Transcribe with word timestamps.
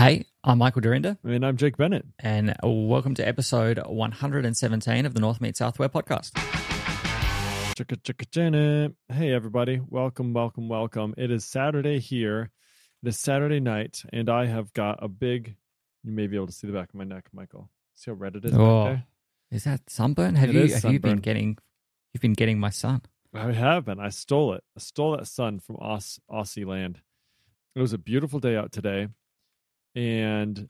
Hey, 0.00 0.24
I'm 0.42 0.56
Michael 0.56 0.80
Dorrian, 0.80 1.18
And 1.24 1.44
I'm 1.44 1.58
Jake 1.58 1.76
Bennett. 1.76 2.06
and 2.20 2.56
welcome 2.62 3.14
to 3.16 3.28
episode 3.28 3.78
117 3.86 5.04
of 5.04 5.12
the 5.12 5.20
North 5.20 5.42
Meets 5.42 5.58
South 5.58 5.78
Web 5.78 5.92
podcast. 5.92 6.30
Chicka 7.74 7.96
chicka 8.00 8.30
Janet. 8.30 8.94
Hey 9.12 9.30
everybody. 9.30 9.78
Welcome, 9.86 10.32
welcome, 10.32 10.70
welcome. 10.70 11.12
It 11.18 11.30
is 11.30 11.44
Saturday 11.44 11.98
here. 11.98 12.50
It 13.02 13.08
is 13.10 13.18
Saturday 13.18 13.60
night, 13.60 14.02
and 14.10 14.30
I 14.30 14.46
have 14.46 14.72
got 14.72 15.02
a 15.02 15.08
big 15.08 15.56
you 16.02 16.12
may 16.12 16.26
be 16.28 16.36
able 16.36 16.46
to 16.46 16.52
see 16.52 16.66
the 16.66 16.72
back 16.72 16.88
of 16.88 16.94
my 16.94 17.04
neck, 17.04 17.26
Michael. 17.34 17.68
See 17.96 18.10
how 18.10 18.14
red 18.14 18.36
it 18.36 18.44
is 18.46 18.54
Oh, 18.54 18.84
back 18.94 19.06
is 19.50 19.64
that 19.64 19.90
sunburn? 19.90 20.34
Have 20.36 20.48
It 20.48 20.54
you 20.54 20.74
have 20.76 20.92
you 20.94 20.98
been 20.98 21.18
getting 21.18 21.58
you've 22.14 22.22
been 22.22 22.32
getting 22.32 22.58
my 22.58 22.70
sun? 22.70 23.02
I 23.34 23.52
have 23.52 23.84
been. 23.84 24.00
I 24.00 24.08
stole 24.08 24.54
it. 24.54 24.64
I 24.74 24.80
stole 24.80 25.14
that 25.18 25.26
sun 25.26 25.58
from 25.60 25.76
Aus- 25.76 26.18
Aussie 26.30 26.66
land. 26.66 27.00
It 27.76 27.80
was 27.80 27.92
a 27.92 27.98
beautiful 27.98 28.40
day 28.40 28.56
out 28.56 28.72
today, 28.72 29.08
and 29.94 30.68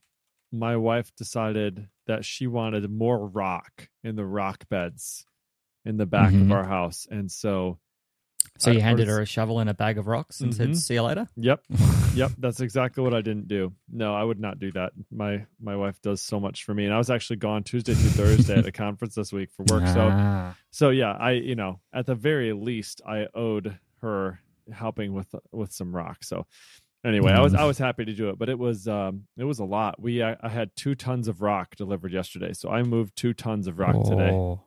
my 0.53 0.77
wife 0.77 1.15
decided 1.17 1.89
that 2.07 2.25
she 2.25 2.47
wanted 2.47 2.91
more 2.91 3.27
rock 3.29 3.89
in 4.03 4.17
the 4.17 4.25
rock 4.27 4.69
beds 4.69 5.25
in 5.85 5.97
the 5.97 6.07
back 6.07 6.33
Mhm. 6.33 6.43
of 6.43 6.53
our 6.53 6.65
house. 6.65 7.07
And 7.11 7.31
so 7.31 7.79
So 8.59 8.71
I- 8.71 8.75
you 8.75 8.81
handed 8.81 9.07
her 9.09 9.21
a 9.21 9.27
shovel 9.27 9.61
and 9.61 9.71
a 9.71 9.75
bag 9.75 9.97
of 9.99 10.07
rocks 10.07 10.41
and 10.41 10.55
said, 10.55 10.71
Mhm. 10.71 10.77
"See 10.77 10.95
you 10.95 11.03
later." 11.03 11.29
Yep. 11.37 11.65
Yep, 12.13 12.33
that's 12.39 12.61
exactly 12.61 13.05
what 13.05 13.15
I 13.15 13.21
didn't 13.23 13.47
do. 13.47 13.73
No, 13.89 14.13
I 14.17 14.25
would 14.25 14.41
not 14.41 14.59
do 14.59 14.73
that. 14.73 14.93
My 15.13 15.47
my 15.61 15.77
wife 15.77 16.01
does 16.03 16.21
so 16.21 16.41
much 16.41 16.65
for 16.65 16.75
me, 16.75 16.85
and 16.85 16.93
I 16.93 16.99
was 16.99 17.09
actually 17.09 17.37
gone 17.37 17.63
Tuesday 17.63 17.95
through 17.95 18.11
Thursday 18.11 18.59
at 18.59 18.67
a 18.67 18.73
conference 18.73 19.15
this 19.15 19.33
week 19.33 19.53
for 19.53 19.63
work. 19.71 19.87
So 19.87 20.09
Ah. 20.11 20.57
so 20.73 20.91
yeah, 20.91 21.13
I 21.13 21.33
you 21.33 21.55
know 21.55 21.81
at 21.93 22.07
the 22.07 22.17
very 22.17 22.53
least 22.53 23.01
I 23.07 23.29
owed 23.33 23.79
her 24.01 24.41
helping 24.73 25.13
with 25.13 25.33
with 25.53 25.71
some 25.73 25.95
rock. 25.95 26.25
So 26.25 26.47
anyway, 27.05 27.33
I 27.33 27.41
was 27.41 27.55
I 27.55 27.65
was 27.65 27.79
happy 27.79 28.05
to 28.05 28.13
do 28.13 28.29
it, 28.31 28.39
but 28.39 28.49
it 28.49 28.59
was 28.59 28.87
um 28.89 29.27
it 29.37 29.45
was 29.45 29.59
a 29.59 29.65
lot. 29.65 30.01
We 30.01 30.23
I, 30.23 30.37
I 30.41 30.49
had 30.49 30.75
two 30.77 30.95
tons 30.95 31.29
of 31.29 31.41
rock 31.43 31.77
delivered 31.77 32.13
yesterday, 32.13 32.53
so 32.53 32.69
I 32.71 32.83
moved 32.83 33.17
two 33.17 33.33
tons 33.35 33.67
of 33.67 33.79
rock 33.79 34.05
today. 34.05 34.31
Oh. 34.33 34.61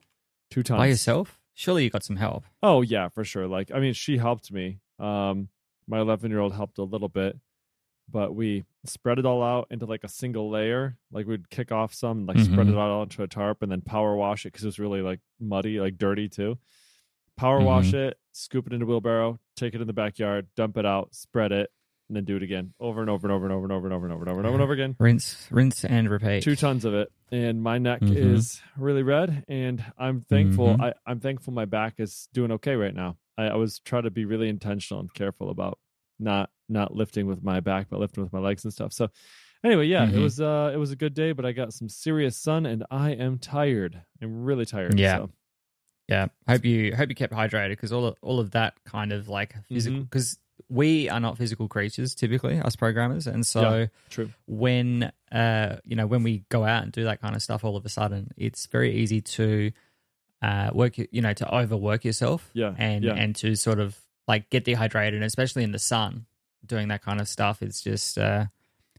Two 0.51 0.63
tons 0.63 0.77
by 0.77 0.85
yourself? 0.87 1.39
Surely 1.55 1.83
you 1.83 1.89
got 1.89 2.03
some 2.03 2.15
help. 2.15 2.43
Oh 2.61 2.81
yeah, 2.81 3.09
for 3.09 3.23
sure. 3.23 3.47
Like 3.47 3.71
I 3.73 3.79
mean, 3.79 3.93
she 3.93 4.17
helped 4.17 4.51
me. 4.51 4.79
Um, 4.99 5.49
my 5.87 5.99
11 5.99 6.31
year 6.31 6.39
old 6.39 6.53
helped 6.53 6.77
a 6.77 6.83
little 6.83 7.09
bit, 7.09 7.37
but 8.09 8.33
we 8.35 8.63
spread 8.85 9.19
it 9.19 9.25
all 9.25 9.43
out 9.43 9.67
into 9.69 9.85
like 9.85 10.03
a 10.03 10.07
single 10.09 10.49
layer. 10.49 10.97
Like 11.11 11.27
we'd 11.27 11.49
kick 11.49 11.71
off 11.71 11.93
some, 11.93 12.25
like 12.25 12.39
spread 12.39 12.67
Mhm. 12.67 12.71
it 12.73 12.77
out 12.77 12.89
onto 12.91 13.21
a 13.23 13.27
tarp, 13.27 13.61
and 13.61 13.71
then 13.71 13.81
power 13.81 14.15
wash 14.15 14.45
it 14.45 14.53
because 14.53 14.63
it 14.63 14.67
was 14.67 14.79
really 14.79 15.01
like 15.01 15.19
muddy, 15.39 15.79
like 15.79 15.97
dirty 15.97 16.29
too. 16.29 16.57
Power 17.35 17.61
wash 17.61 17.87
Mm-hmm. 17.87 17.95
it, 18.09 18.19
scoop 18.31 18.67
it 18.67 18.73
into 18.73 18.85
wheelbarrow, 18.85 19.39
take 19.55 19.73
it 19.73 19.81
in 19.81 19.87
the 19.87 19.93
backyard, 19.93 20.47
dump 20.55 20.77
it 20.77 20.85
out, 20.85 21.13
spread 21.15 21.51
it, 21.51 21.71
and 22.13 22.17
then 22.17 22.25
do 22.25 22.35
it 22.35 22.43
again, 22.43 22.73
over 22.79 23.01
and 23.01 23.09
over 23.09 23.25
and 23.27 23.33
over 23.33 23.45
and 23.45 23.51
over 23.53 23.65
and 23.65 23.73
over 23.73 23.85
and 23.87 23.93
over 23.93 24.05
and 24.05 24.13
over 24.13 24.21
and 24.23 24.29
over 24.29 24.39
and 24.39 24.45
over, 24.47 24.53
and 24.55 24.61
over 24.63 24.73
again 24.73 24.95
Rinse, 24.99 25.47
rinse, 25.49 25.83
and 25.83 26.09
repeat. 26.09 26.43
two 26.43 26.55
tons 26.55 26.85
of 26.85 26.93
it 26.93 27.11
and 27.31 27.61
my 27.61 27.79
neck 27.79 28.01
Mhm. 28.01 28.15
is 28.15 28.61
really 28.77 29.01
red 29.01 29.43
and 29.47 29.83
i'm 29.97 30.21
thankful 30.21 30.77
Mhm. 30.77 30.81
I, 30.83 30.93
i'm 31.07 31.19
thankful 31.19 31.51
my 31.53 31.65
back 31.65 31.95
is 31.99 32.29
doing 32.33 32.51
okay 32.51 32.75
right 32.75 32.93
now 32.93 33.17
I, 33.37 33.45
I 33.45 33.55
was 33.55 33.79
trying 33.79 34.03
to 34.03 34.11
be 34.11 34.25
really 34.25 34.47
intentional 34.49 34.99
and 35.01 35.11
careful 35.13 35.49
about 35.49 35.79
not 36.19 36.51
not 36.69 36.95
lifting 36.95 37.25
with 37.25 37.41
my 37.43 37.59
back 37.59 37.87
but 37.89 37.99
lifting 37.99 38.23
with 38.23 38.31
my 38.33 38.39
legs 38.39 38.63
and 38.63 38.71
stuff 38.71 38.93
so 38.93 39.09
anyway 39.63 39.87
yeah 39.87 40.03
it 40.07 40.13
Mhm. 40.13 40.21
was 40.21 40.39
uh 40.39 40.69
it 40.73 40.77
was 40.77 40.91
a 40.91 40.95
good 40.95 41.15
day 41.15 41.31
but 41.31 41.45
i 41.45 41.51
got 41.51 41.73
some 41.73 41.89
serious 41.89 42.37
sun 42.37 42.65
and 42.67 42.85
i 42.91 43.09
am 43.11 43.39
tired 43.39 43.99
i'm 44.21 44.43
really 44.43 44.65
tired 44.65 44.99
Yeah. 44.99 45.17
so. 45.17 45.29
Yeah, 46.09 46.27
hope 46.49 46.65
you 46.65 46.93
hope 46.93 47.07
you 47.07 47.15
kept 47.15 47.31
hydrated 47.33 47.69
because 47.69 47.93
all 47.93 48.05
of, 48.07 48.17
all 48.21 48.41
of 48.41 48.51
that 48.51 48.73
kind 48.83 49.13
of 49.13 49.29
like 49.29 49.55
physical 49.69 50.01
because 50.01 50.37
we 50.73 51.07
are 51.09 51.19
not 51.19 51.37
physical 51.37 51.67
creatures 51.67 52.15
typically 52.15 52.59
us 52.59 52.75
programmers, 52.75 53.27
and 53.27 53.45
so 53.45 53.61
Yeah. 53.61 53.85
true 54.09 54.29
when 54.47 55.11
uh 55.31 55.77
you 55.85 55.95
know 55.95 56.07
when 56.07 56.23
we 56.23 56.43
go 56.49 56.63
out 56.63 56.83
and 56.83 56.91
do 56.91 57.03
that 57.05 57.21
kind 57.21 57.35
of 57.35 57.41
stuff, 57.41 57.63
all 57.63 57.77
of 57.77 57.85
a 57.85 57.89
sudden 57.89 58.31
it's 58.37 58.65
very 58.67 58.91
easy 58.95 59.21
to 59.21 59.71
uh 60.41 60.69
work 60.73 60.97
you 60.97 61.21
know 61.21 61.33
to 61.33 61.45
overwork 61.55 62.03
yourself 62.03 62.49
Yeah, 62.53 62.73
and 62.77 63.03
yeah. 63.03 63.13
and 63.13 63.35
to 63.37 63.55
sort 63.55 63.79
of 63.79 63.97
like 64.27 64.49
get 64.49 64.63
dehydrated, 64.65 65.15
and 65.15 65.23
especially 65.23 65.63
in 65.63 65.71
the 65.71 65.79
sun, 65.79 66.25
doing 66.65 66.87
that 66.89 67.01
kind 67.03 67.19
of 67.21 67.27
stuff. 67.27 67.61
It's 67.61 67.81
just 67.81 68.17
uh 68.17 68.45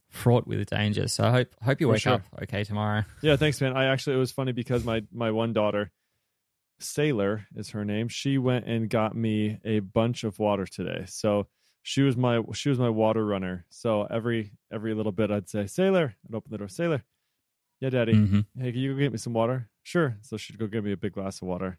fraught 0.09 0.47
with 0.47 0.71
danger. 0.71 1.09
So 1.09 1.25
I 1.25 1.31
hope 1.33 1.49
hope 1.63 1.81
you 1.81 1.89
wake 1.89 2.03
sure. 2.03 2.15
up 2.15 2.23
okay 2.43 2.63
tomorrow. 2.65 3.05
Yeah, 3.23 3.37
thanks, 3.37 3.61
man. 3.61 3.77
I 3.77 3.87
actually 3.87 4.17
it 4.17 4.21
was 4.21 4.33
funny 4.33 4.53
because 4.53 4.85
my 4.85 5.03
my 5.13 5.31
one 5.33 5.53
daughter, 5.53 5.91
Sailor 6.79 7.47
is 7.57 7.71
her 7.71 7.85
name. 7.85 8.09
She 8.09 8.39
went 8.39 8.67
and 8.67 8.89
got 8.89 9.15
me 9.17 9.59
a 9.65 9.81
bunch 9.81 10.25
of 10.25 10.39
water 10.39 10.67
today. 10.67 11.05
So 11.09 11.47
she 11.87 12.01
was 12.03 12.17
my 12.17 12.41
she 12.55 12.71
was 12.71 12.79
my 12.79 12.89
water 12.89 13.25
runner. 13.25 13.67
So 13.69 14.05
every 14.11 14.53
every 14.73 14.95
little 14.95 15.13
bit 15.13 15.31
I'd 15.31 15.49
say, 15.49 15.67
Sailor, 15.67 16.15
I'd 16.27 16.35
open 16.35 16.51
the 16.51 16.59
door, 16.59 16.69
Sailor. 16.69 17.05
Yeah, 17.81 17.91
Daddy. 17.91 18.15
hmm 18.15 18.41
Hey, 18.59 18.73
can 18.73 18.81
you 18.81 18.95
go 18.95 18.99
get 18.99 19.13
me 19.13 19.19
some 19.19 19.35
water? 19.35 19.69
Sure. 19.83 20.17
So 20.23 20.37
she'd 20.39 20.59
go 20.59 20.67
get 20.67 20.83
me 20.83 20.93
a 20.93 20.97
big 20.97 21.13
glass 21.13 21.43
of 21.43 21.49
water. 21.49 21.79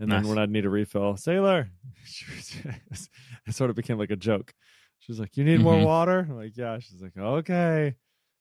And 0.00 0.10
then 0.10 0.26
when 0.28 0.38
I'd 0.38 0.50
need 0.50 0.64
a 0.64 0.70
refill, 0.70 1.16
Sailor, 1.16 1.70
she 2.04 2.24
was- 2.34 3.08
it 3.46 3.54
sort 3.54 3.70
of 3.70 3.76
became 3.76 3.98
like 3.98 4.10
a 4.10 4.16
joke. 4.16 4.52
She 4.98 5.12
was 5.12 5.20
like, 5.20 5.36
"You 5.36 5.44
need 5.44 5.60
more 5.60 5.76
Mhm. 5.76 5.84
water?" 5.84 6.18
I'm 6.28 6.36
like, 6.36 6.56
"Yeah." 6.56 6.78
She's 6.80 7.00
like, 7.02 7.16
"Okay." 7.16 7.94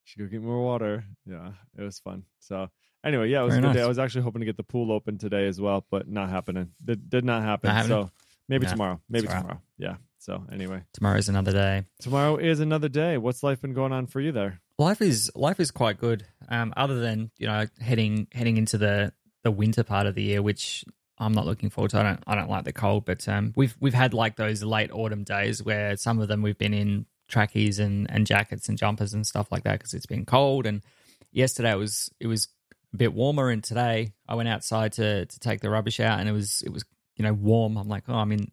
She 0.04 0.20
go 0.20 0.26
get 0.28 0.42
more 0.42 0.64
water. 0.64 1.04
Yeah, 1.26 1.52
it 1.78 1.84
was 1.84 2.00
fun. 2.00 2.24
So 2.40 2.70
anyway, 3.04 3.30
yeah, 3.30 3.42
it 3.42 3.46
was 3.46 3.54
Very 3.56 3.66
a 3.66 3.68
good 3.70 3.78
day. 3.80 3.84
I 3.84 3.88
was 3.88 4.00
actually 4.00 4.24
hoping 4.24 4.40
to 4.42 4.46
get 4.46 4.58
the 4.58 4.64
pool 4.64 4.92
open 4.92 5.18
today 5.20 5.46
as 5.48 5.62
well, 5.62 5.86
but 5.92 6.08
not 6.08 6.30
happening. 6.30 6.72
Did, 6.84 7.08
did 7.10 7.24
not 7.26 7.44
happen. 7.44 7.70
Not 7.70 7.86
so 7.86 8.12
maybe 8.50 8.66
Nah, 8.66 8.72
tomorrow. 8.72 9.02
Maybe 9.10 9.28
tomorrow. 9.28 9.62
Yeah. 9.78 9.98
So 10.22 10.46
anyway, 10.52 10.84
Tomorrow's 10.94 11.30
another 11.30 11.52
day. 11.52 11.84
tomorrow 12.00 12.38
is 12.38 12.60
another 12.60 12.90
day. 12.90 13.18
What's 13.18 13.42
life 13.42 13.60
been 13.62 13.74
going 13.74 13.92
on 13.92 14.06
for 14.06 14.22
you 14.22 14.32
there? 14.32 14.62
life 14.78 15.02
is 15.02 15.32
life 15.36 15.60
is 15.60 15.72
quite 15.72 15.98
good. 15.98 16.26
Um, 16.48 16.74
other 16.78 17.00
than 17.00 17.32
you 17.38 17.48
know 17.48 17.66
heading 17.80 18.28
heading 18.32 18.58
into 18.58 18.78
the 18.78 19.14
the 19.44 19.52
winter 19.52 19.84
part 19.84 20.06
of 20.06 20.14
the 20.14 20.22
year, 20.22 20.42
which 20.42 20.86
I'm 21.18 21.34
not 21.34 21.46
looking 21.48 21.72
forward 21.72 21.92
to. 21.92 22.00
I 22.00 22.04
don't 22.04 22.24
I 22.28 22.36
don't 22.36 22.50
like 22.50 22.66
the 22.66 22.74
cold, 22.74 23.06
but 23.06 23.28
um, 23.28 23.54
we've 23.56 23.76
we've 23.80 23.96
had 23.96 24.14
like 24.14 24.36
those 24.36 24.64
late 24.64 24.92
autumn 24.92 25.24
days 25.24 25.64
where 25.64 25.98
some 25.98 26.20
of 26.20 26.28
them 26.28 26.42
we've 26.44 26.58
been 26.58 26.74
in 26.74 27.06
trackies 27.28 27.80
and 27.80 28.10
and 28.12 28.28
jackets 28.28 28.70
and 28.70 28.78
jumpers 28.78 29.14
and 29.14 29.26
stuff 29.26 29.52
like 29.52 29.64
that 29.64 29.80
because 29.80 29.94
it's 29.94 30.06
been 30.06 30.26
cold. 30.26 30.66
And 30.68 30.84
yesterday 31.32 31.72
it 31.72 31.78
was 31.78 32.12
it 32.20 32.28
was 32.28 32.48
a 32.94 32.98
bit 32.98 33.14
warmer, 33.14 33.50
and 33.50 33.64
today 33.64 34.14
I 34.28 34.36
went 34.36 34.50
outside 34.50 34.94
to 34.94 35.26
to 35.26 35.40
take 35.40 35.62
the 35.62 35.70
rubbish 35.72 36.00
out, 36.00 36.20
and 36.20 36.30
it 36.30 36.34
was 36.34 36.62
it 36.64 36.72
was 36.72 36.86
you 37.16 37.24
know 37.24 37.34
warm. 37.34 37.78
I'm 37.78 37.88
like, 37.88 38.04
oh, 38.08 38.16
I'm 38.16 38.32
in 38.32 38.52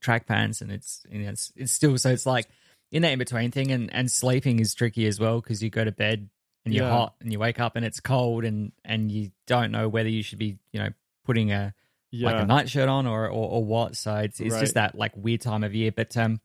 track 0.00 0.26
pants, 0.26 0.60
and 0.60 0.70
it's 0.72 1.02
you 1.10 1.20
know, 1.20 1.30
it's 1.30 1.52
it's 1.56 1.72
still 1.72 1.96
so 1.98 2.10
it's 2.10 2.26
like 2.26 2.46
in 2.90 3.02
that 3.02 3.12
in 3.12 3.18
between 3.18 3.50
thing, 3.50 3.70
and 3.72 3.92
and 3.92 4.10
sleeping 4.10 4.60
is 4.60 4.74
tricky 4.74 5.06
as 5.06 5.18
well 5.20 5.40
because 5.40 5.62
you 5.62 5.70
go 5.70 5.84
to 5.84 5.92
bed 5.92 6.28
and 6.64 6.74
you're 6.74 6.84
Yeah. 6.84 6.90
hot 6.90 7.14
and 7.20 7.32
you 7.32 7.38
wake 7.38 7.60
up 7.60 7.76
and 7.76 7.84
it's 7.84 8.00
cold 8.00 8.44
and 8.44 8.72
and 8.84 9.10
you 9.12 9.30
don't 9.46 9.70
know 9.70 9.88
whether 9.88 10.08
you 10.08 10.22
should 10.22 10.38
be 10.38 10.58
you 10.72 10.80
know 10.80 10.88
putting 11.24 11.52
a 11.52 11.74
Yeah. 12.10 12.30
like 12.30 12.42
a 12.42 12.46
nightshirt 12.46 12.88
on 12.88 13.06
or, 13.06 13.26
or 13.26 13.50
or 13.50 13.64
what. 13.64 13.96
So 13.96 14.14
it's 14.16 14.40
it's 14.40 14.54
Right. 14.54 14.60
just 14.60 14.74
that 14.74 14.94
like 14.94 15.16
weird 15.16 15.40
time 15.42 15.64
of 15.64 15.74
year. 15.74 15.92
But 15.92 16.16
um, 16.16 16.40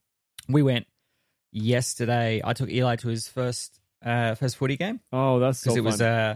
we 0.50 0.62
went 0.62 0.85
yesterday. 1.52 2.41
I 2.44 2.53
took 2.53 2.70
Eli 2.70 2.96
to 2.97 3.08
his 3.08 3.28
first 3.28 3.80
uh 4.06 4.35
first 4.35 4.58
footy 4.58 4.75
game 4.75 5.00
oh, 5.14 5.40
that's 5.40 5.59
so 5.59 5.74
because 5.74 5.78
it 5.78 5.80
fun. 5.80 5.85
was 5.85 6.02
uh 6.02 6.35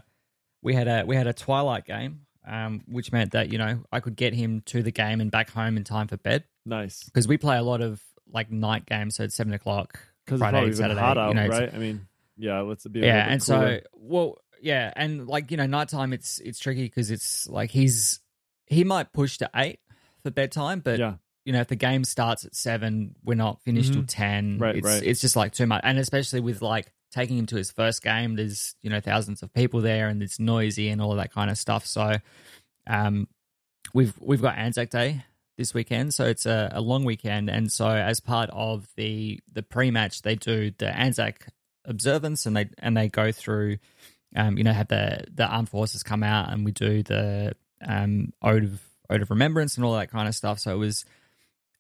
we 0.62 0.74
had 0.74 0.88
a 0.88 1.04
we 1.06 1.16
had 1.16 1.28
a 1.28 1.34
twilight 1.34 1.86
game. 1.86 2.22
Um, 2.50 2.82
which 2.88 3.12
meant 3.12 3.32
that 3.34 3.52
you 3.52 3.58
know 3.58 3.84
I 3.92 4.00
could 4.00 4.16
get 4.16 4.34
him 4.34 4.62
to 4.68 4.82
the 4.82 4.92
game 4.92 5.20
and 5.20 5.30
back 5.30 5.50
home 5.50 5.76
in 5.76 5.84
time 5.84 6.08
for 6.08 6.16
bed 6.16 6.46
nice. 6.66 7.04
because 7.04 7.28
we 7.28 7.38
play 7.38 7.58
a 7.58 7.62
lot 7.64 7.82
of 7.82 8.02
like 8.32 8.50
night 8.52 8.86
games. 8.86 9.16
So 9.18 9.24
it's 9.26 9.36
seven 9.36 9.54
o'clock 9.54 10.00
Because 10.26 10.40
it's 10.40 10.50
Friday, 10.50 10.66
been 10.66 10.76
Saturday, 10.76 11.00
hot 11.00 11.18
out, 11.18 11.30
you 11.30 11.36
know, 11.36 11.46
it's- 11.46 11.60
right? 11.60 11.74
I 11.74 11.78
mean, 11.78 12.08
yeah, 12.38 12.62
let's 12.62 12.88
be 12.88 13.02
yeah 13.02 13.28
and 13.30 13.42
cooler. 13.44 13.80
so 13.82 13.88
well 13.94 14.38
yeah 14.62 14.92
and 14.96 15.28
like 15.28 15.52
you 15.52 15.58
know 15.58 15.66
nighttime 15.66 16.14
it's 16.14 16.40
it's 16.40 16.58
tricky 16.60 16.84
because 16.84 17.12
it's 17.12 17.48
like 17.50 17.70
he's 17.70 18.20
he 18.68 18.84
might 18.84 19.12
push 19.14 19.38
to 19.40 19.50
eight 19.56 19.80
for 20.24 20.32
bedtime 20.32 20.80
but 20.80 20.98
yeah, 21.00 21.16
you 21.46 21.54
know 21.54 21.60
if 21.62 21.68
the 21.68 21.76
game 21.76 22.04
starts 22.04 22.44
at 22.46 22.56
seven 22.56 23.14
we're 23.24 23.36
not 23.36 23.62
finished 23.64 23.94
till 23.94 24.04
10 24.04 24.54
Mm-hmm. 24.54 24.64
Right, 24.64 24.76
it's 24.78 24.86
right. 24.86 25.04
it's 25.04 25.22
just 25.22 25.36
like 25.36 25.52
too 25.54 25.68
much 25.68 25.82
and 25.84 25.98
especially 26.00 26.40
with 26.40 26.62
like 26.62 26.92
taking 27.18 27.38
him 27.38 27.48
to 27.48 27.56
his 27.56 27.72
first 27.72 28.04
game 28.04 28.36
there's 28.36 28.76
you 28.84 28.90
know 28.92 29.00
thousands 29.00 29.42
of 29.42 29.52
people 29.52 29.82
there 29.82 30.08
and 30.08 30.22
it's 30.22 30.40
noisy 30.40 30.90
and 30.90 31.02
all 31.02 31.16
that 31.16 31.34
kind 31.34 31.50
of 31.50 31.58
stuff. 31.58 31.86
So 31.86 32.18
um 32.86 33.28
we've 33.94 34.14
we've 34.20 34.42
got 34.42 34.58
Anzac 34.58 34.92
Day 34.92 35.26
this 35.58 35.74
weekend. 35.74 36.14
So 36.14 36.26
it's 36.26 36.46
a, 36.46 36.70
a 36.72 36.82
long 36.82 37.04
weekend. 37.04 37.50
And 37.50 37.72
so 37.72 37.88
as 37.88 38.20
part 38.20 38.52
of 38.54 38.88
the 38.96 39.40
the 39.52 39.64
pre-match 39.64 40.22
they 40.22 40.36
do 40.36 40.72
the 40.78 40.96
Anzac 40.96 41.48
observance 41.86 42.46
and 42.46 42.56
they 42.56 42.70
and 42.78 42.96
they 42.96 43.10
go 43.10 43.32
through 43.32 43.78
um 44.36 44.58
you 44.58 44.64
know 44.64 44.74
have 44.74 44.90
the 44.90 45.24
the 45.34 45.48
armed 45.48 45.70
forces 45.70 46.04
come 46.04 46.22
out 46.22 46.52
and 46.52 46.66
we 46.66 46.72
do 46.72 47.02
the 47.02 47.54
um 47.84 48.32
ode 48.44 48.66
of 48.66 48.82
ode 49.10 49.24
of 49.24 49.32
remembrance 49.32 49.76
and 49.76 49.86
all 49.86 49.94
that 49.94 50.12
kind 50.12 50.28
of 50.28 50.36
stuff. 50.36 50.60
So 50.60 50.72
it 50.72 50.78
was 50.78 51.04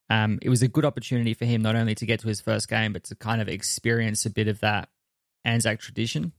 um, 0.09 0.39
it 0.41 0.49
was 0.49 0.61
a 0.61 0.69
good 0.69 0.85
opportunity 0.85 1.33
for 1.33 1.45
him 1.45 1.61
not 1.61 1.75
only 1.75 1.93
to 1.95 2.05
get 2.05 2.21
to 2.21 2.29
his 2.29 2.39
first 2.39 2.69
game, 2.69 2.93
but 2.93 3.03
to 3.05 3.15
kind 3.15 3.41
of 3.41 3.49
experience 3.49 4.25
a 4.25 4.29
bit 4.29 4.47
of 4.47 4.61
that 4.61 4.87
Anzac 5.45 5.79
tradition. 5.79 6.33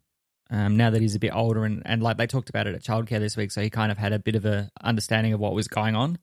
Um, 0.51 0.77
now 0.79 0.89
that 0.91 1.03
he's 1.03 1.15
a 1.15 1.19
bit 1.19 1.35
older, 1.35 1.65
and, 1.65 1.83
and 1.85 2.03
like 2.03 2.17
they 2.17 2.27
talked 2.27 2.49
about 2.49 2.67
it 2.67 2.75
at 2.75 2.83
childcare 2.83 3.19
this 3.21 3.37
week, 3.37 3.51
so 3.51 3.61
he 3.61 3.69
kind 3.69 3.93
of 3.93 3.99
had 3.99 4.13
a 4.15 4.19
bit 4.19 4.35
of 4.35 4.47
a 4.47 4.71
understanding 4.83 5.35
of 5.35 5.41
what 5.41 5.55
was 5.55 5.69
going 5.69 5.95
on. 5.95 6.19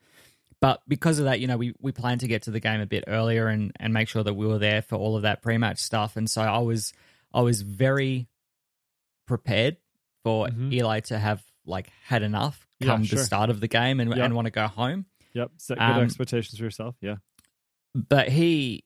But 0.61 0.81
because 0.87 1.19
of 1.19 1.25
that, 1.25 1.39
you 1.39 1.45
know, 1.47 1.57
we 1.57 1.73
we 1.79 1.91
planned 1.91 2.21
to 2.21 2.27
get 2.27 2.43
to 2.43 2.51
the 2.51 2.59
game 2.59 2.81
a 2.81 2.87
bit 2.87 3.03
earlier 3.07 3.47
and 3.47 3.71
and 3.79 3.93
make 3.93 4.07
sure 4.07 4.23
that 4.23 4.33
we 4.33 4.47
were 4.47 4.57
there 4.57 4.81
for 4.81 4.95
all 4.95 5.15
of 5.15 5.21
that 5.23 5.43
pre 5.43 5.59
match 5.59 5.77
stuff. 5.77 6.15
And 6.17 6.27
so 6.29 6.41
I 6.41 6.57
was 6.59 6.91
I 7.33 7.41
was 7.41 7.61
very 7.61 8.27
prepared 9.27 9.77
for 10.23 10.47
Mhm. 10.47 10.73
Eli 10.73 10.99
to 11.01 11.19
have 11.19 11.43
like 11.65 11.89
had 12.05 12.23
enough 12.23 12.67
Yeah, 12.79 12.87
come 12.87 13.03
sure. 13.03 13.19
the 13.19 13.25
start 13.25 13.49
of 13.51 13.59
the 13.59 13.67
game 13.67 13.99
and, 13.99 14.09
Yep. 14.09 14.19
and 14.25 14.33
want 14.35 14.45
to 14.45 14.51
go 14.51 14.67
home. 14.67 15.05
Yep. 15.33 15.51
Set 15.57 15.77
good 15.77 15.83
Um, 15.83 16.01
expectations 16.03 16.57
for 16.57 16.63
yourself. 16.63 16.95
Yeah. 17.01 17.17
But 17.93 18.29
he 18.29 18.85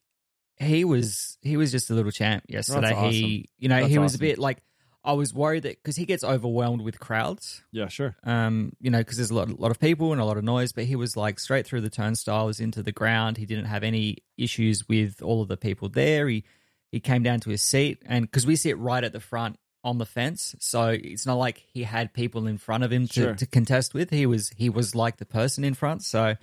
he 0.60 0.84
was 0.86 1.38
he 1.42 1.58
was 1.58 1.72
just 1.72 1.90
a 1.90 1.94
little 1.94 2.12
champ 2.12 2.44
yesterday. 2.48 2.94
awesome. 2.94 3.12
He 3.12 3.50
you 3.58 3.70
know 3.70 3.80
That's 3.80 3.90
he 3.92 3.98
was 4.00 4.16
a 4.16 4.20
bit 4.20 4.38
like 4.38 4.58
I 5.04 5.14
was 5.14 5.34
worried 5.34 5.64
that 5.64 5.82
because 5.82 5.96
he 5.96 6.06
gets 6.06 6.24
overwhelmed 6.26 6.82
with 6.82 7.00
crowds. 7.00 7.64
Yeah. 7.72 7.88
Sure. 7.88 8.18
um, 8.26 8.74
you 8.82 8.92
know, 8.92 8.98
because 8.98 9.16
there's 9.16 9.32
a 9.32 9.36
lot, 9.36 9.50
a 9.50 9.56
lot 9.56 9.72
of 9.72 9.80
people 9.80 10.12
and 10.12 10.20
a 10.20 10.26
lot 10.26 10.36
of 10.38 10.44
noise, 10.44 10.74
but 10.74 10.84
he 10.84 10.98
was 10.98 11.16
like 11.16 11.40
straight 11.40 11.66
through 11.66 11.82
the 11.82 11.90
turnstiles 11.90 12.60
into 12.60 12.84
the 12.84 12.92
ground. 12.92 13.38
He 13.38 13.46
didn't 13.46 13.66
have 13.66 13.84
any 13.84 14.18
issues 14.38 14.88
with 14.90 15.22
all 15.22 15.42
of 15.42 15.48
the 15.48 15.56
people 15.58 15.88
there. 15.90 16.28
He 16.28 16.44
he 16.92 17.00
came 17.00 17.24
down 17.24 17.40
to 17.42 17.50
his 17.50 17.62
seat, 17.62 18.02
and 18.06 18.26
because 18.26 18.46
we 18.46 18.56
sit 18.58 18.78
right 18.78 19.04
at 19.04 19.14
the 19.14 19.20
front 19.22 19.58
on 19.86 19.98
the 20.00 20.06
fence, 20.06 20.56
so 20.60 20.88
it's 20.90 21.26
not 21.26 21.36
like 21.36 21.64
he 21.72 21.84
had 21.84 22.12
people 22.14 22.48
in 22.48 22.58
front 22.58 22.84
of 22.84 22.92
him 22.92 23.08
to, 23.08 23.14
Sure. 23.14 23.36
to 23.36 23.46
contest 23.46 23.94
with. 23.94 24.10
He 24.10 24.26
was 24.26 24.50
he 24.58 24.70
was 24.70 24.96
like 24.96 25.16
the 25.18 25.26
person 25.26 25.64
in 25.64 25.76
front, 25.76 26.04
so 26.04 26.36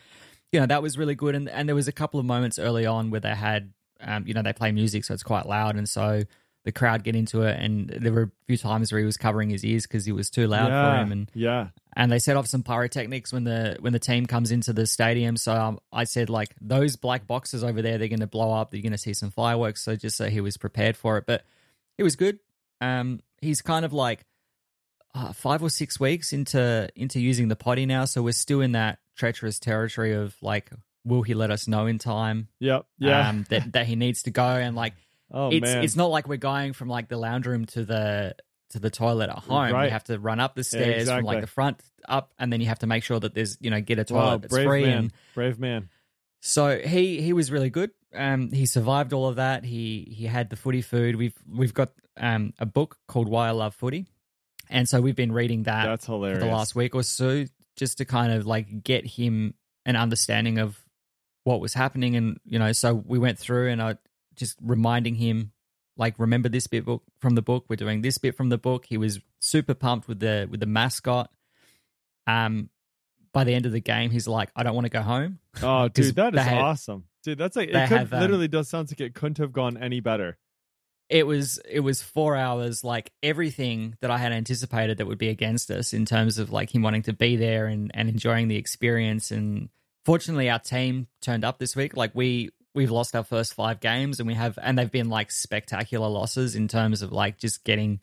you 0.52 0.60
know 0.60 0.66
that 0.66 0.82
was 0.82 0.96
really 0.96 1.14
good. 1.14 1.34
And 1.34 1.46
and 1.50 1.68
there 1.68 1.74
was 1.76 1.88
a 1.88 1.92
couple 1.92 2.18
of 2.18 2.24
moments 2.24 2.58
early 2.58 2.86
on 2.86 3.10
where 3.10 3.20
they 3.20 3.34
had, 3.34 3.72
um, 4.00 4.26
you 4.26 4.34
know, 4.34 4.42
they 4.42 4.52
play 4.52 4.72
music, 4.72 5.04
so 5.04 5.14
it's 5.14 5.22
quite 5.22 5.46
loud, 5.46 5.76
and 5.76 5.88
so. 5.88 6.24
The 6.64 6.72
crowd 6.72 7.04
get 7.04 7.14
into 7.14 7.42
it, 7.42 7.56
and 7.60 7.88
there 7.90 8.12
were 8.12 8.22
a 8.22 8.30
few 8.48 8.56
times 8.56 8.90
where 8.90 8.98
he 8.98 9.04
was 9.04 9.16
covering 9.16 9.50
his 9.50 9.64
ears 9.64 9.86
because 9.86 10.08
it 10.08 10.10
was 10.10 10.30
too 10.30 10.48
loud 10.48 10.66
yeah. 10.66 10.90
for 10.90 11.00
him. 11.00 11.12
And 11.12 11.30
yeah. 11.32 11.68
and 11.94 12.10
they 12.10 12.18
set 12.18 12.36
off 12.36 12.48
some 12.48 12.64
pyrotechnics 12.64 13.32
when 13.32 13.44
the 13.44 13.76
when 13.78 13.92
the 13.92 14.00
team 14.00 14.26
comes 14.26 14.50
into 14.50 14.72
the 14.72 14.84
stadium. 14.84 15.36
So 15.36 15.54
um, 15.54 15.78
I 15.92 16.02
said 16.02 16.28
like 16.28 16.56
those 16.60 16.96
black 16.96 17.24
boxes 17.24 17.62
over 17.62 17.82
there, 17.82 17.98
they're 17.98 18.08
going 18.08 18.18
to 18.18 18.26
blow 18.26 18.52
up. 18.52 18.74
You're 18.74 18.82
going 18.82 18.90
to 18.90 18.98
see 18.98 19.14
some 19.14 19.30
fireworks. 19.30 19.84
So 19.84 19.94
just 19.94 20.16
so 20.16 20.28
he 20.28 20.40
was 20.40 20.56
prepared 20.56 20.96
for 20.96 21.18
it, 21.18 21.24
but 21.24 21.44
it 21.98 22.02
was 22.02 22.16
good. 22.16 22.40
Um, 22.80 23.20
he's 23.40 23.62
kind 23.62 23.84
of 23.84 23.92
like 23.92 24.24
uh, 25.14 25.32
five 25.32 25.62
or 25.62 25.70
six 25.70 26.00
weeks 26.00 26.32
into 26.32 26.88
into 26.96 27.20
using 27.20 27.46
the 27.46 27.54
potty 27.54 27.86
now, 27.86 28.06
so 28.06 28.22
we're 28.22 28.32
still 28.32 28.60
in 28.60 28.72
that 28.72 28.98
treacherous 29.14 29.60
territory 29.60 30.14
of 30.14 30.34
like, 30.42 30.72
will 31.06 31.22
he 31.22 31.34
let 31.34 31.50
us 31.50 31.68
know 31.68 31.86
in 31.86 31.98
time? 31.98 32.48
Yep. 32.60 32.86
Yeah. 32.98 33.28
um, 33.28 33.46
that 33.48 33.72
that 33.72 33.86
he 33.86 33.96
needs 33.96 34.24
to 34.24 34.30
go 34.30 34.44
and 34.44 34.76
like 34.76 34.94
oh 35.30 35.50
it's 35.50 35.62
man. 35.62 35.84
it's 35.84 35.96
not 35.96 36.10
like 36.10 36.28
we're 36.28 36.36
going 36.36 36.72
from 36.72 36.88
like 36.88 37.08
the 37.08 37.16
lounge 37.16 37.46
room 37.46 37.64
to 37.66 37.84
the 37.84 38.36
to 38.70 38.80
the 38.80 38.90
toilet 38.90 39.30
at 39.30 39.38
home. 39.38 39.72
Right. 39.72 39.84
You 39.84 39.90
have 39.90 40.04
to 40.04 40.18
run 40.18 40.40
up 40.40 40.54
the 40.54 40.64
stairs 40.64 40.84
from 40.84 41.00
exactly. 41.00 41.24
like 41.24 41.40
the 41.40 41.46
front 41.46 41.80
up, 42.08 42.32
and 42.38 42.52
then 42.52 42.60
you 42.60 42.66
have 42.66 42.80
to 42.80 42.86
make 42.86 43.04
sure 43.04 43.20
that 43.20 43.34
there's 43.34 43.56
you 43.60 43.70
know 43.70 43.80
get 43.80 43.98
a 43.98 44.04
toilet 44.04 44.24
wow. 44.24 44.36
that's 44.38 44.52
Brave 44.52 44.66
free. 44.66 44.82
man. 44.82 44.98
And 44.98 45.12
Brave 45.34 45.58
man. 45.58 45.88
so 46.40 46.78
he 46.78 47.20
he 47.20 47.32
was 47.32 47.50
really 47.50 47.70
good. 47.70 47.90
Um, 48.14 48.50
he 48.50 48.66
survived 48.66 49.12
all 49.12 49.28
of 49.28 49.36
that. 49.36 49.64
He 49.64 50.12
he 50.16 50.26
had 50.26 50.50
the 50.50 50.56
footy 50.56 50.82
food. 50.82 51.16
We've 51.16 51.36
we've 51.48 51.74
got 51.74 51.92
um 52.16 52.52
a 52.58 52.66
book 52.66 52.98
called 53.06 53.28
Why 53.28 53.48
I 53.48 53.52
Love 53.52 53.74
Footy, 53.74 54.06
and 54.68 54.88
so 54.88 55.00
we've 55.00 55.16
been 55.16 55.32
reading 55.32 55.64
that 55.64 55.86
That's 55.86 56.06
for 56.06 56.12
hilarious. 56.12 56.42
the 56.42 56.50
last 56.50 56.74
week 56.74 56.94
or 56.94 57.02
so 57.02 57.44
just 57.76 57.98
to 57.98 58.04
kind 58.04 58.32
of 58.32 58.46
like 58.46 58.82
get 58.82 59.06
him 59.06 59.54
an 59.84 59.96
understanding 59.96 60.58
of 60.58 60.80
what 61.46 61.60
was 61.60 61.74
happening. 61.74 62.16
And 62.16 62.38
you 62.44 62.58
know 62.58 62.72
so 62.72 62.94
we 62.94 63.18
went 63.18 63.38
through 63.38 63.70
and 63.70 63.80
I 63.80 63.96
just 64.34 64.56
reminding 64.60 65.14
him 65.14 65.52
like 65.96 66.18
remember 66.18 66.48
this 66.48 66.66
bit 66.66 66.84
book 66.84 67.02
from 67.20 67.34
the 67.36 67.42
book? 67.42 67.64
We're 67.68 67.76
doing 67.76 68.02
this 68.02 68.18
bit 68.18 68.36
from 68.36 68.48
the 68.48 68.58
book. 68.58 68.84
He 68.86 68.96
was 68.98 69.20
super 69.38 69.74
pumped 69.74 70.08
with 70.08 70.20
the 70.20 70.48
with 70.50 70.60
the 70.60 70.66
mascot. 70.66 71.30
Um 72.26 72.68
by 73.32 73.44
the 73.44 73.54
end 73.54 73.66
of 73.66 73.72
the 73.72 73.80
game 73.80 74.10
he's 74.10 74.26
like 74.26 74.50
I 74.56 74.62
don't 74.62 74.74
want 74.74 74.86
to 74.86 74.90
go 74.90 75.02
home. 75.02 75.38
Oh 75.62 75.88
dude, 75.94 76.16
that 76.16 76.34
is 76.34 76.40
had- 76.40 76.58
awesome. 76.58 77.04
Dude, 77.22 77.38
that's 77.38 77.56
like 77.56 77.70
it 77.70 77.88
could, 77.88 77.98
have, 77.98 78.12
um, 78.12 78.20
literally 78.20 78.46
does 78.48 78.68
sounds 78.68 78.92
like 78.92 79.00
it 79.00 79.14
couldn't 79.14 79.38
have 79.38 79.52
gone 79.52 79.76
any 79.76 79.98
better. 80.00 80.38
it 81.08 81.26
was 81.26 81.58
it 81.68 81.80
was 81.80 82.00
four 82.02 82.36
hours 82.36 82.82
like 82.84 83.12
everything 83.22 83.96
that 84.00 84.10
i 84.12 84.18
had 84.18 84.32
anticipated 84.32 84.98
that 84.98 85.06
would 85.06 85.18
be 85.18 85.28
against 85.28 85.70
us 85.70 85.92
in 85.92 86.04
terms 86.04 86.38
of 86.38 86.50
like 86.50 86.72
him 86.74 86.82
wanting 86.82 87.02
to 87.02 87.12
be 87.12 87.34
there 87.36 87.66
and 87.66 87.90
and 87.94 88.08
enjoying 88.08 88.46
the 88.48 88.56
experience 88.56 89.30
and 89.32 89.68
fortunately 90.06 90.48
our 90.48 90.60
team 90.60 91.08
turned 91.20 91.44
up 91.44 91.58
this 91.58 91.74
week 91.74 91.96
like 91.96 92.12
we 92.14 92.50
we've 92.76 92.92
lost 92.92 93.16
our 93.16 93.24
first 93.24 93.54
five 93.54 93.80
games 93.80 94.20
and 94.20 94.26
we 94.28 94.34
have 94.34 94.56
and 94.62 94.78
they've 94.78 94.92
been 94.92 95.08
like 95.08 95.32
spectacular 95.32 96.08
losses 96.08 96.54
in 96.54 96.68
terms 96.68 97.02
of 97.02 97.10
like 97.10 97.38
just 97.38 97.64
getting 97.64 97.98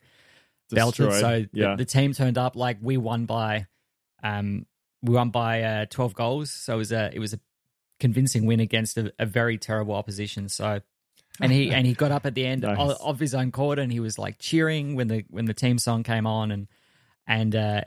belted 0.70 1.06
Destroyed. 1.08 1.20
so 1.20 1.46
the- 1.52 1.60
yeah. 1.60 1.76
the, 1.76 1.84
team 1.86 2.12
turned 2.12 2.36
up 2.36 2.56
like 2.56 2.76
we 2.82 2.98
won 2.98 3.24
by 3.24 3.66
um 4.22 4.66
we 5.02 5.14
won 5.14 5.30
by 5.30 5.62
uh 5.62 5.86
12 5.86 6.14
goals 6.14 6.50
so 6.50 6.74
it 6.74 6.76
was 6.76 6.92
a 6.92 7.10
it 7.14 7.18
was 7.20 7.32
a 7.32 7.40
convincing 8.00 8.44
win 8.44 8.60
against 8.60 8.98
a, 8.98 9.12
a 9.18 9.24
very 9.24 9.56
terrible 9.56 9.94
opposition 9.94 10.48
so 10.50 10.80
and 11.40 11.52
he 11.52 11.70
and 11.70 11.86
he 11.86 11.94
got 11.94 12.12
up 12.12 12.26
at 12.26 12.34
the 12.34 12.44
end 12.44 12.62
Nice. 12.64 12.78
of, 12.78 12.90
of 13.00 13.18
his 13.18 13.34
own 13.34 13.50
quarter 13.50 13.80
and 13.80 13.90
he 13.90 14.00
was 14.00 14.18
like 14.18 14.38
cheering 14.38 14.94
when 14.94 15.08
the 15.08 15.24
when 15.30 15.46
the 15.46 15.54
team 15.54 15.78
song 15.78 16.02
came 16.02 16.26
on 16.26 16.50
and 16.50 16.68
and 17.26 17.56
uh 17.56 17.80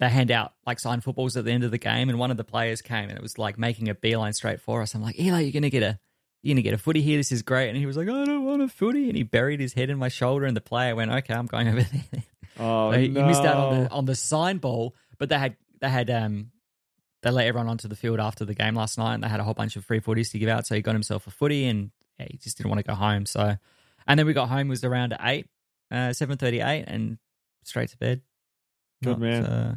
they 0.00 0.08
hand 0.08 0.30
out 0.30 0.52
like 0.66 0.78
signed 0.80 1.02
footballs 1.04 1.36
at 1.36 1.44
the 1.44 1.50
end 1.50 1.64
of 1.64 1.70
the 1.70 1.78
game 1.78 2.08
and 2.08 2.18
one 2.18 2.30
of 2.30 2.36
the 2.36 2.44
players 2.44 2.82
came 2.82 3.08
and 3.08 3.18
it 3.18 3.22
was 3.22 3.38
like 3.38 3.58
making 3.58 3.88
a 3.88 3.94
beeline 3.94 4.32
straight 4.32 4.60
for 4.60 4.82
us 4.82 4.94
i'm 4.94 5.02
like 5.02 5.18
eli 5.18 5.40
you're 5.40 5.52
gonna 5.52 5.70
get 5.70 5.82
a 5.82 5.98
you're 6.42 6.54
gonna 6.54 6.62
get 6.62 6.74
a 6.74 6.78
footy 6.78 7.02
here 7.02 7.16
this 7.16 7.32
is 7.32 7.42
great 7.42 7.68
and 7.68 7.76
he 7.76 7.86
was 7.86 7.96
like 7.96 8.08
i 8.08 8.24
don't 8.24 8.44
want 8.44 8.62
a 8.62 8.68
footy 8.68 9.08
and 9.08 9.16
he 9.16 9.22
buried 9.22 9.60
his 9.60 9.72
head 9.72 9.90
in 9.90 9.98
my 9.98 10.08
shoulder 10.08 10.46
and 10.46 10.56
the 10.56 10.60
player 10.60 10.94
went 10.94 11.10
okay 11.10 11.34
i'm 11.34 11.46
going 11.46 11.68
over 11.68 11.82
there 11.82 12.22
oh, 12.58 12.90
he, 12.92 13.08
no. 13.08 13.20
he 13.20 13.26
missed 13.26 13.44
out 13.44 13.56
on 13.56 13.82
the 13.82 13.90
on 13.90 14.04
the 14.04 14.14
sign 14.14 14.58
ball, 14.58 14.94
but 15.18 15.28
they 15.28 15.38
had 15.38 15.56
they 15.80 15.88
had 15.88 16.10
um 16.10 16.50
they 17.22 17.30
let 17.30 17.46
everyone 17.46 17.68
onto 17.68 17.88
the 17.88 17.96
field 17.96 18.20
after 18.20 18.44
the 18.44 18.54
game 18.54 18.74
last 18.74 18.98
night, 18.98 19.14
and 19.14 19.24
they 19.24 19.28
had 19.28 19.40
a 19.40 19.44
whole 19.44 19.54
bunch 19.54 19.76
of 19.76 19.84
free 19.84 20.00
footies 20.00 20.30
to 20.32 20.38
give 20.38 20.48
out. 20.48 20.66
So 20.66 20.74
he 20.74 20.82
got 20.82 20.94
himself 20.94 21.26
a 21.26 21.30
footy, 21.30 21.66
and 21.66 21.90
yeah, 22.18 22.26
he 22.30 22.38
just 22.38 22.56
didn't 22.56 22.70
want 22.70 22.80
to 22.80 22.88
go 22.88 22.94
home. 22.94 23.26
So, 23.26 23.56
and 24.06 24.18
then 24.18 24.26
we 24.26 24.32
got 24.32 24.48
home 24.48 24.66
it 24.66 24.70
was 24.70 24.84
around 24.84 25.16
eight, 25.20 25.46
uh, 25.90 26.12
seven 26.12 26.36
thirty 26.38 26.60
eight, 26.60 26.84
and 26.86 27.18
straight 27.64 27.90
to 27.90 27.98
bed. 27.98 28.22
Good 29.02 29.10
Not, 29.10 29.20
man. 29.20 29.44
uh, 29.44 29.76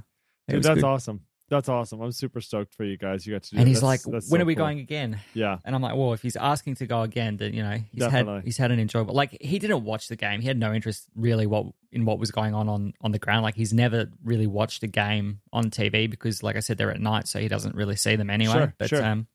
Dude, 0.52 0.64
that's 0.64 0.76
good. 0.76 0.84
awesome. 0.84 1.22
That's 1.50 1.68
awesome. 1.68 2.00
I'm 2.02 2.14
super 2.14 2.40
stoked 2.40 2.74
for 2.74 2.86
you 2.86 2.96
guys. 2.98 3.28
You 3.28 3.34
got 3.34 3.44
to 3.44 3.50
do 3.52 3.58
And 3.58 3.68
it. 3.68 3.72
he's 3.72 3.82
That's- 3.82 4.06
like, 4.06 4.14
that's 4.14 4.32
"When 4.32 4.40
so 4.40 4.44
are 4.44 4.46
we 4.46 4.56
cool. 4.56 4.64
going 4.64 4.80
again?" 4.80 5.20
Yeah. 5.34 5.58
And 5.66 5.76
I'm 5.76 5.82
like, 5.82 5.96
"Well, 5.98 6.14
if 6.14 6.22
he's 6.22 6.38
asking 6.38 6.76
to 6.76 6.88
go 6.88 7.02
again, 7.02 7.36
then 7.36 7.54
you 7.54 7.62
know 7.62 7.78
he's 7.92 8.00
Definitely. 8.04 8.36
had 8.36 8.44
he's 8.46 8.56
had 8.58 8.72
an 8.72 8.80
enjoyable. 8.80 9.14
Like 9.14 9.38
he 9.42 9.60
didn't 9.60 9.84
watch 9.84 10.08
the 10.08 10.16
game. 10.16 10.40
He 10.40 10.48
had 10.48 10.58
no 10.58 10.72
interest 10.74 11.08
really 11.14 11.46
what 11.48 11.66
in 11.92 12.06
what 12.06 12.20
was 12.20 12.32
going 12.32 12.54
on 12.56 12.70
on 12.70 12.94
on 13.02 13.12
the 13.12 13.20
ground. 13.20 13.44
Like 13.44 13.56
he's 13.56 13.74
never 13.74 14.10
really 14.24 14.48
watched 14.48 14.82
a 14.84 14.88
game 14.88 15.42
on 15.52 15.66
TV 15.72 16.10
because, 16.10 16.42
like 16.42 16.56
I 16.56 16.62
said, 16.62 16.78
they're 16.78 16.92
at 16.92 17.02
night, 17.02 17.28
so 17.28 17.40
he 17.40 17.50
doesn't 17.50 17.76
really 17.76 17.98
see 17.98 18.16
them 18.16 18.30
anyway. 18.30 18.54
Sure, 18.54 18.74
but 18.78 18.88
sure. 18.90 19.04
um, 19.04 19.28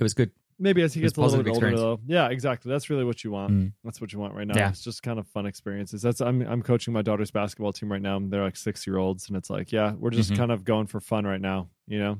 it 0.00 0.02
was 0.02 0.14
good. 0.14 0.30
Maybe 0.60 0.82
as 0.82 0.92
he 0.92 1.00
gets 1.00 1.16
a 1.16 1.20
little 1.20 1.42
bit 1.42 1.54
older, 1.54 1.76
though. 1.76 2.00
Yeah, 2.06 2.28
exactly. 2.30 2.68
That's 2.70 2.90
really 2.90 3.04
what 3.04 3.22
you 3.22 3.30
want. 3.30 3.52
Mm. 3.52 3.72
That's 3.84 4.00
what 4.00 4.12
you 4.12 4.18
want 4.18 4.34
right 4.34 4.46
now. 4.46 4.56
Yeah. 4.56 4.70
It's 4.70 4.82
just 4.82 5.02
kind 5.04 5.18
of 5.20 5.26
fun 5.28 5.46
experiences. 5.46 6.02
That's 6.02 6.20
I'm 6.20 6.42
I'm 6.42 6.62
coaching 6.62 6.92
my 6.92 7.02
daughter's 7.02 7.30
basketball 7.30 7.72
team 7.72 7.92
right 7.92 8.02
now. 8.02 8.18
They're 8.20 8.42
like 8.42 8.56
six 8.56 8.84
year 8.86 8.96
olds, 8.98 9.28
and 9.28 9.36
it's 9.36 9.50
like, 9.50 9.70
yeah, 9.70 9.92
we're 9.92 10.10
just 10.10 10.32
Mhm. 10.32 10.36
kind 10.36 10.50
of 10.52 10.64
going 10.64 10.88
for 10.88 10.98
fun 11.00 11.24
right 11.24 11.40
now. 11.40 11.68
You 11.86 12.00
know, 12.00 12.18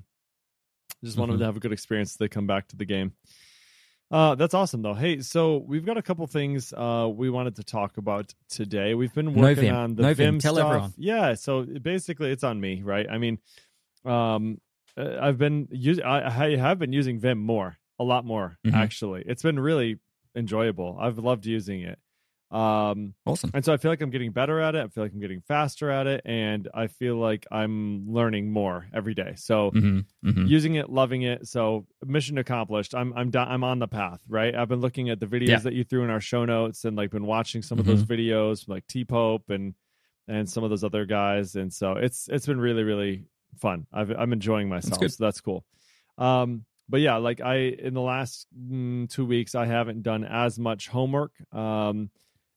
just 1.03 1.19
want 1.19 1.31
them 1.33 1.41
to 1.41 1.45
have 1.47 1.57
a 1.57 1.61
good 1.61 1.73
experience. 1.73 2.13
As 2.13 2.17
they 2.17 2.29
come 2.29 2.47
back 2.47 2.69
to 2.69 2.77
the 2.77 2.85
game. 2.85 3.13
Uh, 4.11 4.35
that's 4.37 4.55
awesome 4.55 4.81
though. 4.83 4.95
Hey, 4.95 5.21
so 5.21 5.59
we've 5.59 5.85
got 5.85 5.99
a 5.99 6.03
couple 6.03 6.27
things 6.29 6.73
uh 6.73 7.11
we 7.13 7.29
wanted 7.29 7.57
to 7.57 7.65
talk 7.65 7.99
about 7.99 8.33
today. 8.49 8.95
We've 8.95 9.13
been 9.13 9.35
No 9.35 9.43
working 9.43 9.65
Vim. 9.65 9.75
on 9.77 9.95
the 9.97 10.03
No 10.03 10.15
Vim. 10.15 10.35
Vim 10.35 10.39
Tell 10.39 10.55
stuff. 10.55 10.67
everyone. 10.69 10.95
Yeah, 10.97 11.35
so 11.35 11.63
basically 11.65 12.31
it's 12.31 12.43
on 12.45 12.59
me, 12.59 12.83
right? 12.83 13.07
I 13.11 13.19
mean, 13.19 13.39
um, 14.07 14.61
uh, 14.97 15.19
I've 15.21 15.37
been 15.39 15.69
using 15.73 16.05
I, 16.05 16.27
I 16.53 16.57
have 16.57 16.79
been 16.79 16.93
using 16.95 17.19
Vim 17.21 17.37
more, 17.39 17.77
a 17.99 18.05
lot 18.05 18.25
more 18.25 18.59
Mhm. 18.67 18.75
actually. 18.75 19.23
It's 19.27 19.43
been 19.43 19.59
really 19.59 19.99
enjoyable. 20.37 20.97
I've 21.01 21.19
loved 21.19 21.47
using 21.47 21.81
it. 21.83 21.99
Um, 22.51 23.13
Awesome. 23.27 23.51
and 23.53 23.63
so 23.63 23.75
I 23.75 23.77
feel 23.77 23.91
like 23.91 24.01
I'm 24.01 24.09
getting 24.09 24.33
better 24.33 24.59
at 24.59 24.75
it. 24.75 24.83
I 24.83 24.89
feel 24.89 25.05
like 25.05 25.13
I'm 25.13 25.21
getting 25.21 25.43
faster 25.43 25.91
at 25.91 26.07
it, 26.07 26.23
and 26.25 26.67
I 26.73 26.87
feel 26.87 27.17
like 27.17 27.47
I'm 27.53 28.11
learning 28.11 28.51
more 28.51 28.87
every 28.95 29.13
day. 29.15 29.35
So 29.37 29.71
hmm 29.71 30.01
hmm 30.23 30.47
using 30.47 30.77
it, 30.77 30.89
loving 30.89 31.23
it. 31.23 31.47
So 31.47 31.87
mission 32.07 32.39
accomplished. 32.39 32.95
I'm 32.95 33.13
I'm 33.15 33.31
do- 33.31 33.39
I'm 33.41 33.65
on 33.65 33.81
the 33.81 33.89
path, 33.89 34.21
right? 34.29 34.55
I've 34.55 34.69
been 34.69 34.81
looking 34.81 35.11
at 35.11 35.21
the 35.21 35.27
videos 35.27 35.49
Yeah. 35.49 35.59
that 35.59 35.75
you 35.75 35.85
threw 35.85 36.05
in 36.05 36.11
our 36.11 36.21
show 36.23 36.47
notes, 36.47 36.87
and 36.87 36.97
like 36.97 37.11
been 37.11 37.27
watching 37.27 37.61
some 37.61 37.79
of 37.79 37.85
those 37.85 38.03
videos, 38.05 38.65
from 38.65 38.73
like 38.75 38.87
T 38.87 39.05
Pope 39.05 39.51
and 39.51 39.75
and 40.27 40.49
some 40.49 40.65
of 40.65 40.71
those 40.71 40.85
other 40.85 41.05
guys, 41.05 41.55
and 41.55 41.71
so 41.73 41.93
it's 41.93 42.29
it's 42.31 42.47
been 42.47 42.61
really 42.61 42.83
really 42.83 43.25
fun. 43.59 43.87
I've, 43.93 44.11
I'm 44.11 44.33
enjoying 44.33 44.71
myself, 44.71 45.01
good. 45.01 45.13
so 45.13 45.23
that's 45.25 45.41
cool. 45.43 45.67
Um, 46.17 46.65
but 46.89 47.01
yeah, 47.01 47.17
like 47.17 47.41
I 47.41 47.57
in 47.57 47.95
the 47.95 48.01
last 48.01 48.47
mm, 48.59 49.09
two 49.11 49.27
weeks, 49.27 49.55
I 49.55 49.67
haven't 49.67 50.03
done 50.03 50.25
as 50.25 50.59
much 50.59 50.89
homework. 50.89 51.33
Um, 51.53 52.11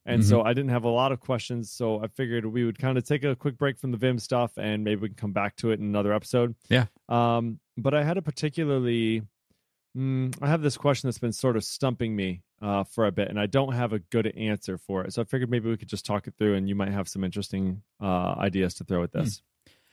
and 0.03 0.25
so 0.25 0.41
I 0.41 0.53
didn't 0.53 0.71
have 0.71 0.83
a 0.83 0.89
lot 0.89 1.11
of 1.11 1.19
questions. 1.19 1.69
So 1.71 2.03
I 2.03 2.07
figured 2.07 2.43
we 2.45 2.63
would 2.65 2.79
kind 2.79 2.97
of 2.97 3.03
take 3.03 3.23
a 3.23 3.35
quick 3.35 3.57
break 3.57 3.77
from 3.77 3.91
the 3.91 3.97
Vim 3.97 4.17
stuff 4.17 4.51
and 4.57 4.83
maybe 4.83 5.01
we 5.01 5.09
can 5.09 5.15
come 5.15 5.31
back 5.31 5.55
to 5.57 5.69
it 5.69 5.79
in 5.79 5.85
another 5.85 6.11
episode. 6.11 6.55
Yeah. 6.69 6.85
Um, 7.07 7.59
but 7.77 7.93
I 7.93 8.03
had 8.03 8.17
a 8.17 8.21
particularly, 8.23 9.21
mm, 9.95 10.35
I 10.41 10.47
have 10.47 10.63
this 10.63 10.75
question 10.75 11.07
that's 11.07 11.19
been 11.19 11.31
sort 11.33 11.55
of 11.55 11.63
stumping 11.63 12.15
me 12.15 12.41
uh, 12.63 12.83
for 12.83 13.05
a 13.05 13.11
bit, 13.11 13.27
and 13.29 13.39
I 13.39 13.45
don't 13.45 13.73
have 13.73 13.93
a 13.93 13.99
good 13.99 14.27
answer 14.35 14.77
for 14.79 15.03
it. 15.03 15.13
So 15.13 15.21
I 15.21 15.25
figured 15.25 15.49
maybe 15.51 15.69
we 15.69 15.77
could 15.77 15.87
just 15.89 16.05
talk 16.05 16.25
it 16.27 16.33
through, 16.37 16.55
and 16.55 16.67
you 16.67 16.75
might 16.75 16.89
have 16.91 17.07
some 17.07 17.23
interesting 17.23 17.81
uh, 18.01 18.33
ideas 18.37 18.73
to 18.75 18.83
throw 18.83 19.03
at 19.03 19.11
this. 19.11 19.41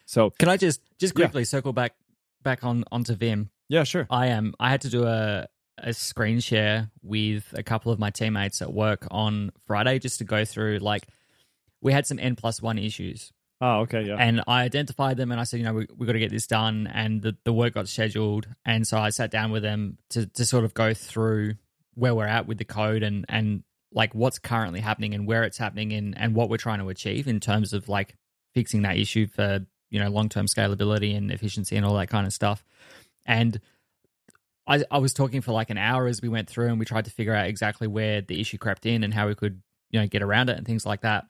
So 0.07 0.31
Can 0.39 0.49
I 0.49 0.57
just 0.57 0.81
just 0.99 1.15
Yeah. 1.19 1.27
quickly 1.27 1.45
circle 1.45 1.73
back 1.75 1.95
back 2.43 2.65
on 2.65 2.85
onto 2.91 3.15
Vim? 3.15 3.51
Yeah, 3.69 3.85
sure. 3.85 4.07
I 4.11 4.29
am. 4.29 4.55
I 4.59 4.71
had 4.71 4.83
to 4.83 4.91
do 4.91 5.05
a 5.05 5.49
a 5.81 5.93
screen 5.93 6.41
share 6.41 6.91
with 7.03 7.55
a 7.57 7.63
couple 7.63 7.93
of 7.93 7.99
my 7.99 8.11
teammates 8.11 8.61
at 8.63 8.73
work 8.73 9.07
on 9.11 9.53
Friday 9.67 9.99
just 9.99 10.19
to 10.19 10.25
go 10.25 10.45
through 10.45 10.79
like 10.79 11.07
we 11.81 11.93
had 11.93 12.07
some 12.07 12.19
N 12.19 12.37
plus 12.37 12.61
one 12.61 12.79
issues. 12.79 13.33
Oh, 13.61 13.81
okay, 13.81 14.03
yeah. 14.03 14.17
And 14.19 14.43
I 14.47 14.63
identified 14.63 15.17
them 15.17 15.33
and 15.33 15.41
I 15.41 15.45
said, 15.45 15.59
you 15.59 15.65
know, 15.65 15.75
we, 15.75 15.87
we 15.97 16.07
got 16.07 16.13
to 16.13 16.19
get 16.19 16.31
this 16.31 16.47
done. 16.47 16.89
And 16.93 17.23
the, 17.23 17.37
the 17.45 17.53
work 17.53 17.75
got 17.75 17.89
scheduled. 17.89 18.47
And 18.65 18.87
so 18.87 18.99
I 18.99 19.11
sat 19.11 19.31
down 19.31 19.51
with 19.51 19.63
them 19.63 19.99
to, 20.11 20.27
to 20.27 20.47
sort 20.47 20.65
of 20.65 20.75
go 20.75 20.95
through 20.95 21.55
where 21.95 22.15
we're 22.15 22.27
at 22.27 22.47
with 22.47 22.59
the 22.59 22.65
code 22.65 23.03
and, 23.03 23.25
and 23.29 23.65
like 23.93 24.15
what's 24.15 24.39
currently 24.39 24.79
happening 24.79 25.13
and 25.13 25.27
where 25.27 25.43
it's 25.43 25.59
happening 25.59 25.93
and, 25.93 26.17
and 26.17 26.37
what 26.37 26.49
we're 26.51 26.57
trying 26.57 26.79
to 26.79 26.89
achieve 26.89 27.27
in 27.27 27.41
terms 27.41 27.73
of 27.73 27.89
like 27.89 28.15
fixing 28.55 28.83
that 28.83 28.97
issue 28.97 29.27
for, 29.27 29.67
you 29.91 29.99
know, 29.99 30.09
long 30.09 30.29
term 30.29 30.47
scalability 30.47 31.17
and 31.17 31.33
efficiency 31.33 31.77
and 31.77 31.85
all 31.85 31.97
that 31.97 32.09
kind 32.09 32.29
of 32.29 32.33
stuff. 32.33 32.65
And 33.29 33.61
I, 34.67 34.83
I 34.91 34.99
was 34.99 35.15
talking 35.15 35.41
for 35.41 35.53
like 35.53 35.71
an 35.71 35.79
hour 35.79 36.09
as 36.09 36.21
we 36.21 36.29
went 36.29 36.51
through 36.51 36.67
and 36.69 36.81
we 36.81 36.85
tried 36.85 37.05
to 37.05 37.13
figure 37.13 37.35
out 37.35 37.47
exactly 37.47 37.87
where 37.87 38.21
the 38.23 38.41
issue 38.41 38.59
crept 38.59 38.87
in 38.87 39.05
and 39.05 39.15
how 39.15 39.29
we 39.29 39.37
could, 39.37 39.63
you 39.91 40.01
know, 40.01 40.07
get 40.09 40.23
around 40.23 40.51
it 40.51 40.57
and 40.57 40.67
things 40.67 40.85
like 40.85 41.03
that 41.03 41.27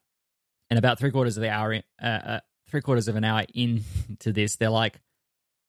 and 0.70 0.78
about 0.78 0.98
three 0.98 1.10
quarters 1.10 1.36
of 1.36 1.42
the 1.42 1.50
hour, 1.50 1.82
uh, 2.02 2.06
uh, 2.06 2.40
three 2.68 2.80
quarters 2.80 3.08
of 3.08 3.16
an 3.16 3.24
hour 3.24 3.44
into 3.54 4.32
this, 4.32 4.56
they're 4.56 4.70
like, 4.70 5.00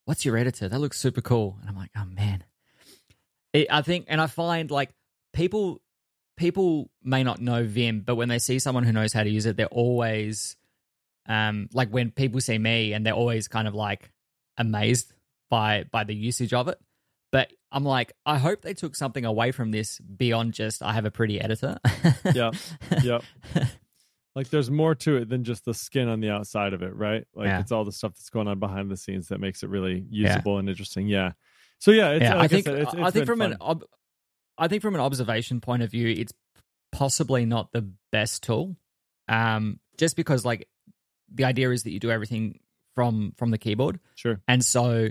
"What's 0.06 0.26
your 0.26 0.38
editor? 0.38 0.68
That 0.68 0.80
looks 0.80 1.00
super 1.00 1.22
cool." 1.22 1.58
And 1.62 1.70
I'm 1.70 1.76
like, 1.76 1.92
"Oh 1.96 2.06
man." 2.06 2.44
It, 3.54 3.68
I 3.72 3.82
think, 3.82 4.06
and 4.10 4.22
I 4.22 4.28
find 4.28 4.70
like 4.70 4.92
people 5.34 5.82
people 6.38 6.90
may 7.04 7.24
not 7.24 7.42
know 7.42 7.64
Vim, 7.64 8.02
but 8.02 8.16
when 8.16 8.30
they 8.30 8.40
see 8.40 8.60
someone 8.60 8.84
who 8.84 8.94
knows 8.94 9.14
how 9.14 9.24
to 9.24 9.30
use 9.30 9.46
it, 9.46 9.58
they're 9.58 9.68
always 9.68 10.56
um 11.28 11.70
like 11.74 11.90
when 11.90 12.12
people 12.12 12.42
see 12.42 12.58
me 12.58 12.94
and 12.94 13.06
they're 13.06 13.14
always 13.14 13.48
kind 13.48 13.68
of 13.68 13.76
like 13.76 14.12
amazed 14.58 15.14
by 15.50 15.86
by 15.92 16.04
the 16.04 16.16
usage 16.16 16.54
of 16.54 16.68
it. 16.68 16.80
But 17.32 17.54
I'm 17.72 17.84
like, 17.84 18.14
I 18.26 18.40
hope 18.40 18.62
they 18.62 18.74
took 18.74 18.96
something 18.96 19.24
away 19.24 19.52
from 19.52 19.72
this 19.72 20.00
beyond 20.00 20.54
just 20.54 20.82
I 20.82 20.94
have 20.94 21.06
a 21.06 21.12
pretty 21.12 21.40
editor. 21.40 21.78
yeah. 22.34 22.52
Yep. 23.04 23.24
like 24.36 24.50
there's 24.50 24.72
more 24.72 24.96
to 24.96 25.18
it 25.18 25.30
than 25.30 25.44
just 25.44 25.66
the 25.66 25.74
skin 25.74 26.08
on 26.08 26.22
the 26.22 26.30
outside 26.30 26.74
of 26.74 26.82
it, 26.82 26.96
right? 26.96 27.26
Like 27.36 27.48
yeah. 27.48 27.60
it's 27.60 27.72
all 27.72 27.86
the 27.86 27.92
stuff 27.92 28.16
that's 28.16 28.30
going 28.30 28.48
on 28.48 28.60
behind 28.60 28.90
the 28.90 28.98
scenes 28.98 29.28
that 29.28 29.40
makes 29.40 29.62
it 29.62 29.70
really 29.70 30.06
usable 30.10 30.54
yeah. 30.54 30.60
and 30.60 30.70
interesting. 30.70 31.08
Yeah. 31.08 31.34
So 31.80 31.92
yeah, 31.92 32.14
yeah 32.14 32.36
like 32.36 32.46
I 32.46 32.48
think 32.48 32.68
I, 32.68 32.72
said, 32.72 32.82
it's, 32.82 32.94
it's 32.94 33.04
I 33.04 33.12
think 33.12 33.26
from 33.26 33.40
fun. 33.40 33.52
an 33.54 33.58
ob- 33.62 33.86
I 34.58 34.68
think 34.68 34.82
from 34.82 34.96
an 34.96 35.02
observation 35.02 35.62
point 35.62 35.84
of 35.84 35.92
view, 35.92 36.08
it's 36.08 36.34
possibly 36.92 37.46
not 37.46 37.72
the 37.72 37.90
best 38.12 38.44
tool. 38.44 38.76
Um, 39.28 39.80
just 39.98 40.16
because 40.16 40.44
like 40.44 40.68
the 41.34 41.46
idea 41.46 41.70
is 41.70 41.84
that 41.84 41.92
you 41.92 42.00
do 42.00 42.12
everything 42.12 42.60
from 42.96 43.34
from 43.38 43.52
the 43.52 43.58
keyboard. 43.58 44.00
Sure. 44.16 44.42
And 44.48 44.64
so 44.66 45.10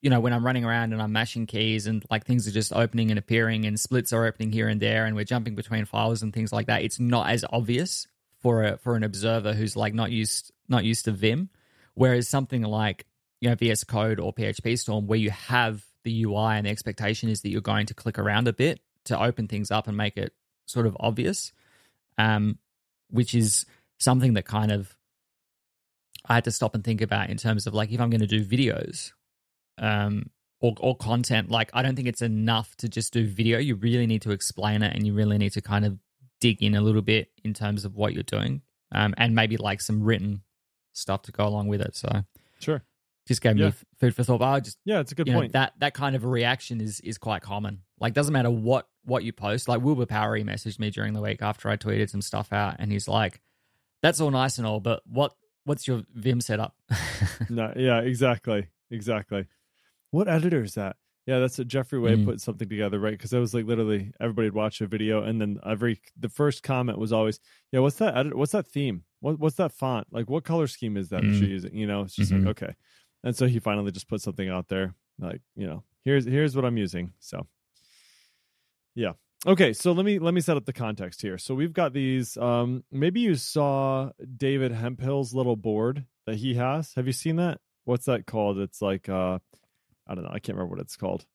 you 0.00 0.10
know, 0.10 0.20
when 0.20 0.32
I'm 0.32 0.44
running 0.44 0.64
around 0.64 0.92
and 0.92 1.02
I'm 1.02 1.12
mashing 1.12 1.46
keys 1.46 1.86
and 1.86 2.04
like 2.10 2.24
things 2.24 2.46
are 2.46 2.52
just 2.52 2.72
opening 2.72 3.10
and 3.10 3.18
appearing 3.18 3.64
and 3.64 3.78
splits 3.78 4.12
are 4.12 4.26
opening 4.26 4.52
here 4.52 4.68
and 4.68 4.80
there 4.80 5.06
and 5.06 5.16
we're 5.16 5.24
jumping 5.24 5.54
between 5.54 5.84
files 5.84 6.22
and 6.22 6.32
things 6.32 6.52
like 6.52 6.66
that, 6.66 6.82
it's 6.82 7.00
not 7.00 7.28
as 7.30 7.44
obvious 7.50 8.06
for 8.40 8.64
a 8.64 8.78
for 8.78 8.94
an 8.94 9.02
observer 9.02 9.52
who's 9.52 9.76
like 9.76 9.94
not 9.94 10.10
used 10.10 10.52
not 10.68 10.84
used 10.84 11.06
to 11.06 11.12
Vim. 11.12 11.50
Whereas 11.94 12.28
something 12.28 12.62
like 12.62 13.06
you 13.40 13.48
know 13.48 13.56
VS 13.56 13.84
Code 13.84 14.20
or 14.20 14.32
PHP 14.32 14.78
Storm, 14.78 15.06
where 15.06 15.18
you 15.18 15.30
have 15.30 15.84
the 16.04 16.24
UI 16.24 16.56
and 16.56 16.66
the 16.66 16.70
expectation 16.70 17.28
is 17.28 17.42
that 17.42 17.50
you're 17.50 17.60
going 17.60 17.86
to 17.86 17.94
click 17.94 18.18
around 18.18 18.46
a 18.46 18.52
bit 18.52 18.80
to 19.04 19.20
open 19.20 19.48
things 19.48 19.70
up 19.70 19.88
and 19.88 19.96
make 19.96 20.16
it 20.16 20.32
sort 20.66 20.86
of 20.86 20.96
obvious, 21.00 21.52
um, 22.18 22.58
which 23.10 23.34
is 23.34 23.66
something 23.98 24.34
that 24.34 24.44
kind 24.44 24.70
of 24.70 24.94
I 26.24 26.34
had 26.34 26.44
to 26.44 26.52
stop 26.52 26.74
and 26.74 26.84
think 26.84 27.00
about 27.00 27.30
in 27.30 27.36
terms 27.36 27.66
of 27.66 27.74
like 27.74 27.90
if 27.90 28.00
I'm 28.00 28.10
going 28.10 28.20
to 28.20 28.26
do 28.26 28.44
videos, 28.44 29.12
um, 29.78 30.30
or, 30.60 30.74
or 30.80 30.96
content, 30.96 31.50
like 31.50 31.70
I 31.72 31.82
don't 31.82 31.94
think 31.96 32.08
it's 32.08 32.22
enough 32.22 32.74
to 32.76 32.88
just 32.88 33.12
do 33.12 33.26
video. 33.26 33.58
You 33.58 33.74
really 33.76 34.06
need 34.06 34.22
to 34.22 34.30
explain 34.32 34.82
it, 34.82 34.94
and 34.94 35.06
you 35.06 35.14
really 35.14 35.38
need 35.38 35.52
to 35.52 35.60
kind 35.60 35.84
of 35.84 35.98
dig 36.40 36.62
in 36.62 36.74
a 36.74 36.80
little 36.80 37.02
bit 37.02 37.30
in 37.44 37.54
terms 37.54 37.84
of 37.84 37.94
what 37.94 38.12
you're 38.12 38.22
doing, 38.22 38.62
um, 38.92 39.14
and 39.18 39.34
maybe 39.34 39.56
like 39.56 39.80
some 39.80 40.02
written 40.02 40.42
stuff 40.92 41.22
to 41.22 41.32
go 41.32 41.46
along 41.46 41.68
with 41.68 41.80
it. 41.80 41.94
So 41.96 42.08
sure, 42.58 42.82
just 43.26 43.40
gave 43.40 43.56
Yeah. 43.56 43.66
me 43.66 43.72
food 44.00 44.14
for 44.16 44.24
thought. 44.24 44.38
But 44.40 44.48
I 44.48 44.60
just 44.60 44.78
yeah, 44.84 45.00
it's 45.00 45.12
a 45.12 45.14
good 45.14 45.26
you 45.28 45.32
know, 45.32 45.40
point. 45.40 45.52
that 45.52 45.74
that 45.78 45.94
kind 45.94 46.16
of 46.16 46.24
reaction 46.24 46.80
is 46.80 47.00
is 47.00 47.18
quite 47.18 47.42
common. 47.42 47.82
Like 48.00 48.14
doesn't 48.14 48.32
matter 48.32 48.50
what 48.50 48.88
what 49.04 49.22
you 49.24 49.32
post. 49.32 49.68
Like 49.68 49.80
Wilbur 49.80 50.06
Powery 50.06 50.42
messaged 50.44 50.78
me 50.78 50.90
during 50.90 51.12
the 51.14 51.20
week 51.20 51.40
after 51.40 51.68
I 51.68 51.76
tweeted 51.76 52.10
some 52.10 52.22
stuff 52.22 52.52
out, 52.52 52.76
and 52.80 52.90
he's 52.92 53.06
like, 53.08 53.40
"That's 54.02 54.20
all 54.20 54.30
nice 54.30 54.58
and 54.58 54.66
all, 54.66 54.80
but 54.80 55.02
what 55.06 55.34
what's 55.64 55.86
your 55.86 56.02
Vim 56.14 56.40
setup?" 56.40 56.74
no, 57.48 57.72
yeah, 57.76 58.00
exactly, 58.00 58.66
exactly. 58.90 59.46
What 60.10 60.28
editor 60.28 60.62
is 60.62 60.74
that? 60.74 60.96
Yeah, 61.26 61.40
that's 61.40 61.58
what 61.58 61.68
Jeffrey 61.68 61.98
Way 61.98 62.16
Mm. 62.16 62.24
put 62.24 62.40
something 62.40 62.68
together, 62.68 62.98
right? 62.98 63.12
Because 63.12 63.32
it 63.34 63.38
was 63.38 63.52
like 63.52 63.66
literally 63.66 64.12
everybody 64.18 64.46
would 64.48 64.54
watch 64.54 64.80
a 64.80 64.86
video, 64.86 65.22
and 65.22 65.40
then 65.40 65.58
every 65.66 66.00
the 66.18 66.30
first 66.30 66.62
comment 66.62 66.98
was 66.98 67.12
always, 67.12 67.38
"Yeah, 67.70 67.80
what's 67.80 67.96
that 67.98 68.16
edit? 68.16 68.34
What's 68.34 68.52
that 68.52 68.66
theme? 68.66 69.04
What 69.20 69.38
what's 69.38 69.56
that 69.56 69.72
font? 69.72 70.06
Like, 70.10 70.30
what 70.30 70.44
color 70.44 70.66
scheme 70.66 70.96
is 70.96 71.10
that 71.10 71.26
that 71.28 71.34
Mm. 71.34 71.40
you're 71.40 71.50
using? 71.50 71.76
You 71.76 71.86
know, 71.86 72.02
it's 72.02 72.16
just 72.16 72.32
Mhm. 72.32 72.44
like 72.46 72.46
okay." 72.46 72.74
And 73.24 73.36
so 73.36 73.46
he 73.46 73.58
finally 73.58 73.92
just 73.92 74.08
put 74.08 74.22
something 74.22 74.48
out 74.48 74.68
there, 74.68 74.94
like 75.18 75.42
you 75.54 75.66
know, 75.66 75.84
here's 76.04 76.24
here's 76.24 76.56
what 76.56 76.64
I'm 76.64 76.78
using. 76.78 77.12
So, 77.18 77.46
yeah, 78.94 79.12
okay. 79.46 79.72
So 79.72 79.92
let 79.92 80.04
me 80.04 80.18
let 80.18 80.34
me 80.34 80.40
set 80.40 80.56
up 80.56 80.64
the 80.64 80.72
context 80.72 81.22
here. 81.22 81.38
So 81.38 81.54
we've 81.54 81.72
got 81.72 81.92
these. 81.92 82.36
Um, 82.36 82.84
maybe 82.90 83.20
you 83.20 83.34
saw 83.34 84.10
David 84.36 84.72
Hemphill's 84.72 85.34
little 85.34 85.56
board 85.56 86.06
that 86.26 86.36
he 86.36 86.54
has. 86.54 86.94
Have 86.94 87.06
you 87.06 87.12
seen 87.12 87.36
that? 87.36 87.60
What's 87.84 88.06
that 88.06 88.26
called? 88.26 88.58
It's 88.58 88.82
like 88.82 89.08
uh 89.08 89.38
I 90.08 90.14
don't 90.14 90.24
know. 90.24 90.30
I 90.32 90.38
can't 90.38 90.56
remember 90.56 90.76
what 90.76 90.80
it's 90.80 90.96
called. 90.96 91.26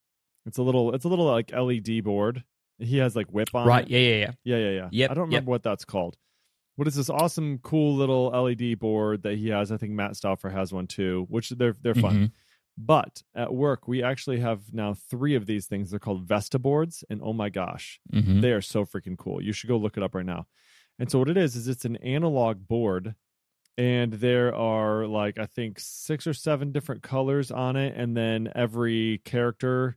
It's 0.46 0.58
a 0.58 0.62
little. 0.62 0.94
It's 0.94 1.04
a 1.04 1.08
little 1.08 1.26
like 1.26 1.52
LED 1.52 2.02
board. 2.04 2.44
He 2.78 2.98
has 2.98 3.14
like 3.14 3.28
whip 3.28 3.54
on. 3.54 3.66
right? 3.66 3.84
it. 3.84 3.90
Yeah, 3.90 3.98
yeah, 4.00 4.16
yeah. 4.16 4.32
Yeah, 4.44 4.56
yeah, 4.56 4.70
yeah. 4.70 4.88
Yep, 4.90 5.10
I 5.10 5.14
don't 5.14 5.30
yep. 5.30 5.38
remember 5.38 5.50
what 5.50 5.62
that's 5.62 5.84
called. 5.84 6.16
What 6.76 6.88
is 6.88 6.96
this 6.96 7.08
awesome, 7.08 7.58
cool 7.62 7.94
little 7.94 8.26
LED 8.30 8.78
board 8.80 9.22
that 9.22 9.36
he 9.38 9.48
has? 9.50 9.70
I 9.70 9.76
think 9.76 9.92
Matt 9.92 10.16
Stauffer 10.16 10.50
has 10.50 10.72
one 10.72 10.86
too, 10.88 11.26
which 11.30 11.50
they're 11.50 11.76
they're 11.80 11.94
fun. 11.94 12.14
Mhm. 12.16 12.32
But 12.76 13.22
at 13.36 13.54
work, 13.54 13.86
we 13.86 14.02
actually 14.02 14.40
have 14.40 14.74
now 14.74 14.94
three 14.94 15.36
of 15.36 15.46
these 15.46 15.66
things. 15.66 15.90
They're 15.90 16.00
called 16.00 16.26
Vesta 16.26 16.58
boards, 16.58 17.04
and 17.08 17.20
oh 17.22 17.32
my 17.32 17.48
gosh, 17.48 18.00
Mhm. 18.12 18.40
they 18.40 18.50
are 18.50 18.60
so 18.60 18.84
freaking 18.84 19.16
cool. 19.16 19.40
You 19.40 19.52
should 19.52 19.68
go 19.68 19.76
look 19.76 19.96
it 19.96 20.02
up 20.02 20.14
right 20.16 20.26
now. 20.26 20.48
And 20.98 21.08
so 21.10 21.20
what 21.20 21.28
it 21.28 21.36
is 21.36 21.54
is 21.54 21.68
it's 21.68 21.84
an 21.84 21.96
analog 21.96 22.66
board 22.66 23.14
and 23.76 24.12
there 24.12 24.54
are 24.54 25.06
like 25.06 25.38
I 25.38 25.46
think 25.46 25.78
6 25.80 26.26
or 26.26 26.34
7 26.34 26.72
different 26.72 27.02
colors 27.02 27.50
on 27.50 27.76
it 27.76 27.94
and 27.96 28.16
then 28.16 28.50
every 28.54 29.20
character 29.24 29.96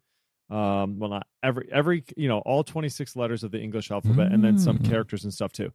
um 0.49 0.97
well 0.99 1.09
not 1.09 1.27
every 1.43 1.67
every 1.71 2.03
you 2.15 2.27
know 2.27 2.39
all 2.39 2.63
26 2.63 3.15
letters 3.15 3.43
of 3.43 3.51
the 3.51 3.59
English 3.61 3.91
alphabet 3.91 4.31
and 4.31 4.43
then 4.43 4.57
some 4.57 4.77
Mm. 4.79 4.83
characters 4.85 5.23
and 5.25 5.33
stuff 5.33 5.51
too. 5.51 5.71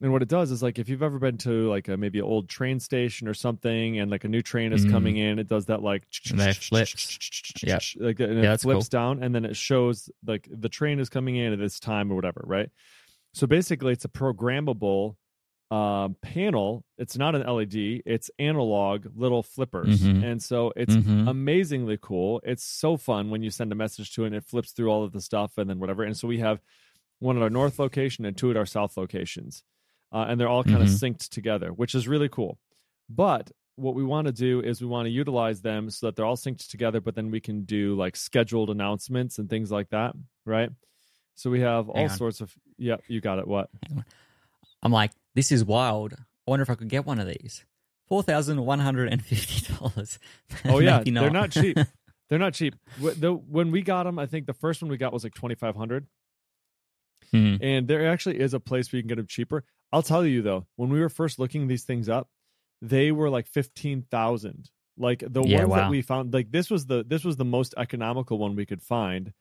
And 0.00 0.12
what 0.12 0.20
it 0.22 0.28
does 0.28 0.50
is 0.50 0.62
like 0.62 0.78
if 0.80 0.88
you've 0.88 1.02
ever 1.02 1.18
been 1.20 1.38
to 1.38 1.68
like 1.70 1.88
a 1.88 1.96
maybe 1.96 2.18
an 2.18 2.24
old 2.24 2.48
train 2.48 2.80
station 2.80 3.28
or 3.28 3.34
something 3.34 3.98
and 4.00 4.10
like 4.10 4.24
a 4.24 4.28
new 4.28 4.42
train 4.42 4.72
is 4.72 4.84
Mm. 4.84 4.90
coming 4.90 5.16
in, 5.16 5.38
it 5.38 5.48
does 5.48 5.66
that 5.66 5.80
like 5.82 6.04
And 6.30 6.40
they 6.40 6.52
flips. 6.52 7.18
Yep. 7.64 7.82
like 8.00 8.20
and 8.20 8.32
it 8.38 8.42
Yeah, 8.44 8.50
that's 8.50 8.64
flips 8.64 8.88
cool. 8.88 8.98
down 8.98 9.22
and 9.22 9.34
then 9.34 9.44
it 9.44 9.56
shows 9.56 10.10
like 10.26 10.48
the 10.50 10.68
train 10.68 10.98
is 10.98 11.08
coming 11.08 11.36
in 11.36 11.52
at 11.52 11.58
this 11.58 11.78
time 11.80 12.10
or 12.10 12.16
whatever, 12.16 12.42
right? 12.46 12.68
So 13.34 13.46
basically, 13.46 13.92
it's 13.94 14.04
a 14.04 14.08
programmable 14.08 15.16
um, 15.72 16.16
panel. 16.20 16.84
It's 16.98 17.16
not 17.16 17.34
an 17.34 17.42
LED; 17.46 18.02
it's 18.04 18.30
analog 18.38 19.06
little 19.16 19.42
flippers, 19.42 20.02
Mhm. 20.02 20.22
and 20.22 20.42
so 20.42 20.72
it's 20.76 20.94
Mhm. 20.94 21.28
amazingly 21.28 21.98
cool. 22.00 22.40
It's 22.44 22.62
so 22.64 22.96
fun 22.96 23.30
when 23.30 23.42
you 23.42 23.50
send 23.50 23.72
a 23.72 23.74
message 23.74 24.12
to 24.14 24.24
it 24.24 24.28
and 24.28 24.36
it 24.36 24.44
flips 24.44 24.72
through 24.72 24.90
all 24.90 25.02
of 25.02 25.12
the 25.12 25.20
stuff 25.20 25.56
and 25.56 25.70
then 25.70 25.78
whatever. 25.80 26.02
And 26.02 26.16
so 26.16 26.28
we 26.28 26.38
have 26.38 26.60
one 27.20 27.36
at 27.36 27.42
our 27.42 27.50
north 27.50 27.78
location 27.78 28.24
and 28.26 28.36
two 28.36 28.50
at 28.50 28.56
our 28.56 28.66
south 28.66 28.96
locations, 28.96 29.64
uh, 30.12 30.26
and 30.28 30.38
they're 30.38 30.48
all 30.48 30.64
kind 30.64 30.82
of 30.82 30.88
Mhm. 30.88 31.14
synced 31.14 31.28
together, 31.30 31.72
which 31.72 31.94
is 31.94 32.06
really 32.06 32.28
cool. 32.28 32.58
But 33.08 33.50
what 33.76 33.94
we 33.94 34.04
want 34.04 34.26
to 34.26 34.32
do 34.32 34.60
is 34.60 34.82
we 34.82 34.86
want 34.88 35.06
to 35.06 35.10
utilize 35.10 35.62
them 35.62 35.88
so 35.88 36.06
that 36.06 36.16
they're 36.16 36.26
all 36.26 36.36
synced 36.36 36.68
together, 36.70 37.00
but 37.00 37.14
then 37.14 37.30
we 37.30 37.40
can 37.40 37.64
do 37.64 37.94
like 37.96 38.16
scheduled 38.16 38.68
announcements 38.68 39.38
and 39.38 39.48
things 39.48 39.72
like 39.72 39.88
that, 39.88 40.14
right? 40.44 40.70
So 41.34 41.50
we 41.50 41.60
have 41.60 41.88
all 41.88 41.96
Hang 41.96 42.10
on. 42.10 42.16
sorts 42.18 42.42
of. 42.42 42.54
Yeah, 42.76 42.96
you 43.08 43.22
got 43.22 43.38
it. 43.38 43.46
What? 43.48 43.70
I'm 44.82 44.92
like, 44.92 45.12
this 45.34 45.52
is 45.52 45.64
wild. 45.64 46.12
I 46.14 46.50
wonder 46.50 46.62
if 46.62 46.70
I 46.70 46.74
could 46.74 46.88
get 46.88 47.06
one 47.06 47.18
of 47.20 47.26
these. 47.26 47.64
Four 48.08 48.22
thousand 48.22 48.64
one 48.64 48.80
hundred 48.80 49.12
and 49.12 49.24
fifty 49.24 49.72
dollars. 49.74 50.18
Oh 50.64 50.80
yeah, 50.80 51.02
they're 51.04 51.30
not 51.30 51.50
cheap. 51.52 51.78
They're 52.28 52.38
not 52.38 52.54
cheap. 52.54 52.74
When 52.98 53.70
we 53.70 53.82
got 53.82 54.04
them, 54.04 54.18
I 54.18 54.26
think 54.26 54.46
the 54.46 54.52
first 54.54 54.82
one 54.82 54.90
we 54.90 54.96
got 54.96 55.12
was 55.12 55.24
like 55.24 55.34
twenty 55.34 55.54
five 55.54 55.76
hundred. 55.76 56.06
Hmm. 57.30 57.56
and 57.62 57.88
there 57.88 58.06
actually 58.10 58.40
is 58.40 58.52
a 58.52 58.60
place 58.60 58.92
where 58.92 58.98
you 58.98 59.02
can 59.02 59.08
get 59.08 59.16
them 59.16 59.26
cheaper. 59.26 59.64
I'll 59.90 60.02
tell 60.02 60.26
you 60.26 60.42
though, 60.42 60.66
when 60.76 60.90
we 60.90 61.00
were 61.00 61.08
first 61.08 61.38
looking 61.38 61.66
these 61.66 61.84
things 61.84 62.08
up, 62.10 62.28
they 62.82 63.10
were 63.12 63.30
like 63.30 63.46
fifteen 63.46 64.02
thousand. 64.10 64.70
Like 64.98 65.24
the 65.26 65.42
Yeah, 65.42 65.64
ones 65.64 65.74
that 65.74 65.90
we 65.90 66.02
found, 66.02 66.34
like 66.34 66.50
this 66.50 66.68
was 66.68 66.84
the 66.86 67.04
this 67.06 67.24
was 67.24 67.36
the 67.36 67.44
most 67.46 67.72
economical 67.78 68.38
one 68.38 68.56
we 68.56 68.66
could 68.66 68.82
find, 68.82 69.32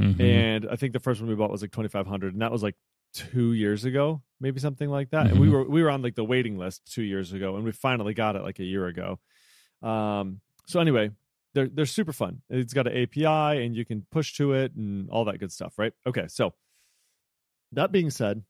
Mhm. 0.00 0.20
and 0.20 0.66
I 0.68 0.74
think 0.76 0.92
the 0.94 0.98
first 1.00 1.20
one 1.20 1.28
we 1.30 1.36
bought 1.36 1.50
was 1.52 1.62
like 1.62 1.70
twenty 1.70 1.88
five 1.88 2.06
hundred, 2.08 2.32
and 2.32 2.42
that 2.42 2.50
was 2.50 2.62
like 2.64 2.74
two 3.12 3.52
years 3.52 3.84
ago, 3.84 4.22
maybe 4.40 4.60
something 4.60 4.88
like 4.90 5.10
that. 5.10 5.30
And 5.30 5.40
we 5.40 5.48
Mhm. 5.48 5.52
were 5.52 5.64
we 5.68 5.82
were 5.82 5.90
on 5.90 6.02
like 6.02 6.14
the 6.14 6.24
waiting 6.24 6.58
list 6.58 6.92
two 6.92 7.02
years 7.02 7.32
ago, 7.32 7.56
and 7.56 7.64
we 7.64 7.72
finally 7.72 8.14
got 8.14 8.36
it 8.36 8.42
like 8.42 8.58
a 8.58 8.64
year 8.64 8.86
ago. 8.86 9.18
Um. 9.82 10.40
So 10.66 10.80
anyway, 10.80 11.10
they're 11.54 11.68
they're 11.68 11.86
super 11.86 12.12
fun. 12.12 12.42
It's 12.50 12.74
got 12.74 12.86
an 12.86 12.96
API 12.96 13.62
and 13.64 13.74
you 13.76 13.84
can 13.84 14.06
push 14.10 14.34
to 14.34 14.52
it 14.52 14.74
and 14.74 15.08
all 15.10 15.24
that 15.26 15.38
good 15.38 15.52
stuff, 15.52 15.78
right? 15.78 15.92
Okay, 16.06 16.26
so 16.28 16.54
that 17.72 17.92
being 17.92 18.10
said, 18.10 18.44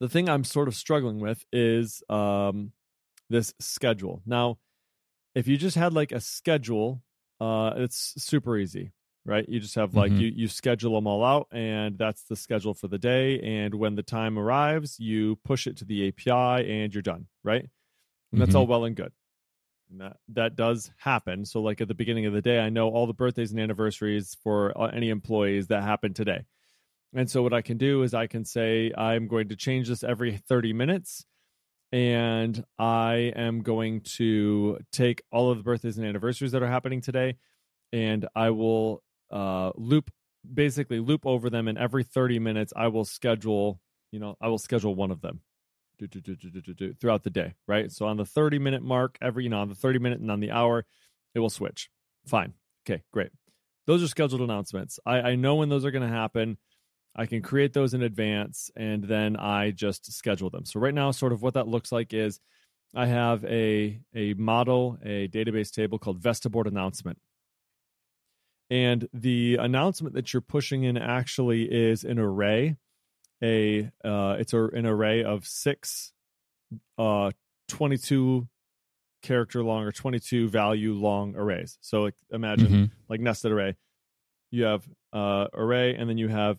the 0.00 0.08
thing 0.08 0.28
I'm 0.28 0.44
sort 0.44 0.68
of 0.68 0.74
struggling 0.74 1.20
with 1.20 1.44
is 1.52 2.02
um, 2.08 2.72
this 3.30 3.54
schedule. 3.60 4.22
Now, 4.26 4.58
if 5.34 5.48
you 5.48 5.56
just 5.56 5.76
had 5.76 5.92
like 5.92 6.12
a 6.12 6.20
schedule, 6.20 7.02
uh, 7.40 7.72
it's 7.76 8.14
super 8.22 8.56
easy, 8.56 8.92
right? 9.24 9.48
You 9.48 9.60
just 9.60 9.74
have 9.76 9.94
like 9.94 10.18
Mhm. 10.18 10.18
you 10.18 10.28
you 10.28 10.48
schedule 10.48 10.94
them 10.94 11.06
all 11.06 11.24
out, 11.24 11.48
and 11.52 11.98
that's 11.98 12.24
the 12.24 12.36
schedule 12.36 12.74
for 12.74 12.88
the 12.88 12.98
day. 12.98 13.40
And 13.40 13.74
when 13.76 13.94
the 13.96 14.02
time 14.02 14.38
arrives, 14.38 14.98
you 15.00 15.36
push 15.44 15.66
it 15.66 15.76
to 15.78 15.84
the 15.84 16.02
API, 16.08 16.62
and 16.62 16.92
you're 16.94 17.02
done, 17.02 17.28
right? 17.42 17.68
And 18.32 18.40
that's 18.40 18.54
Mhm. 18.54 18.56
all 18.56 18.66
well 18.66 18.84
and 18.84 18.96
good. 18.96 19.12
And 19.90 20.00
that 20.00 20.16
that 20.28 20.56
does 20.56 20.90
happen. 20.98 21.44
So, 21.44 21.60
like 21.62 21.80
at 21.80 21.88
the 21.88 21.94
beginning 21.94 22.26
of 22.26 22.32
the 22.32 22.42
day, 22.42 22.60
I 22.60 22.70
know 22.70 22.88
all 22.90 23.06
the 23.06 23.14
birthdays 23.14 23.52
and 23.52 23.60
anniversaries 23.60 24.34
for 24.42 24.76
uh, 24.80 24.86
any 24.88 25.10
employees 25.10 25.68
that 25.68 25.82
happen 25.82 26.14
today. 26.14 26.46
And 27.14 27.30
so, 27.30 27.42
what 27.42 27.52
I 27.54 27.62
can 27.62 27.78
do 27.78 28.02
is 28.02 28.14
I 28.14 28.26
can 28.26 28.44
say 28.44 28.92
I'm 28.96 29.28
going 29.28 29.48
to 29.50 29.56
change 29.56 29.88
this 29.88 30.04
every 30.04 30.36
30 30.38 30.72
minutes, 30.72 31.26
and 31.92 32.64
I 32.78 33.32
am 33.36 33.62
going 33.62 34.02
to 34.16 34.78
take 34.92 35.22
all 35.32 35.50
of 35.50 35.58
the 35.58 35.64
birthdays 35.64 35.98
and 35.98 36.06
anniversaries 36.06 36.52
that 36.52 36.62
are 36.62 36.68
happening 36.68 37.00
today, 37.00 37.36
and 37.92 38.28
I 38.34 38.50
will 38.50 39.02
uh, 39.30 39.72
loop 39.76 40.10
basically 40.52 41.00
loop 41.00 41.24
over 41.24 41.48
them. 41.48 41.68
And 41.68 41.78
every 41.78 42.04
30 42.04 42.38
minutes, 42.38 42.72
I 42.76 42.88
will 42.88 43.04
schedule. 43.04 43.80
You 44.12 44.20
know, 44.20 44.36
I 44.40 44.48
will 44.48 44.58
schedule 44.58 44.94
one 44.94 45.10
of 45.10 45.20
them 45.20 45.40
do, 45.98 46.06
do, 46.06 46.74
do, 46.74 46.94
throughout 46.94 47.22
the 47.22 47.30
day, 47.30 47.54
right? 47.66 47.90
So 47.90 48.06
on 48.06 48.16
the 48.16 48.24
30 48.24 48.58
minute 48.58 48.82
mark, 48.82 49.18
every, 49.20 49.44
you 49.44 49.50
know, 49.50 49.60
on 49.60 49.68
the 49.68 49.74
30 49.74 49.98
minute 49.98 50.20
and 50.20 50.30
on 50.30 50.40
the 50.40 50.50
hour, 50.50 50.84
it 51.34 51.40
will 51.40 51.50
switch. 51.50 51.88
Fine. 52.26 52.54
Okay, 52.86 53.02
great. 53.12 53.30
Those 53.86 54.02
are 54.02 54.08
scheduled 54.08 54.40
announcements. 54.40 54.98
I, 55.04 55.20
I 55.20 55.34
know 55.36 55.56
when 55.56 55.68
those 55.68 55.84
are 55.84 55.90
going 55.90 56.08
to 56.08 56.14
happen. 56.14 56.58
I 57.16 57.26
can 57.26 57.42
create 57.42 57.72
those 57.72 57.94
in 57.94 58.02
advance 58.02 58.70
and 58.76 59.04
then 59.04 59.36
I 59.36 59.70
just 59.70 60.12
schedule 60.12 60.50
them. 60.50 60.64
So 60.64 60.80
right 60.80 60.94
now, 60.94 61.10
sort 61.12 61.32
of 61.32 61.42
what 61.42 61.54
that 61.54 61.68
looks 61.68 61.92
like 61.92 62.12
is 62.12 62.40
I 62.94 63.06
have 63.06 63.44
a 63.44 64.00
a 64.14 64.34
model, 64.34 64.98
a 65.04 65.28
database 65.28 65.70
table 65.70 65.98
called 65.98 66.20
Vestaboard 66.20 66.66
announcement. 66.66 67.18
And 68.74 69.08
the 69.12 69.56
announcement 69.60 70.14
that 70.14 70.32
you're 70.32 70.40
pushing 70.40 70.82
in 70.82 70.96
actually 70.96 71.62
is 71.72 72.02
an 72.04 72.18
array 72.18 72.76
a 73.42 73.90
uh, 74.04 74.36
it's 74.38 74.52
a, 74.52 74.64
an 74.66 74.86
array 74.86 75.22
of 75.22 75.46
six 75.46 76.12
uh 76.98 77.30
22 77.68 78.48
character 79.22 79.62
long 79.62 79.84
or 79.84 79.92
22 79.92 80.48
value 80.48 80.94
long 80.94 81.34
arrays. 81.36 81.78
So 81.80 82.02
like 82.02 82.14
imagine 82.30 82.72
Mhm. 82.72 82.90
like 83.08 83.20
nested 83.20 83.52
array. 83.52 83.76
You 84.50 84.64
have 84.64 84.88
uh 85.12 85.46
array 85.54 85.94
and 85.94 86.08
then 86.08 86.18
you 86.18 86.28
have 86.28 86.58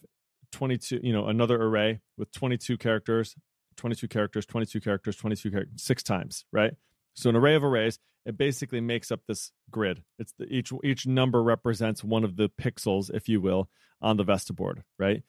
22 0.52 1.00
you 1.04 1.12
know 1.14 1.28
another 1.28 1.62
array 1.62 2.02
with 2.18 2.32
22 2.32 2.78
characters 2.78 3.36
22 3.78 4.08
characters 4.08 4.46
22 4.46 4.80
characters 4.80 5.16
22 5.18 5.52
characters 5.52 5.82
six 5.84 6.02
times 6.04 6.46
right 6.54 6.74
so 7.16 7.30
an 7.30 7.36
array 7.36 7.56
of 7.56 7.64
arrays 7.64 8.00
it 8.26 8.38
basically 8.38 8.82
makes 8.82 9.12
up 9.12 9.22
this 9.28 9.52
grid 9.72 10.04
it's 10.20 10.34
the, 10.38 10.46
each 10.46 10.72
each 10.84 11.08
number 11.08 11.42
represents 11.42 12.04
one 12.04 12.24
of 12.24 12.36
the 12.36 12.50
pixels 12.62 13.10
if 13.14 13.28
you 13.28 13.42
will 13.42 13.70
on 14.02 14.18
the 14.18 14.24
vesta 14.24 14.54
board 14.54 14.84
right 15.00 15.24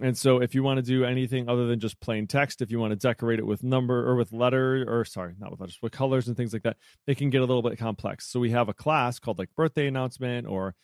and 0.00 0.16
so 0.16 0.40
if 0.40 0.54
you 0.54 0.62
want 0.62 0.78
to 0.78 0.82
do 0.82 1.04
anything 1.04 1.48
other 1.48 1.66
than 1.66 1.78
just 1.78 2.00
plain 2.00 2.26
text, 2.26 2.62
if 2.62 2.70
you 2.70 2.80
want 2.80 2.92
to 2.92 2.96
decorate 2.96 3.38
it 3.38 3.46
with 3.46 3.62
number 3.62 4.08
or 4.08 4.16
with 4.16 4.32
letter 4.32 4.84
or 4.88 5.04
sorry, 5.04 5.34
not 5.38 5.50
with 5.50 5.60
letters, 5.60 5.78
with 5.82 5.92
colors 5.92 6.26
and 6.26 6.36
things 6.36 6.54
like 6.54 6.62
that, 6.62 6.78
it 7.06 7.18
can 7.18 7.28
get 7.28 7.42
a 7.42 7.44
little 7.44 7.62
bit 7.62 7.78
complex. 7.78 8.26
So 8.26 8.40
we 8.40 8.50
have 8.50 8.70
a 8.70 8.74
class 8.74 9.18
called 9.18 9.38
like 9.38 9.54
birthday 9.54 9.86
announcement 9.86 10.46
or 10.46 10.74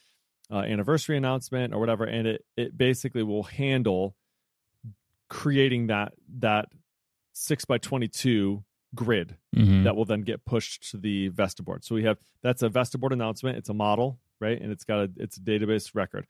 uh, 0.51 0.59
anniversary 0.59 1.17
announcement 1.17 1.73
or 1.73 1.81
whatever, 1.81 2.05
and 2.05 2.29
it 2.29 2.45
it 2.57 2.77
basically 2.77 3.23
will 3.23 3.43
handle 3.43 4.15
creating 5.29 5.89
that 5.89 6.13
that 6.39 6.69
six 7.33 7.65
by 7.65 7.79
twenty 7.79 8.09
two 8.09 8.63
grid 8.97 9.37
Mhm. 9.55 9.85
that 9.85 9.95
will 9.95 10.05
then 10.05 10.23
get 10.23 10.45
pushed 10.45 10.91
to 10.91 10.97
the 10.97 11.29
Vesta 11.29 11.63
board. 11.63 11.85
So 11.85 11.95
we 11.95 12.03
have 12.05 12.19
that's 12.43 12.63
a 12.63 12.69
Vesta 12.69 12.99
board 12.99 13.13
announcement. 13.13 13.57
It's 13.59 13.69
a 13.69 13.75
model, 13.75 14.19
right? 14.41 14.61
And 14.61 14.73
it's 14.73 14.85
got 14.85 14.99
a 15.01 15.13
it's 15.17 15.37
a 15.37 15.41
database 15.41 15.95
record. 15.95 16.27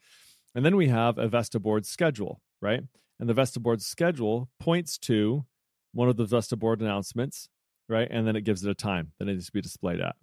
And 0.54 0.64
then 0.64 0.76
we 0.76 0.88
have 0.88 1.16
a 1.18 1.28
Vesta 1.28 1.58
board 1.60 1.86
schedule, 1.86 2.42
right? 2.60 2.82
And 3.18 3.28
the 3.28 3.34
Vesta 3.34 3.60
board 3.60 3.80
schedule 3.82 4.50
points 4.60 4.98
to 4.98 5.46
one 5.92 6.08
of 6.08 6.16
the 6.16 6.26
Vesta 6.26 6.56
board 6.56 6.80
announcements, 6.82 7.48
right? 7.88 8.08
And 8.10 8.26
then 8.26 8.36
it 8.36 8.42
gives 8.42 8.64
it 8.64 8.70
a 8.70 8.74
time 8.74 9.12
that 9.18 9.28
it 9.28 9.32
needs 9.32 9.46
to 9.46 9.52
be 9.52 9.60
displayed 9.62 10.00
at. 10.00 10.16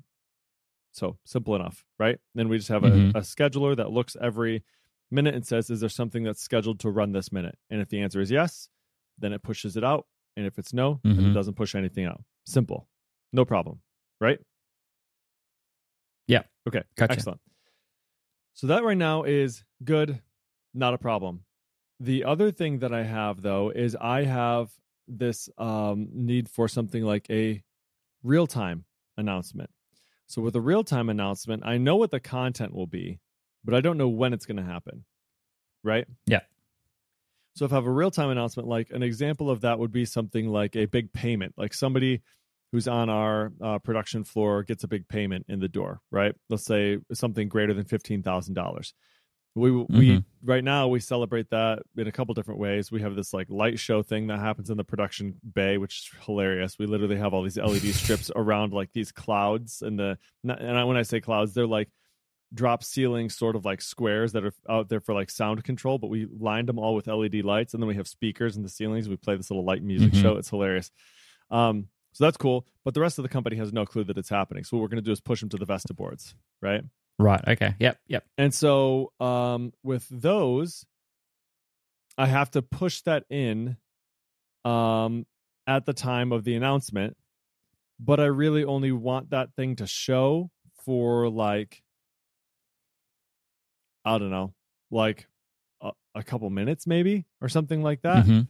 So 0.92 1.18
simple 1.26 1.56
enough, 1.56 1.86
right? 1.98 2.20
Then 2.36 2.50
we 2.50 2.58
just 2.58 2.70
have 2.70 2.84
a, 2.84 2.90
Mhm. 2.92 3.10
a 3.16 3.22
scheduler 3.22 3.76
that 3.76 3.92
looks 3.92 4.16
every 4.22 4.64
minute 5.10 5.34
and 5.34 5.46
says, 5.46 5.70
is 5.70 5.80
there 5.80 5.90
something 5.90 6.24
that's 6.24 6.42
scheduled 6.42 6.80
to 6.82 6.90
run 6.92 7.12
this 7.12 7.32
minute? 7.32 7.58
And 7.70 7.82
if 7.82 7.90
the 7.90 8.00
answer 8.02 8.22
is 8.22 8.30
yes, 8.30 8.70
then 9.18 9.34
it 9.34 9.42
pushes 9.44 9.76
it 9.78 9.84
out. 9.84 10.08
And 10.36 10.46
if 10.46 10.58
it's 10.58 10.74
no, 10.74 11.00
then 11.04 11.26
it 11.32 11.34
doesn't 11.34 11.56
push 11.56 11.76
anything 11.76 12.06
out. 12.06 12.24
Simple. 12.46 12.88
No 13.32 13.46
problem, 13.46 13.82
right? 14.20 14.40
Yeah. 16.28 16.44
Okay. 16.68 16.84
Gotcha. 16.96 17.14
Excellent. 17.14 17.42
So 18.54 18.68
that 18.68 18.84
right 18.84 18.98
now 18.98 19.24
is 19.24 19.64
good, 19.84 20.22
not 20.74 20.94
a 20.94 20.98
problem. 20.98 21.44
The 22.00 22.24
other 22.24 22.52
thing 22.52 22.80
that 22.80 22.94
I 22.94 23.04
have 23.04 23.42
though 23.42 23.70
is 23.70 23.96
I 24.00 24.24
have 24.24 24.72
this 25.08 25.50
um, 25.58 26.10
need 26.14 26.50
for 26.50 26.68
something 26.68 27.04
like 27.04 27.30
a 27.30 27.64
real 28.24 28.48
time 28.48 28.86
announcement. 29.18 29.70
So 30.28 30.42
with 30.42 30.56
a 30.56 30.62
real 30.62 30.84
time 30.84 31.10
announcement, 31.10 31.64
I 31.66 31.78
know 31.78 31.96
what 31.96 32.12
the 32.12 32.20
content 32.20 32.74
will 32.74 32.88
be, 32.88 33.20
but 33.64 33.76
I 33.76 33.82
don't 33.82 33.98
know 33.98 34.10
when 34.10 34.34
it's 34.34 34.46
going 34.46 34.58
to 34.58 34.64
happen. 34.64 35.06
Right? 35.84 36.08
Yeah. 36.26 36.42
So 37.56 37.66
if 37.66 37.72
I 37.72 37.76
have 37.76 37.86
a 37.86 37.92
real 37.92 38.12
time 38.12 38.30
announcement, 38.30 38.68
like 38.68 38.90
an 38.92 39.04
example 39.04 39.50
of 39.50 39.62
that 39.62 39.78
would 39.80 39.92
be 39.92 40.06
something 40.06 40.48
like 40.48 40.76
a 40.76 40.86
big 40.86 41.14
payment, 41.14 41.54
like 41.58 41.74
somebody 41.74 42.22
who's 42.72 42.88
on 42.88 43.10
our 43.10 43.52
uh, 43.62 43.78
production 43.80 44.24
floor 44.24 44.64
gets 44.64 44.84
a 44.84 44.88
big 44.88 45.08
payment 45.08 45.46
in 45.48 45.60
the 45.60 45.68
door, 45.68 46.02
right? 46.10 46.34
Let's 46.50 46.66
say 46.66 46.98
something 47.14 47.48
greater 47.48 47.74
than 47.74 47.86
fifteen 47.86 48.24
thousand 48.24 48.56
dollars. 48.56 48.94
We 49.56 49.70
we 49.70 49.86
Mhm. 49.86 50.26
right 50.44 50.64
now 50.64 50.88
we 50.88 51.00
celebrate 51.00 51.52
that 51.52 51.84
in 51.96 52.08
a 52.08 52.12
couple 52.12 52.34
different 52.34 52.60
ways. 52.60 52.92
We 52.92 53.02
have 53.02 53.16
this 53.16 53.34
like 53.36 53.48
light 53.52 53.78
show 53.78 54.02
thing 54.02 54.26
that 54.28 54.40
happens 54.40 54.72
in 54.72 54.78
the 54.78 54.84
production 54.84 55.36
bay, 55.54 55.78
which 55.78 56.00
is 56.00 56.26
hilarious. 56.26 56.80
We 56.80 56.88
literally 56.88 57.18
have 57.18 57.36
all 57.36 57.44
these 57.44 57.60
LED 57.60 57.94
strips 57.94 58.32
around 58.36 58.74
like 58.74 58.92
these 58.94 59.12
clouds, 59.12 59.84
and 59.84 60.00
the 60.00 60.18
and 60.44 60.88
when 60.88 60.98
I 60.98 61.04
say 61.04 61.22
clouds, 61.22 61.54
they're 61.54 61.68
like 61.68 61.90
drop 62.54 62.84
ceiling 62.84 63.30
sort 63.30 63.56
of 63.56 63.66
like 63.66 63.82
squares 63.82 64.34
that 64.34 64.46
are 64.46 64.54
out 64.70 64.88
there 64.90 65.00
for 65.00 65.14
like 65.14 65.30
sound 65.30 65.64
control, 65.64 65.98
but 65.98 66.08
we 66.08 66.28
lined 66.40 66.70
them 66.70 66.78
all 66.78 66.94
with 66.96 67.08
LED 67.08 67.44
lights, 67.44 67.74
and 67.74 67.82
then 67.82 67.88
we 67.88 67.96
have 67.96 68.08
speakers 68.08 68.56
in 68.56 68.64
the 68.64 68.70
ceilings. 68.70 69.10
We 69.10 69.16
play 69.18 69.36
this 69.36 69.50
little 69.50 69.66
light 69.66 69.82
music 69.84 70.14
Mhm. 70.14 70.22
show. 70.22 70.38
It's 70.38 70.50
hilarious. 70.50 70.92
Um, 71.50 71.88
so 72.12 72.24
that's 72.26 72.38
cool. 72.38 72.68
But 72.86 72.94
the 72.94 73.02
rest 73.02 73.18
of 73.18 73.24
the 73.24 73.30
company 73.30 73.56
has 73.56 73.74
no 73.74 73.86
clue 73.86 74.04
that 74.04 74.18
it's 74.18 74.30
happening. 74.30 74.64
So 74.64 74.78
what 74.78 74.82
we're 74.84 74.90
going 74.90 75.04
to 75.04 75.06
do 75.06 75.12
is 75.12 75.20
push 75.20 75.40
them 75.40 75.50
to 75.50 75.58
the 75.58 75.66
Vesta 75.66 75.94
boards, 75.94 76.36
right? 76.62 76.84
Right. 77.18 77.42
Okay. 77.48 77.74
Yep. 77.80 78.00
Yep. 78.08 78.26
And 78.38 78.54
so 78.54 79.12
um, 79.20 79.74
with 79.84 80.08
those, 80.12 80.86
I 82.18 82.28
have 82.28 82.52
to 82.52 82.62
push 82.62 83.02
that 83.02 83.24
in 83.30 83.78
um, 84.66 85.26
at 85.66 85.86
the 85.86 85.94
time 85.94 86.32
of 86.32 86.44
the 86.44 86.56
announcement. 86.56 87.18
But 88.00 88.20
I 88.20 88.26
really 88.26 88.64
only 88.66 88.92
want 88.92 89.30
that 89.32 89.56
thing 89.56 89.78
to 89.78 89.88
show 89.88 90.52
for 90.86 91.30
like, 91.30 91.82
I 94.06 94.18
don't 94.18 94.30
know, 94.32 94.54
like 94.92 95.28
a, 95.82 95.92
a 96.16 96.24
couple 96.24 96.50
minutes 96.50 96.86
maybe 96.88 97.26
or 97.42 97.50
something 97.50 97.82
like 97.82 98.02
that. 98.02 98.26
Mhm. 98.26 98.48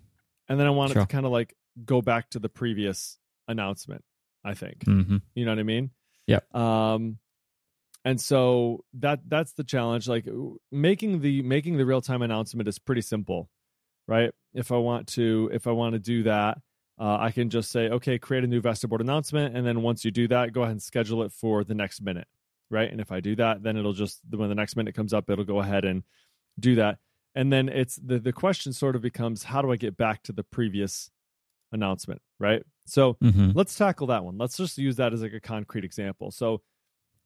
And 0.50 0.60
then 0.60 0.68
I 0.68 0.72
want 0.72 0.92
it 0.92 0.94
Sure. 0.96 1.04
to 1.04 1.08
kind 1.08 1.26
of 1.26 1.32
like 1.32 1.56
go 1.86 2.02
back 2.02 2.30
to 2.32 2.40
the 2.40 2.50
previous 2.50 3.18
announcement, 3.48 4.04
I 4.44 4.54
think. 4.54 4.80
Mhm. 4.86 5.22
You 5.36 5.46
know 5.46 5.52
what 5.52 5.60
I 5.60 5.64
mean? 5.64 5.92
Yeah. 6.28 6.40
Um, 6.54 7.20
and 8.06 8.20
so 8.20 8.84
that 8.96 9.22
that's 9.28 9.54
the 9.54 9.64
challenge. 9.64 10.08
Like 10.08 10.28
making 10.72 11.22
the 11.22 11.42
making 11.42 11.78
the 11.78 11.86
real 11.86 12.02
time 12.02 12.22
announcement 12.22 12.68
is 12.68 12.78
pretty 12.80 13.02
simple, 13.02 13.50
right? 14.08 14.32
If 14.54 14.72
I 14.72 14.78
want 14.78 15.08
to 15.10 15.50
if 15.54 15.68
I 15.68 15.72
want 15.72 15.94
to 15.94 16.00
do 16.00 16.24
that, 16.24 16.58
uh, 17.00 17.18
I 17.20 17.32
can 17.32 17.50
just 17.50 17.72
say, 17.72 17.90
okay, 17.90 18.20
create 18.20 18.44
a 18.44 18.48
new 18.48 18.60
Vesta 18.62 18.88
board 18.88 19.02
announcement, 19.02 19.56
and 19.56 19.66
then 19.66 19.82
once 19.82 20.04
you 20.04 20.12
do 20.12 20.28
that, 20.28 20.52
go 20.54 20.62
ahead 20.64 20.72
and 20.74 20.82
schedule 20.84 21.24
it 21.24 21.32
for 21.32 21.64
the 21.64 21.74
next 21.74 22.02
minute, 22.02 22.28
right? 22.70 22.92
And 22.92 23.00
if 23.02 23.12
I 23.12 23.20
do 23.20 23.36
that, 23.38 23.64
then 23.64 23.78
it'll 23.78 23.94
just 23.94 24.20
when 24.30 24.50
the 24.50 24.56
next 24.56 24.76
minute 24.76 24.96
comes 24.96 25.14
up, 25.14 25.30
it'll 25.30 25.46
go 25.46 25.60
ahead 25.60 25.86
and 25.86 26.04
do 26.60 26.76
that. 26.76 27.00
And 27.36 27.52
then 27.52 27.68
it's 27.70 27.96
the 27.96 28.20
the 28.20 28.34
question 28.34 28.74
sort 28.74 28.96
of 28.96 29.02
becomes, 29.02 29.44
how 29.44 29.62
do 29.62 29.72
I 29.72 29.76
get 29.76 29.98
back 29.98 30.24
to 30.24 30.32
the 30.34 30.44
previous 30.44 31.10
announcement, 31.72 32.22
right? 32.40 32.64
So 32.86 33.16
Mhm. 33.24 33.54
let's 33.56 33.76
tackle 33.76 34.08
that 34.08 34.24
one. 34.24 34.38
Let's 34.38 34.58
just 34.58 34.78
use 34.78 34.98
that 34.98 35.14
as 35.14 35.22
like 35.24 35.34
a 35.34 35.40
concrete 35.40 35.84
example. 35.86 36.30
So 36.32 36.62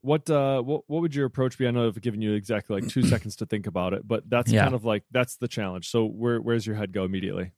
what 0.02 0.30
uh 0.30 0.62
what 0.62 0.84
what 0.88 1.02
would 1.02 1.16
your 1.16 1.26
approach 1.26 1.58
be? 1.58 1.68
I 1.68 1.72
know 1.72 1.88
I've 1.88 2.00
given 2.02 2.22
you 2.22 2.34
exactly 2.34 2.80
like 2.80 2.90
two 2.90 3.02
seconds 3.14 3.36
to 3.38 3.46
think 3.46 3.68
about 3.68 3.94
it, 3.94 4.08
but 4.08 4.30
that's 4.30 4.52
Yeah. 4.52 4.64
kind 4.64 4.76
of 4.76 4.86
like 4.86 5.04
that's 5.12 5.36
the 5.38 5.48
challenge. 5.48 5.90
So 5.90 6.06
where 6.06 6.40
where's 6.40 6.66
your 6.66 6.76
head 6.76 6.94
go 6.94 7.04
immediately? 7.04 7.52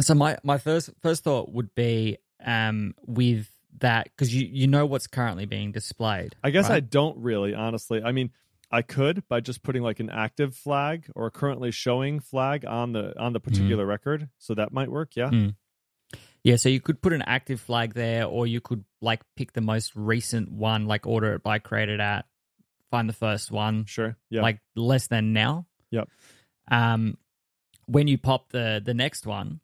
So 0.00 0.14
my 0.14 0.36
my 0.42 0.58
first 0.58 0.90
first 1.00 1.22
thought 1.24 1.52
would 1.52 1.74
be 1.74 2.18
um 2.44 2.94
with 3.06 3.48
that 3.80 4.04
because 4.04 4.34
you 4.34 4.48
you 4.50 4.66
know 4.66 4.86
what's 4.86 5.06
currently 5.06 5.46
being 5.46 5.72
displayed. 5.72 6.34
I 6.42 6.50
guess 6.50 6.70
I 6.70 6.80
don't 6.80 7.18
really, 7.18 7.54
honestly. 7.54 8.02
I 8.02 8.12
mean, 8.12 8.30
I 8.70 8.82
could 8.82 9.26
by 9.28 9.40
just 9.40 9.62
putting 9.62 9.82
like 9.82 10.00
an 10.00 10.10
active 10.10 10.54
flag 10.56 11.06
or 11.14 11.26
a 11.26 11.30
currently 11.30 11.70
showing 11.70 12.20
flag 12.20 12.64
on 12.64 12.92
the 12.92 13.18
on 13.20 13.32
the 13.32 13.40
Mm-hmm. 13.40 13.50
particular 13.50 13.86
record, 13.86 14.28
so 14.38 14.54
that 14.54 14.72
might 14.72 14.90
work. 14.90 15.16
Yeah. 15.16 15.30
Mm. 15.30 15.54
Yeah, 16.42 16.56
so 16.56 16.68
you 16.68 16.80
could 16.80 17.00
put 17.00 17.14
an 17.14 17.22
active 17.22 17.58
flag 17.60 17.94
there, 17.94 18.26
or 18.26 18.46
you 18.46 18.60
could 18.60 18.84
like 19.00 19.22
pick 19.34 19.54
the 19.54 19.62
most 19.62 19.92
recent 19.96 20.52
one, 20.52 20.86
like 20.86 21.06
order 21.06 21.32
it 21.34 21.42
by 21.42 21.58
created 21.58 22.00
at, 22.00 22.26
find 22.90 23.08
the 23.08 23.14
first 23.14 23.50
one, 23.50 23.86
Sure. 23.86 24.16
Yeah. 24.28 24.42
like 24.42 24.60
less 24.76 25.06
than 25.06 25.32
now. 25.32 25.66
Yep. 25.90 26.08
Um, 26.70 27.16
when 27.86 28.08
you 28.08 28.18
pop 28.18 28.50
the 28.50 28.82
the 28.84 28.92
next 28.94 29.26
one, 29.26 29.60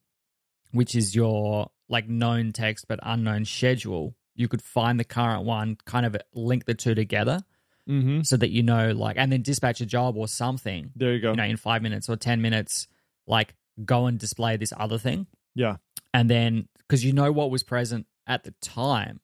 which 0.73 0.95
is 0.95 1.15
your 1.15 1.71
like 1.91 2.09
known 2.09 2.53
text 2.53 2.87
but 2.89 2.99
unknown 3.03 3.45
schedule, 3.45 4.15
you 4.35 4.49
could 4.49 4.63
find 4.63 4.99
the 4.99 5.05
current 5.05 5.45
one, 5.45 5.77
kind 5.85 6.07
of 6.07 6.17
link 6.33 6.65
the 6.65 6.73
two 6.75 6.95
together, 6.95 7.41
mm-hmm. 7.87 8.23
so 8.23 8.39
that 8.39 8.49
you 8.51 8.63
know, 8.63 8.93
like, 8.93 9.17
and 9.19 9.31
then 9.31 9.43
dispatch 9.43 9.83
a 9.83 9.87
job 9.87 10.17
or 10.17 10.27
something, 10.29 10.93
There 10.97 11.13
you 11.13 11.21
go. 11.21 11.33
you 11.33 11.37
know, 11.37 11.45
in 11.45 11.57
five 11.59 11.83
minutes 11.83 12.09
or 12.09 12.17
ten 12.17 12.41
minutes, 12.41 12.87
like 13.27 13.55
go 13.85 14.07
and 14.07 14.19
display 14.19 14.57
this 14.57 14.73
other 14.77 14.99
thing 14.99 15.27
yeah. 15.55 15.77
and 16.15 16.29
then 16.29 16.69
because 16.79 17.03
you 17.05 17.13
know 17.13 17.33
what 17.33 17.51
was 17.51 17.63
present 17.63 18.07
at 18.27 18.45
the 18.45 18.53
time 18.61 19.21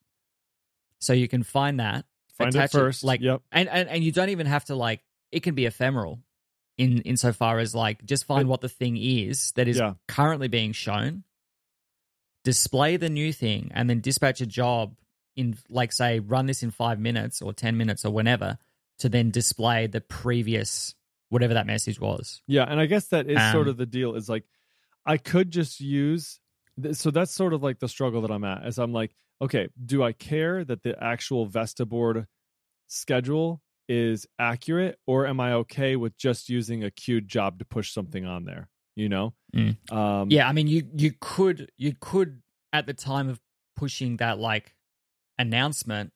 so 0.98 1.12
you 1.12 1.29
can 1.29 1.42
find 1.42 1.81
that 1.81 2.05
Find 2.38 2.55
it 2.55 2.70
first. 2.70 3.05
like 3.05 3.20
Yep. 3.20 3.42
and, 3.52 3.68
and 3.68 3.88
and 3.88 4.05
you 4.05 4.12
don't 4.12 4.29
even 4.31 4.46
have 4.46 4.64
to 4.66 4.74
like 4.74 5.00
it 5.31 5.42
can 5.42 5.55
be 5.55 5.66
ephemeral 5.66 6.20
in 6.79 7.00
insofar 7.02 7.59
as 7.59 7.74
like 7.74 8.05
just 8.05 8.24
find 8.24 8.42
It- 8.42 8.46
what 8.48 8.61
the 8.62 8.68
thing 8.68 8.96
is 8.96 9.52
that 9.57 9.68
is 9.68 9.79
Yeah. 9.79 9.94
currently 10.09 10.48
being 10.48 10.72
shown 10.72 11.24
display 12.47 12.97
the 12.97 13.11
new 13.11 13.33
thing 13.33 13.73
and 13.75 13.91
then 13.91 14.01
dispatch 14.01 14.41
a 14.41 14.47
job 14.47 14.95
in 15.35 15.59
like 15.69 15.93
say 15.93 16.21
run 16.21 16.47
this 16.47 16.63
in 16.63 16.71
five 16.71 17.01
minutes 17.01 17.43
or 17.43 17.53
ten 17.53 17.77
minutes 17.77 18.05
or 18.05 18.13
whenever 18.13 18.57
to 18.99 19.09
then 19.09 19.33
display 19.33 19.89
the 19.89 20.01
previous 20.01 20.95
whatever 21.29 21.55
that 21.55 21.67
message 21.67 21.99
was 22.01 22.41
Yeah, 22.47 22.63
and 22.71 22.79
I 22.79 22.87
guess 22.87 23.09
that 23.09 23.27
is 23.29 23.37
sort 23.51 23.67
Um, 23.67 23.73
of 23.73 23.77
the 23.79 23.85
deal. 23.87 24.15
Is 24.15 24.29
like 24.29 24.45
I 25.05 25.17
could 25.19 25.51
just 25.51 25.81
use. 25.81 26.39
So 26.93 27.11
that's 27.11 27.33
sort 27.33 27.53
of 27.53 27.63
like 27.65 27.81
the 27.81 27.89
struggle 27.89 28.21
that 28.23 28.31
I'm 28.31 28.45
at. 28.45 28.63
As 28.65 28.79
I'm 28.79 28.93
like, 28.93 29.11
okay, 29.41 29.69
do 29.85 30.05
I 30.05 30.13
care 30.13 30.65
that 30.65 30.83
the 30.83 30.95
actual 31.03 31.47
Vesta 31.47 31.85
board 31.85 32.27
schedule 32.87 33.61
is 33.89 34.27
accurate, 34.39 34.99
or 35.07 35.27
am 35.27 35.41
I 35.41 35.55
okay 35.63 35.97
with 35.97 36.17
just 36.17 36.49
using 36.49 36.85
a 36.85 36.91
queued 36.91 37.27
job 37.29 37.59
to 37.59 37.65
push 37.65 37.93
something 37.93 38.25
on 38.25 38.45
there? 38.45 38.69
You 38.97 39.09
know. 39.09 39.35
Mm. 39.55 39.93
Um, 39.93 40.31
Yeah, 40.31 40.49
I 40.49 40.53
mean, 40.53 40.67
you 40.67 40.89
you 40.97 41.13
could 41.21 41.71
you 41.77 41.95
could 42.01 42.43
at 42.73 42.87
the 42.87 42.95
time 42.95 43.29
of 43.29 43.41
pushing 43.77 44.17
that 44.17 44.39
like 44.39 44.75
announcement 45.39 46.13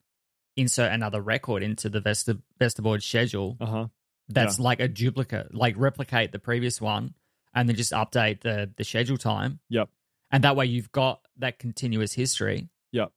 insert 0.56 0.92
another 0.92 1.20
record 1.20 1.62
into 1.62 1.88
the 1.88 2.00
Vesta 2.00 2.82
board 2.82 3.02
schedule 3.02 3.56
Uh 3.60 3.66
huh. 3.66 3.86
that's 4.28 4.58
like 4.58 4.80
a 4.80 4.88
duplicate, 4.88 5.54
like 5.54 5.74
replicate 5.76 6.32
the 6.32 6.38
previous 6.38 6.80
one, 6.80 7.14
and 7.54 7.68
then 7.68 7.76
just 7.76 7.92
update 7.92 8.40
the 8.40 8.70
the 8.76 8.84
schedule 8.84 9.16
time. 9.18 9.60
Yep. 9.68 9.88
And 10.32 10.44
that 10.44 10.56
way, 10.56 10.66
you've 10.66 10.92
got 10.92 11.20
that 11.38 11.58
continuous 11.58 12.12
history. 12.12 12.68
Yep. 12.92 13.12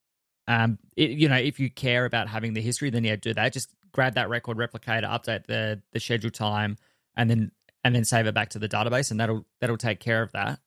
Um, 0.47 0.80
it, 0.97 1.12
you 1.12 1.30
know, 1.30 1.38
if 1.38 1.60
you 1.60 1.69
care 1.69 2.06
about 2.06 2.28
having 2.28 2.54
the 2.54 2.62
history, 2.62 2.89
then 2.89 3.04
yeah, 3.04 3.15
do 3.15 3.34
that. 3.34 3.54
Just 3.54 3.69
grab 3.91 4.15
that 4.15 4.30
record 4.30 4.58
replicator, 4.58 5.04
update 5.04 5.45
the 5.47 5.82
the 5.93 5.99
schedule 5.99 6.32
time, 6.32 6.78
and 7.15 7.30
then 7.30 7.52
and 7.83 7.93
then 7.93 8.03
save 8.05 8.27
it 8.27 8.33
back 8.33 8.49
to 8.49 8.59
the 8.59 8.69
database, 8.69 9.11
and 9.11 9.19
that'll 9.19 9.45
that'll 9.59 9.77
take 9.77 9.99
care 9.99 10.21
of 10.21 10.31
that. 10.31 10.59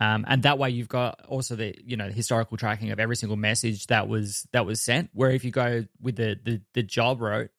Um, 0.00 0.24
and 0.26 0.42
that 0.42 0.58
way 0.58 0.70
you've 0.70 0.88
got 0.88 1.24
also 1.28 1.54
the 1.54 1.76
you 1.84 1.96
know 1.96 2.08
the 2.08 2.14
historical 2.14 2.56
tracking 2.56 2.90
of 2.90 2.98
every 2.98 3.16
single 3.16 3.36
message 3.36 3.86
that 3.86 4.08
was 4.08 4.46
that 4.52 4.66
was 4.66 4.80
sent. 4.80 5.10
Where 5.12 5.30
if 5.30 5.44
you 5.44 5.50
go 5.50 5.84
with 6.00 6.16
the 6.16 6.38
the, 6.42 6.60
the 6.74 6.82
job 6.82 7.20
route, 7.20 7.50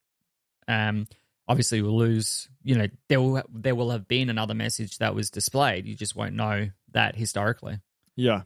um, 0.67 1.07
obviously 1.47 1.77
you'll 1.77 1.97
lose. 1.97 2.49
You 2.61 2.75
know 2.75 2.87
there 3.07 3.21
will 3.21 3.43
there 3.53 3.75
will 3.75 3.91
have 3.91 4.07
been 4.07 4.29
another 4.29 4.53
message 4.53 4.97
that 4.97 5.15
was 5.15 5.29
displayed. 5.29 5.85
You 5.85 5.95
just 5.95 6.15
won't 6.15 6.35
know 6.35 6.69
that 6.91 7.15
historically. 7.15 7.79
Yeah. 8.15 8.41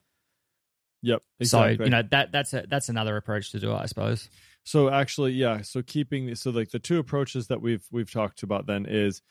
Yep. 1.01 1.21
Exactly. 1.39 1.77
So 1.77 1.83
you 1.83 1.89
know 1.89 2.03
that 2.11 2.31
that's 2.31 2.53
a 2.53 2.65
that's 2.69 2.89
another 2.89 3.17
approach 3.17 3.51
to 3.51 3.59
do 3.59 3.71
it, 3.71 3.77
I 3.77 3.85
suppose. 3.87 4.29
So 4.63 4.89
actually, 4.89 5.31
yeah. 5.31 5.61
So 5.61 5.81
keeping 5.81 6.35
so 6.35 6.51
like 6.51 6.69
the 6.69 6.79
two 6.79 6.99
approaches 6.99 7.47
that 7.47 7.61
we've 7.61 7.85
we've 7.91 8.11
talked 8.11 8.43
about 8.43 8.67
then 8.67 8.85
is 8.87 9.21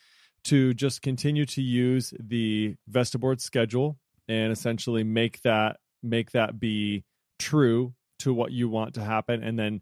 to 0.45 0.73
just 0.73 1.01
continue 1.01 1.45
to 1.45 1.61
use 1.61 2.13
the 2.19 2.75
Vestaboard 2.89 3.41
schedule 3.41 3.97
and 4.27 4.51
essentially 4.51 5.03
make 5.03 5.41
that 5.41 5.77
make 6.03 6.31
that 6.31 6.59
be 6.59 7.03
true 7.39 7.93
to 8.19 8.33
what 8.33 8.51
you 8.51 8.69
want 8.69 8.93
to 8.95 9.03
happen, 9.03 9.43
and 9.43 9.57
then 9.57 9.81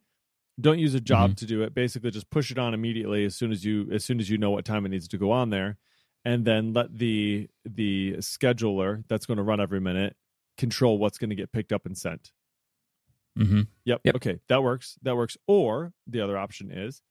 don't 0.60 0.80
use 0.80 0.94
a 0.94 1.02
job 1.02 1.36
to 1.38 1.46
do 1.46 1.64
it. 1.64 1.74
Basically, 1.74 2.12
just 2.12 2.30
push 2.30 2.52
it 2.52 2.58
on 2.58 2.74
immediately 2.74 3.26
as 3.26 3.36
soon 3.36 3.52
as 3.52 3.64
you 3.66 3.90
as 3.92 4.06
soon 4.06 4.20
as 4.20 4.30
you 4.30 4.38
know 4.38 4.52
what 4.52 4.66
time 4.66 4.86
it 4.86 4.90
needs 4.90 5.08
to 5.10 5.18
go 5.18 5.32
on 5.32 5.50
there, 5.50 5.78
and 6.24 6.46
then 6.46 6.74
let 6.74 6.98
the 6.98 7.50
the 7.66 8.14
scheduler 8.18 9.04
that's 9.08 9.26
going 9.26 9.38
to 9.38 9.44
run 9.44 9.60
every 9.60 9.82
minute 9.82 10.16
control 10.58 10.98
what's 10.98 11.18
going 11.18 11.30
to 11.30 11.36
get 11.36 11.52
picked 11.52 11.74
up 11.74 11.86
and 11.86 11.98
sent. 11.98 12.32
Mm-hmm. 13.38 13.62
Yep. 13.84 14.02
Yep. 14.06 14.16
Okay, 14.16 14.40
that 14.48 14.64
works. 14.64 14.98
That 15.02 15.16
works. 15.16 15.38
Or 15.48 15.92
the 16.08 16.22
other 16.22 16.38
option 16.38 16.72
is 16.72 17.02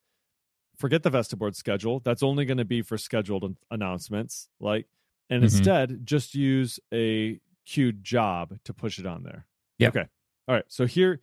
forget 0.77 1.03
the 1.03 1.11
Vestaboard 1.11 1.55
schedule. 1.55 2.01
That's 2.01 2.23
only 2.23 2.45
going 2.45 2.59
to 2.59 2.65
be 2.65 2.83
for 2.83 2.97
scheduled 2.99 3.57
announcements. 3.71 4.49
Like, 4.61 4.87
and 5.31 5.41
Mhm. 5.43 5.45
instead 5.45 6.07
just 6.07 6.35
use 6.35 6.79
a 6.93 7.41
queued 7.65 8.03
job 8.05 8.59
to 8.65 8.75
push 8.75 8.99
it 8.99 9.07
on 9.07 9.23
there. 9.23 9.47
Yep. 9.79 9.97
Okay. 9.97 10.09
All 10.49 10.55
right. 10.55 10.65
So 10.69 10.87
here, 10.87 11.21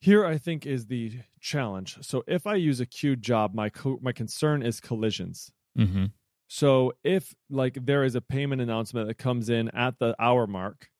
here 0.00 0.24
I 0.24 0.38
think 0.38 0.66
is 0.66 0.86
the 0.86 1.20
challenge. 1.40 1.98
So 2.02 2.24
if 2.26 2.46
I 2.46 2.54
use 2.54 2.80
a 2.80 2.86
queued 2.86 3.22
job, 3.22 3.54
my 3.54 3.68
co- 3.68 3.98
my 4.02 4.12
concern 4.12 4.62
is 4.62 4.80
collisions. 4.80 5.52
Mm-hmm. 5.78 6.06
So 6.48 6.92
if 7.04 7.34
like 7.50 7.84
there 7.84 8.04
is 8.04 8.14
a 8.14 8.20
payment 8.20 8.60
announcement 8.62 9.08
that 9.08 9.14
comes 9.18 9.48
in 9.50 9.68
at 9.70 9.98
the 9.98 10.14
hour 10.18 10.46
mark, 10.46 10.90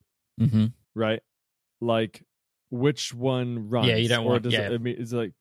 Mm-hmm. 0.41 0.67
right? 0.95 1.21
Like 1.81 2.25
which 2.71 3.15
one 3.15 3.69
runs? 3.69 3.89
Yeah, 3.89 3.97
you 3.97 4.09
don't 4.09 4.25
or 4.27 4.31
want- 4.31 4.43
Does 4.43 4.53
yeah. 4.53 4.71
it, 4.71 4.81
it's 4.87 5.13
like, 5.13 5.33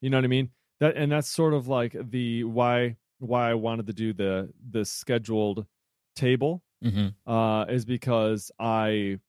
you 0.00 0.10
know 0.10 0.16
what 0.16 0.24
I 0.24 0.28
mean? 0.28 0.50
That 0.82 0.96
and 0.96 1.12
that's 1.12 1.28
sort 1.28 1.54
of 1.54 1.68
like 1.68 1.94
the 2.10 2.42
why 2.42 2.96
why 3.20 3.50
I 3.50 3.54
wanted 3.54 3.86
to 3.86 3.92
do 3.92 4.12
the 4.12 4.52
the 4.70 4.84
scheduled 4.84 5.66
table 6.16 6.64
Mm-hmm. 6.84 7.30
uh, 7.32 7.64
is 7.66 7.84
because 7.84 8.50
I 8.58 9.20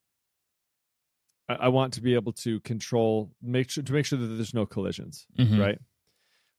I 1.48 1.68
want 1.70 1.94
to 1.94 2.02
be 2.02 2.16
able 2.16 2.32
to 2.34 2.60
control 2.62 3.36
make 3.40 3.70
sure 3.70 3.84
to 3.84 3.94
make 3.94 4.08
sure 4.08 4.18
that 4.18 4.26
there's 4.26 4.56
no 4.56 4.66
collisions, 4.66 5.28
Mhm. 5.38 5.60
right? 5.60 5.80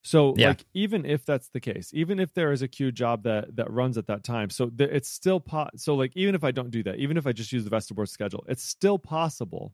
So 0.03 0.33
Yeah. 0.37 0.49
like 0.49 0.65
even 0.73 1.05
if 1.05 1.25
that's 1.25 1.49
the 1.49 1.59
case, 1.59 1.91
even 1.93 2.19
if 2.19 2.33
there 2.33 2.53
is 2.53 2.61
a 2.61 2.67
queue 2.69 2.93
job 2.93 3.23
that 3.23 3.55
that 3.57 3.69
runs 3.71 3.97
at 3.97 4.07
that 4.07 4.23
time, 4.23 4.49
so 4.49 4.69
th- 4.69 4.91
it's 4.91 5.09
still 5.09 5.41
po- 5.41 5.69
so 5.75 5.95
like 5.95 6.15
even 6.15 6.35
if 6.35 6.43
I 6.45 6.51
don't 6.51 6.69
do 6.69 6.83
that, 6.83 6.99
even 6.99 7.17
if 7.17 7.27
I 7.27 7.33
just 7.33 7.51
use 7.51 7.65
the 7.65 7.69
Vestaboard 7.71 8.07
schedule, 8.07 8.45
it's 8.47 8.63
still 8.63 8.99
possible 8.99 9.73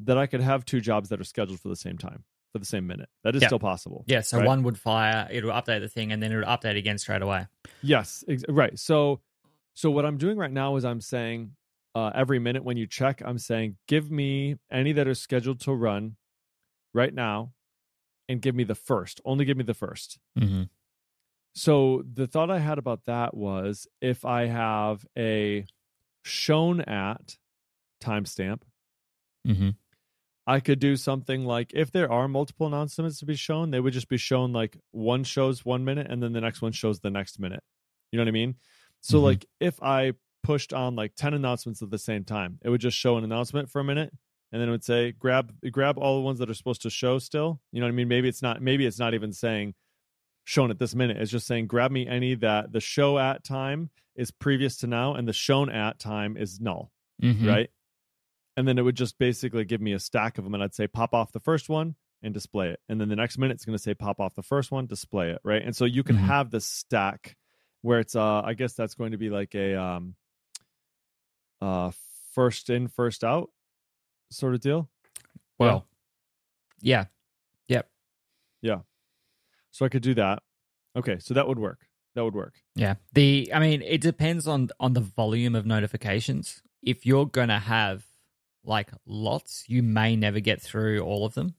that 0.00 0.18
I 0.18 0.26
could 0.28 0.42
have 0.42 0.64
two 0.64 0.80
jobs 0.80 1.08
that 1.08 1.20
are 1.20 1.24
scheduled 1.24 1.60
for 1.60 1.68
the 1.70 1.76
same 1.76 1.98
time 1.98 2.24
for 2.52 2.58
the 2.58 2.64
same 2.64 2.86
minute. 2.86 3.08
That 3.24 3.34
is 3.36 3.42
Yeah. 3.42 3.48
still 3.48 3.58
possible. 3.58 4.04
Yeah, 4.06 4.20
so 4.22 4.38
right? 4.38 4.46
one 4.46 4.62
would 4.62 4.78
fire, 4.78 5.28
it'll 5.30 5.50
update 5.52 5.80
the 5.80 5.88
thing, 5.88 6.12
and 6.12 6.22
then 6.22 6.32
it 6.32 6.36
would 6.36 6.44
update 6.46 6.76
again 6.76 6.98
straight 6.98 7.22
away. 7.22 7.46
Yes, 7.82 8.24
ex- 8.28 8.44
right. 8.48 8.78
So, 8.78 9.20
so 9.74 9.90
what 9.90 10.04
I'm 10.06 10.16
doing 10.18 10.36
right 10.38 10.50
now 10.52 10.76
is 10.76 10.84
I'm 10.84 11.00
saying 11.00 11.52
uh, 11.94 12.10
every 12.14 12.38
minute 12.38 12.64
when 12.64 12.76
you 12.76 12.86
check, 12.86 13.22
I'm 13.24 13.38
saying 13.38 13.76
give 13.86 14.10
me 14.10 14.56
any 14.70 14.92
that 14.92 15.06
are 15.08 15.14
scheduled 15.14 15.60
to 15.60 15.72
run 15.72 16.16
right 16.94 17.12
now, 17.12 17.52
and 18.28 18.40
give 18.42 18.54
me 18.54 18.64
the 18.64 18.74
first. 18.74 19.20
Only 19.24 19.44
give 19.44 19.56
me 19.56 19.64
the 19.64 19.74
first. 19.74 20.18
Mm-hmm. 20.38 20.64
So 21.54 22.02
the 22.12 22.26
thought 22.26 22.50
I 22.50 22.58
had 22.60 22.78
about 22.78 23.04
that 23.06 23.34
was 23.34 23.86
if 24.00 24.24
I 24.24 24.46
have 24.46 25.04
a 25.16 25.64
shown 26.24 26.80
at 26.82 27.36
timestamp, 28.02 28.62
Mm-hmm. 29.46 29.70
I 30.48 30.60
could 30.60 30.78
do 30.80 30.96
something 30.96 31.44
like 31.44 31.72
if 31.74 31.92
there 31.92 32.10
are 32.10 32.26
multiple 32.26 32.66
announcements 32.66 33.18
to 33.20 33.26
be 33.26 33.34
shown, 33.36 33.70
they 33.70 33.80
would 33.80 33.92
just 33.92 34.08
be 34.08 34.16
shown 34.16 34.52
like 34.52 34.78
one 34.92 35.22
shows 35.22 35.64
one 35.64 35.84
minute 35.84 36.06
and 36.10 36.22
then 36.22 36.32
the 36.32 36.40
next 36.40 36.62
one 36.62 36.72
shows 36.72 37.00
the 37.00 37.10
next 37.10 37.38
minute. 37.38 37.62
You 38.10 38.16
know 38.16 38.22
what 38.22 38.28
I 38.28 38.32
mean? 38.32 38.54
So 39.02 39.18
Mhm. 39.18 39.22
like 39.24 39.46
if 39.60 39.80
I 39.82 40.14
pushed 40.42 40.72
on 40.72 40.96
like 40.96 41.14
10 41.14 41.34
announcements 41.34 41.82
at 41.82 41.90
the 41.90 41.98
same 41.98 42.24
time, 42.24 42.58
it 42.62 42.70
would 42.70 42.80
just 42.80 42.96
show 42.96 43.18
an 43.18 43.24
announcement 43.24 43.68
for 43.70 43.80
a 43.80 43.84
minute 43.84 44.10
and 44.50 44.60
then 44.62 44.68
it 44.68 44.72
would 44.72 44.84
say 44.84 45.12
grab 45.12 45.52
grab 45.70 45.98
all 45.98 46.16
the 46.16 46.22
ones 46.22 46.38
that 46.38 46.48
are 46.48 46.54
supposed 46.54 46.80
to 46.82 46.90
show 46.90 47.18
still. 47.18 47.60
You 47.70 47.80
know 47.80 47.86
what 47.86 47.92
I 47.92 47.96
mean? 47.96 48.08
Maybe 48.08 48.28
it's 48.28 48.40
not 48.40 48.62
maybe 48.62 48.86
it's 48.86 48.98
not 48.98 49.12
even 49.12 49.32
saying 49.34 49.74
shown 50.44 50.70
at 50.70 50.78
this 50.78 50.94
minute. 50.94 51.18
It's 51.18 51.30
just 51.30 51.46
saying 51.46 51.66
grab 51.66 51.90
me 51.90 52.06
any 52.06 52.34
that 52.36 52.72
the 52.72 52.80
show 52.80 53.18
at 53.18 53.44
time 53.44 53.90
is 54.16 54.30
previous 54.30 54.78
to 54.78 54.86
now 54.86 55.14
and 55.14 55.28
the 55.28 55.34
shown 55.34 55.68
at 55.68 55.98
time 55.98 56.36
is 56.38 56.58
null 56.58 56.90
Mm-hmm. 57.22 57.46
right? 57.46 57.70
And 58.58 58.66
then 58.66 58.76
it 58.76 58.82
would 58.82 58.96
just 58.96 59.18
basically 59.18 59.64
give 59.64 59.80
me 59.80 59.92
a 59.92 60.00
stack 60.00 60.36
of 60.36 60.42
them, 60.44 60.52
and 60.54 60.62
I'd 60.62 60.74
say 60.74 60.88
pop 60.88 61.14
off 61.14 61.30
the 61.30 61.38
first 61.38 61.68
one 61.68 61.94
and 62.22 62.34
display 62.34 62.70
it, 62.70 62.80
and 62.88 63.00
then 63.00 63.08
the 63.08 63.14
next 63.14 63.38
minute 63.38 63.54
it's 63.54 63.64
going 63.64 63.76
to 63.78 63.82
say 63.82 63.94
pop 63.94 64.18
off 64.20 64.34
the 64.34 64.42
first 64.42 64.72
one, 64.72 64.86
display 64.86 65.30
it, 65.30 65.38
right? 65.44 65.62
And 65.62 65.76
so 65.76 65.84
you 65.84 66.02
can 66.02 66.16
Mhm. 66.16 66.20
have 66.26 66.50
this 66.50 66.66
stack 66.66 67.36
where 67.82 68.00
it's, 68.00 68.16
uh, 68.16 68.40
I 68.42 68.54
guess 68.54 68.74
that's 68.74 68.94
going 68.96 69.12
to 69.12 69.16
be 69.18 69.30
like 69.30 69.54
a 69.54 69.76
um, 69.76 70.16
uh, 71.60 71.92
first 72.34 72.70
in, 72.70 72.88
first 72.88 73.22
out 73.22 73.50
sort 74.32 74.54
of 74.54 74.60
deal. 74.60 74.90
Well, 75.58 75.86
Yeah. 76.80 77.06
Yep. 77.68 77.88
Yeah. 78.62 78.80
So 79.70 79.84
I 79.86 79.88
could 79.88 80.02
do 80.02 80.14
that. 80.14 80.42
Okay, 80.96 81.18
so 81.20 81.34
that 81.34 81.46
would 81.46 81.58
work. 81.60 81.86
That 82.16 82.24
would 82.24 82.34
work. 82.34 82.54
Yeah. 82.74 82.96
The 83.12 83.52
I 83.54 83.60
mean, 83.60 83.82
it 83.82 84.00
depends 84.00 84.48
on 84.48 84.70
on 84.80 84.94
the 84.94 85.00
volume 85.00 85.54
of 85.54 85.66
notifications. 85.66 86.62
If 86.82 87.06
you're 87.06 87.26
gonna 87.26 87.60
have 87.60 88.07
like 88.68 88.90
lots, 89.06 89.64
you 89.66 89.82
may 89.82 90.14
never 90.14 90.40
get 90.40 90.60
through 90.60 91.00
all 91.00 91.24
of 91.24 91.34
them. 91.34 91.54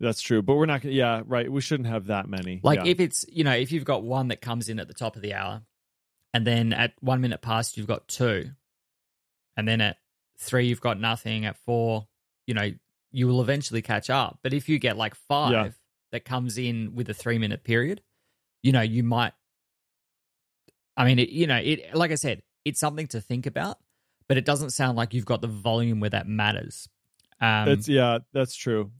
That's 0.00 0.20
true, 0.20 0.42
but 0.42 0.56
we're 0.56 0.66
not. 0.66 0.82
gonna 0.82 0.94
Yeah, 0.94 1.22
right. 1.26 1.50
We 1.50 1.60
shouldn't 1.60 1.88
have 1.88 2.06
that 2.06 2.28
many. 2.28 2.60
Like 2.62 2.80
yeah. 2.84 2.90
if 2.90 3.00
it's 3.00 3.24
you 3.28 3.44
know, 3.44 3.52
if 3.52 3.70
you've 3.72 3.84
got 3.84 4.02
one 4.02 4.28
that 4.28 4.40
comes 4.40 4.68
in 4.68 4.80
at 4.80 4.88
the 4.88 4.94
top 4.94 5.16
of 5.16 5.22
the 5.22 5.34
hour, 5.34 5.62
and 6.32 6.46
then 6.46 6.72
at 6.72 6.94
one 7.00 7.20
minute 7.20 7.42
past 7.42 7.76
you've 7.76 7.86
got 7.86 8.08
two, 8.08 8.50
and 9.56 9.68
then 9.68 9.80
at 9.80 9.98
three 10.38 10.66
you've 10.66 10.80
got 10.80 10.98
nothing, 10.98 11.44
at 11.44 11.56
four, 11.56 12.08
you 12.46 12.54
know, 12.54 12.72
you 13.10 13.28
will 13.28 13.42
eventually 13.42 13.82
catch 13.82 14.10
up. 14.10 14.38
But 14.42 14.54
if 14.54 14.68
you 14.68 14.78
get 14.78 14.96
like 14.96 15.14
five 15.14 15.52
Yeah. 15.52 15.68
that 16.12 16.24
comes 16.24 16.58
in 16.58 16.94
with 16.94 17.08
a 17.10 17.14
three 17.14 17.38
minute 17.38 17.62
period, 17.62 18.02
you 18.62 18.72
know, 18.72 18.80
you 18.80 19.02
might 19.02 19.34
I 20.96 21.04
mean, 21.04 21.18
it, 21.18 21.30
you 21.30 21.46
know, 21.46 21.56
it 21.56 21.94
like 21.94 22.10
I 22.10 22.16
said, 22.16 22.42
it's 22.64 22.80
something 22.80 23.06
to 23.08 23.20
think 23.20 23.46
about, 23.46 23.78
but 24.32 24.38
it 24.38 24.46
doesn't 24.46 24.70
sound 24.70 24.96
like 24.96 25.12
you've 25.12 25.26
got 25.26 25.42
the 25.42 25.46
volume 25.46 26.00
where 26.00 26.08
that 26.10 26.26
matters. 26.26 26.88
Um, 27.40 27.66
That's 27.66 27.86
yeah, 27.88 28.18
that's 28.32 28.54
true. 28.56 28.90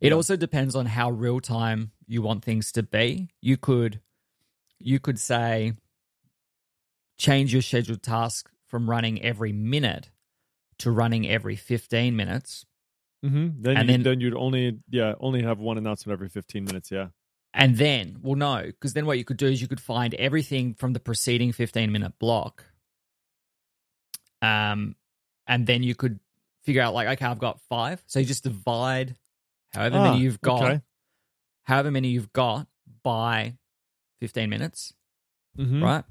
it 0.00 0.08
Yeah. 0.08 0.14
also 0.14 0.36
depends 0.36 0.76
on 0.76 0.86
how 0.86 1.10
real 1.10 1.40
time 1.40 1.90
you 2.06 2.22
want 2.22 2.44
things 2.44 2.70
to 2.72 2.82
be. 2.84 3.30
You 3.40 3.56
could 3.56 4.00
you 4.78 5.00
could 5.00 5.18
say 5.18 5.72
change 7.16 7.52
your 7.52 7.62
scheduled 7.62 8.02
task 8.02 8.50
from 8.66 8.88
running 8.88 9.20
every 9.22 9.52
minute 9.52 10.10
to 10.78 10.90
running 10.90 11.28
every 11.28 11.56
15 11.56 12.14
minutes. 12.14 12.64
Mm-hmm. 13.24 13.62
Then, 13.62 13.76
And 13.76 13.88
you, 13.88 13.92
then- 13.94 14.02
then 14.04 14.20
you'd 14.20 14.36
only 14.36 14.78
yeah 14.90 15.14
only 15.18 15.42
have 15.42 15.58
one 15.58 15.76
announcement 15.78 16.12
every 16.14 16.28
fifteen 16.28 16.64
minutes. 16.64 16.90
Yeah. 16.92 17.08
And 17.54 17.76
then, 17.76 18.18
well, 18.22 18.36
no, 18.36 18.62
because 18.66 18.92
then 18.92 19.06
what 19.06 19.18
you 19.18 19.24
could 19.24 19.38
do 19.38 19.46
is 19.46 19.60
you 19.60 19.66
could 19.66 19.80
find 19.80 20.14
everything 20.14 20.74
from 20.74 20.92
the 20.92 21.00
preceding 21.00 21.50
15 21.50 21.90
minute 21.90 22.12
block. 22.20 22.66
Um, 24.42 24.94
and 25.46 25.66
then 25.66 25.82
you 25.82 25.94
could 25.94 26.18
figure 26.62 26.82
out, 26.82 26.94
like, 26.94 27.08
okay, 27.08 27.24
I've 27.26 27.38
got 27.38 27.60
five. 27.68 28.02
So 28.06 28.18
you 28.20 28.26
just 28.26 28.44
divide 28.44 29.16
however 29.72 29.96
Ah, 29.98 30.10
many 30.10 30.20
you've 30.22 30.40
got, 30.40 30.62
okay. 30.62 30.80
however 31.64 31.90
many 31.90 32.08
you've 32.08 32.32
got 32.32 32.66
by 33.02 33.54
15 34.20 34.48
minutes, 34.50 34.92
Mm-hmm. 35.58 35.82
right? 35.82 36.04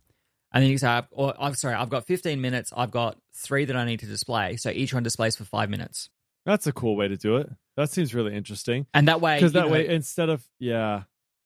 And 0.51 0.63
then 0.63 0.71
you 0.71 0.77
say, 0.77 0.87
I've- 0.87 1.07
or 1.11 1.33
I'm 1.39 1.53
sorry, 1.55 1.75
I've 1.75 1.89
got 1.89 2.05
15 2.07 2.39
minutes. 2.41 2.73
I've 2.75 2.91
got 2.91 3.17
three 3.33 3.65
that 3.65 3.75
I 3.75 3.85
need 3.85 3.99
to 3.99 4.05
display. 4.05 4.57
So 4.57 4.69
each 4.69 4.93
one 4.93 5.03
displays 5.03 5.35
for 5.35 5.43
five 5.45 5.69
minutes. 5.69 6.09
That's 6.45 6.65
a 6.67 6.71
cool 6.71 6.95
way 6.95 7.07
to 7.09 7.17
do 7.17 7.35
it. 7.37 7.49
That 7.75 7.91
seems 7.91 8.15
really 8.15 8.33
interesting. 8.35 8.87
And 8.93 9.07
that 9.09 9.21
way, 9.21 9.37
Because 9.37 9.51
that 9.53 9.65
know- 9.67 9.71
way, 9.73 9.87
instead 9.87 10.29
of 10.29 10.43
yeah, 10.59 11.03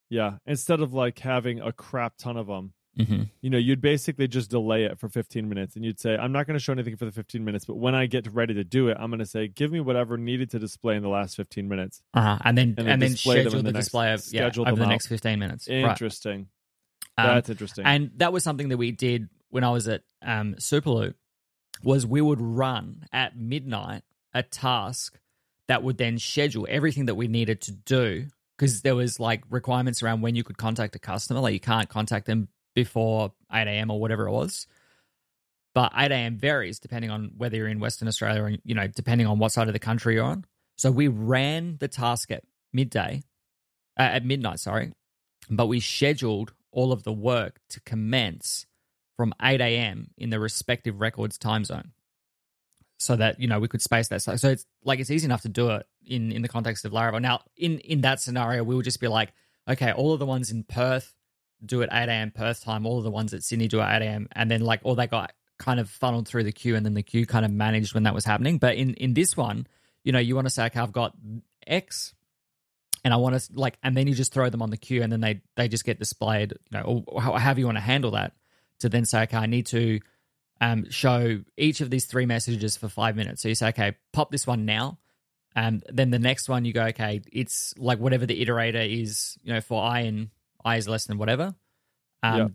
yeah, 0.09 0.37
instead 0.45 0.79
of 0.81 0.93
like 0.93 1.19
having 1.19 1.59
a 1.59 1.71
crap 1.71 2.17
ton 2.17 2.37
of 2.37 2.47
them, 2.47 2.73
Mhm. 2.99 3.29
you 3.41 3.49
know, 3.49 3.57
you'd 3.57 3.79
basically 3.81 4.27
just 4.27 4.49
delay 4.51 4.83
it 4.83 4.99
for 4.99 5.07
15 5.07 5.47
minutes 5.47 5.75
and 5.77 5.85
you'd 5.85 5.99
say, 5.99 6.17
I'm 6.17 6.31
not 6.33 6.45
going 6.45 6.55
to 6.55 6.63
show 6.63 6.73
anything 6.73 6.97
for 6.97 7.05
the 7.05 7.11
15 7.11 7.43
minutes, 7.45 7.63
but 7.63 7.75
when 7.77 7.95
I 7.95 8.05
get 8.05 8.27
ready 8.33 8.53
to 8.55 8.65
do 8.65 8.89
it, 8.89 8.97
I'm 8.99 9.09
going 9.09 9.19
to 9.19 9.25
say, 9.25 9.47
give 9.47 9.71
me 9.71 9.79
whatever 9.79 10.17
needed 10.17 10.49
to 10.51 10.59
display 10.59 10.97
in 10.97 11.01
the 11.03 11.07
last 11.09 11.37
15 11.37 11.69
minutes. 11.69 12.01
uh-huh. 12.13 12.39
and 12.43 12.57
then, 12.57 12.69
And 12.69 12.79
and 12.79 12.87
then 12.87 12.99
then, 12.99 13.11
display 13.11 13.35
them 13.35 13.45
in 13.45 13.49
schedule 13.51 13.59
the 13.63 13.67
the, 13.69 13.73
next- 13.73 13.85
display 13.85 14.13
of, 14.13 14.19
yeah, 14.31 14.41
schedule 14.41 14.67
over 14.67 14.75
the 14.75 14.87
next 14.87 15.07
15 15.07 15.39
minutes. 15.39 15.69
Right. 15.69 15.77
Interesting. 15.83 16.47
Um, 17.17 17.27
That's 17.27 17.49
interesting. 17.49 17.85
And 17.85 18.11
that 18.17 18.33
was 18.33 18.43
something 18.43 18.67
that 18.69 18.77
we 18.77 18.91
did 18.91 19.29
when 19.49 19.63
I 19.63 19.69
was 19.69 19.87
at 19.87 20.01
um, 20.21 20.55
Superloop. 20.59 21.13
Was 21.83 22.05
we 22.05 22.21
would 22.21 22.41
run 22.41 23.05
at 23.11 23.37
midnight 23.37 24.03
a 24.33 24.43
task 24.43 25.17
that 25.67 25.81
would 25.81 25.97
then 25.97 26.19
schedule 26.19 26.67
everything 26.69 27.05
that 27.07 27.15
we 27.15 27.27
needed 27.27 27.61
to 27.61 27.71
do 27.71 28.27
because 28.57 28.81
there 28.81 28.95
was 28.95 29.19
like 29.19 29.43
requirements 29.49 30.03
around 30.03 30.21
when 30.21 30.35
you 30.35 30.43
could 30.43 30.57
contact 30.57 30.95
a 30.95 30.99
customer. 30.99 31.39
Like 31.39 31.53
you 31.53 31.59
can't 31.59 31.89
contact 31.89 32.27
them 32.27 32.49
before 32.75 33.33
eight 33.53 33.67
a.m. 33.67 33.91
or 33.91 33.99
whatever 33.99 34.27
it 34.27 34.31
was. 34.31 34.67
But 35.73 35.91
eight 35.97 36.11
a.m. 36.11 36.37
varies 36.37 36.79
depending 36.79 37.11
on 37.11 37.31
whether 37.37 37.57
you're 37.57 37.67
in 37.67 37.79
Western 37.79 38.07
Australia 38.07 38.41
or 38.41 38.51
you 38.63 38.75
know 38.75 38.87
depending 38.87 39.27
on 39.27 39.39
what 39.39 39.51
side 39.51 39.67
of 39.67 39.73
the 39.73 39.79
country 39.79 40.15
you're 40.15 40.25
on. 40.25 40.45
So 40.77 40.91
we 40.91 41.07
ran 41.07 41.77
the 41.79 41.87
task 41.87 42.31
at 42.31 42.43
midday, 42.73 43.21
uh, 43.99 44.03
at 44.03 44.25
midnight. 44.25 44.59
Sorry, 44.59 44.93
but 45.49 45.67
we 45.67 45.79
scheduled 45.79 46.53
all 46.71 46.91
of 46.91 47.03
the 47.03 47.13
work 47.13 47.59
to 47.69 47.81
commence 47.81 48.65
from 49.17 49.33
8 49.41 49.61
a.m. 49.61 50.09
in 50.17 50.29
the 50.29 50.39
respective 50.39 50.99
records 50.99 51.37
time 51.37 51.63
zone 51.65 51.91
so 52.97 53.15
that 53.15 53.39
you 53.39 53.47
know 53.47 53.59
we 53.59 53.67
could 53.67 53.81
space 53.81 54.07
that 54.09 54.21
so 54.21 54.35
so 54.35 54.49
it's 54.49 54.65
like 54.83 54.99
it's 54.99 55.09
easy 55.09 55.25
enough 55.25 55.41
to 55.41 55.49
do 55.49 55.69
it 55.71 55.85
in 56.05 56.31
in 56.31 56.41
the 56.41 56.47
context 56.47 56.85
of 56.85 56.91
Laravel 56.91 57.21
now 57.21 57.41
in 57.57 57.79
in 57.79 58.01
that 58.01 58.19
scenario 58.19 58.63
we 58.63 58.75
would 58.75 58.85
just 58.85 58.99
be 58.99 59.07
like 59.07 59.33
okay 59.67 59.91
all 59.91 60.13
of 60.13 60.19
the 60.19 60.25
ones 60.25 60.51
in 60.51 60.63
Perth 60.63 61.15
do 61.65 61.81
at 61.83 61.89
8 61.91 62.09
a.m. 62.09 62.31
Perth 62.31 62.63
time 62.63 62.85
all 62.85 62.97
of 62.97 63.03
the 63.03 63.11
ones 63.11 63.33
at 63.33 63.43
Sydney 63.43 63.67
do 63.67 63.79
at 63.79 64.01
8 64.01 64.05
a.m. 64.05 64.27
and 64.33 64.49
then 64.49 64.61
like 64.61 64.81
all 64.83 64.95
they 64.95 65.07
got 65.07 65.33
kind 65.57 65.79
of 65.79 65.89
funneled 65.89 66.27
through 66.27 66.43
the 66.43 66.51
queue 66.51 66.75
and 66.75 66.85
then 66.85 66.95
the 66.95 67.03
queue 67.03 67.25
kind 67.25 67.45
of 67.45 67.51
managed 67.51 67.93
when 67.93 68.03
that 68.03 68.15
was 68.15 68.25
happening 68.25 68.57
but 68.57 68.75
in 68.75 68.95
in 68.95 69.13
this 69.13 69.37
one 69.37 69.67
you 70.03 70.11
know 70.11 70.17
you 70.19 70.33
want 70.35 70.47
to 70.47 70.51
say 70.51 70.65
okay 70.65 70.79
I've 70.79 70.91
got 70.91 71.15
X 71.67 72.15
and 73.03 73.13
I 73.13 73.17
want 73.17 73.39
to 73.39 73.49
like, 73.53 73.77
and 73.83 73.95
then 73.95 74.07
you 74.07 74.13
just 74.13 74.33
throw 74.33 74.49
them 74.49 74.61
on 74.61 74.69
the 74.69 74.77
queue, 74.77 75.01
and 75.01 75.11
then 75.11 75.21
they 75.21 75.41
they 75.55 75.67
just 75.67 75.85
get 75.85 75.99
displayed, 75.99 76.51
you 76.51 76.77
know, 76.77 77.03
or 77.07 77.21
how- 77.21 77.33
however 77.37 77.59
you 77.59 77.65
want 77.65 77.77
to 77.77 77.81
handle 77.83 78.11
that. 78.11 78.33
To 78.79 78.89
then 78.89 79.05
say, 79.05 79.23
okay, 79.23 79.37
I 79.37 79.45
need 79.45 79.67
to 79.67 79.99
um, 80.59 80.89
show 80.89 81.41
each 81.55 81.81
of 81.81 81.91
these 81.91 82.05
three 82.05 82.25
messages 82.25 82.77
for 82.77 82.89
five 82.89 83.15
minutes. 83.15 83.41
So 83.41 83.47
you 83.47 83.55
say, 83.55 83.69
okay, 83.69 83.93
pop 84.11 84.31
this 84.31 84.47
one 84.47 84.65
now, 84.65 84.97
and 85.55 85.83
then 85.91 86.09
the 86.09 86.19
next 86.19 86.49
one 86.49 86.65
you 86.65 86.73
go, 86.73 86.85
okay, 86.85 87.21
it's 87.31 87.73
like 87.77 87.99
whatever 87.99 88.25
the 88.25 88.43
iterator 88.43 89.01
is, 89.01 89.37
you 89.43 89.53
know, 89.53 89.61
for 89.61 89.83
i 89.83 90.01
and 90.01 90.29
i 90.65 90.77
is 90.77 90.87
less 90.87 91.05
than 91.05 91.17
whatever, 91.17 91.55
um, 92.23 92.37
Yeah. 92.37 92.47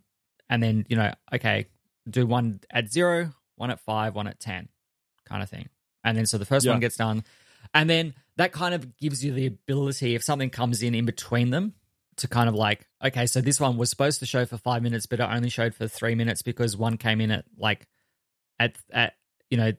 and 0.50 0.62
then 0.62 0.86
you 0.88 0.96
know, 0.96 1.12
okay, 1.32 1.66
do 2.08 2.26
one 2.26 2.60
at 2.70 2.90
zero, 2.92 3.32
one 3.56 3.70
at 3.70 3.80
five, 3.80 4.14
one 4.14 4.26
at 4.26 4.38
ten, 4.40 4.68
kind 5.24 5.42
of 5.42 5.48
thing, 5.50 5.68
and 6.04 6.16
then 6.16 6.26
so 6.26 6.38
the 6.38 6.44
first 6.44 6.64
Yeah. 6.66 6.72
one 6.72 6.80
gets 6.80 6.96
done, 6.96 7.24
and 7.74 7.88
then 7.90 8.14
that 8.36 8.52
kind 8.52 8.74
of 8.74 8.96
gives 8.98 9.24
you 9.24 9.32
the 9.32 9.46
ability 9.46 10.14
if 10.14 10.22
something 10.22 10.50
comes 10.50 10.82
in 10.82 10.94
in 10.94 11.06
between 11.06 11.50
them 11.50 11.74
to 12.16 12.28
kind 12.28 12.48
of 12.48 12.54
like, 12.54 12.86
okay, 13.04 13.26
so 13.26 13.40
this 13.40 13.60
one 13.60 13.76
was 13.76 13.90
supposed 13.90 14.20
to 14.20 14.26
show 14.26 14.46
for 14.46 14.56
five 14.56 14.82
minutes, 14.82 15.06
but 15.06 15.20
it 15.20 15.22
only 15.22 15.50
showed 15.50 15.74
for 15.74 15.86
three 15.88 16.14
minutes 16.14 16.40
because 16.42 16.76
one 16.76 16.96
came 16.96 17.20
in 17.20 17.30
at 17.30 17.44
like 17.58 17.86
at 18.58 18.76
at 18.92 19.14
you 19.50 19.56
know 19.58 19.72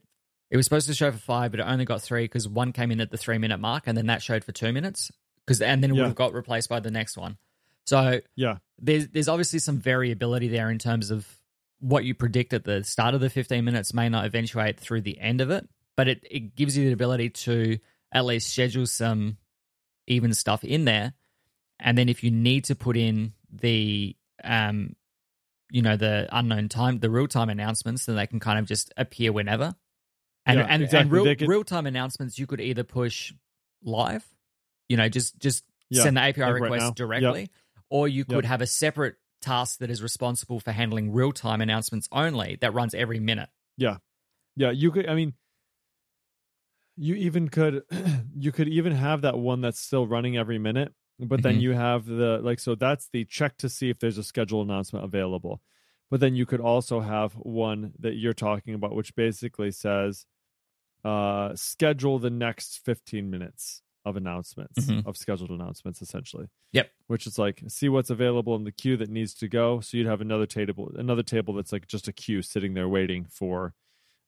it 0.49 0.55
was 0.55 0.65
supposed 0.65 0.87
to 0.87 0.93
show 0.93 1.11
for 1.11 1.17
five, 1.17 1.51
but 1.51 1.59
it 1.59 1.63
only 1.63 1.83
got 1.85 2.01
three 2.01 2.23
because 2.25 2.47
one 2.47 2.71
came 2.71 2.89
in 2.91 3.01
at 3.01 3.11
the 3.11 3.17
three 3.17 3.37
minute 3.37 3.59
mark, 3.59 3.83
and 3.87 3.97
then 3.97 4.05
that 4.07 4.21
showed 4.21 4.43
for 4.43 4.51
two 4.51 4.71
minutes 4.71 5.11
because 5.45 5.61
and 5.61 5.81
then 5.83 5.91
it 5.91 5.95
Yeah. 5.95 6.01
would 6.03 6.07
have 6.09 6.15
got 6.15 6.33
replaced 6.33 6.69
by 6.69 6.79
the 6.79 6.91
next 6.91 7.17
one. 7.17 7.37
So 7.87 8.19
yeah. 8.35 8.57
there's 8.79 9.07
there's 9.07 9.29
obviously 9.29 9.59
some 9.59 9.79
variability 9.79 10.49
there 10.49 10.69
in 10.69 10.77
terms 10.77 11.09
of 11.09 11.25
what 11.79 12.03
you 12.03 12.13
predict 12.13 12.53
at 12.53 12.63
the 12.63 12.83
start 12.83 13.13
of 13.13 13.21
the 13.21 13.29
15 13.29 13.63
minutes 13.63 13.93
may 13.93 14.09
not 14.09 14.25
eventuate 14.25 14.79
through 14.79 15.01
the 15.01 15.19
end 15.19 15.41
of 15.41 15.49
it, 15.51 15.67
but 15.95 16.07
it, 16.07 16.23
it 16.29 16.55
gives 16.55 16.77
you 16.77 16.87
the 16.87 16.93
ability 16.93 17.29
to 17.29 17.77
at 18.11 18.25
least 18.25 18.51
schedule 18.51 18.85
some 18.85 19.37
even 20.07 20.33
stuff 20.33 20.63
in 20.63 20.85
there. 20.85 21.13
And 21.79 21.97
then 21.97 22.09
if 22.09 22.23
you 22.23 22.31
need 22.31 22.65
to 22.65 22.75
put 22.75 22.97
in 22.97 23.33
the 23.51 24.15
um 24.43 24.95
you 25.71 25.81
know 25.81 25.95
the 25.95 26.27
unknown 26.31 26.69
time 26.69 26.99
the 26.99 27.09
real 27.09 27.27
time 27.27 27.49
announcements 27.49 28.05
then 28.05 28.15
they 28.15 28.27
can 28.27 28.39
kind 28.39 28.59
of 28.59 28.65
just 28.65 28.93
appear 28.97 29.31
whenever. 29.31 29.75
And 30.45 30.59
Yeah, 30.59 30.67
and, 30.69 30.93
and 30.93 31.11
real 31.11 31.23
could- 31.35 31.47
real 31.47 31.63
time 31.63 31.85
announcements 31.85 32.37
you 32.37 32.47
could 32.47 32.61
either 32.61 32.83
push 32.83 33.33
live, 33.83 34.25
you 34.89 34.97
know, 34.97 35.07
just 35.07 35.39
just 35.39 35.63
Yeah, 35.89 36.03
send 36.03 36.17
the 36.17 36.21
API 36.21 36.41
like 36.41 36.53
right 36.53 36.61
request 36.63 36.81
now. 36.81 36.91
Yep. 37.43 37.49
Or 37.89 38.07
you 38.07 38.25
could 38.25 38.35
Yep. 38.35 38.43
have 38.45 38.61
a 38.61 38.67
separate 38.67 39.15
task 39.41 39.79
that 39.79 39.89
is 39.89 40.01
responsible 40.01 40.59
for 40.59 40.71
handling 40.71 41.11
real 41.11 41.31
time 41.31 41.61
announcements 41.61 42.07
only 42.11 42.57
that 42.61 42.73
runs 42.73 42.93
every 42.93 43.19
minute. 43.19 43.49
Yeah, 43.77 43.97
Yeah. 44.55 44.71
you 44.71 44.91
could. 44.91 45.07
I 45.07 45.15
mean, 45.15 45.33
you 46.95 47.15
even 47.15 47.49
could. 47.49 47.83
You 48.39 48.51
could 48.51 48.67
even 48.67 48.91
have 48.91 49.21
that 49.21 49.39
one 49.39 49.61
that's 49.61 49.79
still 49.79 50.05
running 50.05 50.37
every 50.37 50.59
minute, 50.59 50.93
but 51.17 51.41
then 51.41 51.55
Mhm. 51.57 51.61
you 51.61 51.71
have 51.71 52.05
the 52.05 52.39
like. 52.43 52.59
So 52.59 52.75
that's 52.75 53.09
the 53.09 53.25
check 53.25 53.57
to 53.57 53.67
see 53.69 53.89
if 53.89 53.97
there's 53.97 54.19
a 54.19 54.23
schedule 54.23 54.61
announcement 54.61 55.05
available. 55.05 55.59
But 56.11 56.19
then 56.19 56.35
you 56.35 56.45
could 56.45 56.61
also 56.61 56.99
have 56.99 57.33
one 57.33 57.93
that 57.97 58.13
you're 58.13 58.35
talking 58.35 58.75
about, 58.75 58.93
which 58.95 59.15
basically 59.15 59.71
says, 59.71 60.27
uh, 61.03 61.55
schedule 61.55 62.19
the 62.19 62.29
next 62.29 62.77
15 62.85 63.31
minutes 63.31 63.81
of 64.07 64.15
announcements 64.15 64.85
Mhm. 64.87 65.05
of 65.05 65.17
scheduled 65.17 65.49
announcements, 65.51 66.01
essentially. 66.01 66.47
Yep. 66.73 66.91
Which 67.07 67.27
is 67.27 67.37
like 67.37 67.63
see 67.67 67.89
what's 67.89 68.09
available 68.09 68.55
in 68.55 68.63
the 68.63 68.71
queue 68.71 68.97
that 68.97 69.09
needs 69.09 69.33
to 69.35 69.47
go. 69.47 69.79
So 69.81 69.97
you'd 69.97 70.07
have 70.07 70.21
another 70.21 70.45
table, 70.45 70.91
another 70.95 71.23
table 71.23 71.53
that's 71.53 71.71
like 71.71 71.87
just 71.87 72.07
a 72.07 72.13
queue 72.13 72.41
sitting 72.41 72.73
there 72.73 72.87
waiting 72.89 73.25
for 73.25 73.73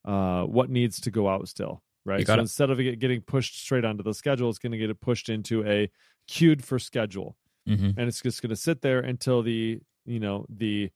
uh, 0.05 0.43
what 0.43 0.69
needs 0.69 0.99
to 1.01 1.11
go 1.11 1.27
out 1.27 1.47
still, 1.49 1.83
right? 2.05 2.25
So 2.25 2.33
it. 2.33 2.39
instead 2.39 2.69
of 2.69 2.79
it 2.79 2.99
getting 2.99 3.21
pushed 3.21 3.59
straight 3.59 3.83
onto 3.85 4.03
the 4.03 4.13
schedule, 4.13 4.49
it's 4.49 4.59
going 4.59 4.71
to 4.71 4.77
get 4.77 4.89
it 4.89 5.01
pushed 5.01 5.27
into 5.29 5.65
a 5.65 5.89
queued 6.27 6.63
for 6.63 6.79
schedule, 6.79 7.37
Mm-hmm. 7.67 7.99
and 7.99 8.07
it's 8.07 8.21
just 8.21 8.41
going 8.41 8.49
to 8.49 8.55
sit 8.55 8.81
there 8.81 8.99
until 8.99 9.41
the 9.43 9.81
you 10.05 10.19
know 10.19 10.45
the 10.49 10.89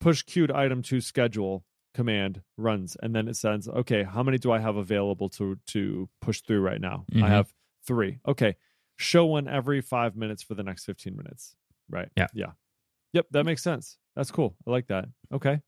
push 0.00 0.22
queued 0.22 0.50
item 0.50 0.82
to 0.82 1.00
schedule 1.00 1.64
command 1.94 2.42
runs, 2.58 2.96
and 3.02 3.14
then 3.14 3.28
it 3.28 3.36
says, 3.36 3.66
okay, 3.68 4.02
how 4.02 4.22
many 4.22 4.36
do 4.36 4.50
I 4.52 4.58
have 4.58 4.76
available 4.76 5.28
to 5.30 5.56
to 5.68 6.08
push 6.20 6.40
through 6.42 6.60
right 6.60 6.80
now? 6.80 7.06
Mhm. 7.12 7.22
I 7.22 7.28
have 7.28 7.54
three. 7.86 8.18
Okay, 8.26 8.56
show 8.96 9.26
one 9.26 9.48
every 9.48 9.80
five 9.80 10.16
minutes 10.16 10.42
for 10.42 10.54
the 10.54 10.62
next 10.62 10.84
15 10.84 11.16
minutes. 11.16 11.56
Right. 11.88 12.08
Yeah. 12.16 12.26
Yeah. 12.34 12.52
Yep. 13.12 13.26
That 13.30 13.44
makes 13.44 13.62
sense. 13.62 13.98
That's 14.16 14.30
cool. 14.30 14.56
I 14.66 14.70
like 14.70 14.86
that. 14.88 15.06
Okay. 15.32 15.60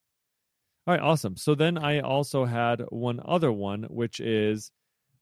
All 0.87 0.95
right. 0.95 1.01
Awesome. 1.01 1.37
So 1.37 1.55
then 1.55 1.79
I 1.79 2.01
also 2.01 2.45
had 2.45 2.81
one 2.91 3.21
other 3.25 3.53
one, 3.53 3.85
which 3.85 4.21
is, 4.21 4.73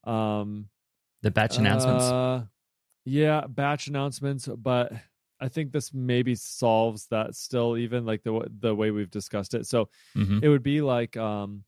um, 0.04 0.68
The 1.22 1.30
batch 1.30 1.58
announcements. 1.58 2.04
uh, 2.04 2.44
yeah, 3.04 3.46
batch 3.48 3.88
announcements, 3.88 4.46
but 4.48 4.92
I 5.40 5.48
think 5.48 5.72
this 5.72 5.92
maybe 5.92 6.34
solves 6.34 7.06
that 7.08 7.34
still, 7.36 7.76
even 7.76 8.06
like 8.06 8.22
the 8.22 8.48
the 8.60 8.74
way 8.74 8.90
we've 8.90 9.10
discussed 9.10 9.54
it. 9.54 9.66
So 9.66 9.90
Mhm. 10.16 10.42
it 10.42 10.48
would 10.48 10.62
be 10.62 10.80
like, 10.80 11.16
um, 11.16 11.64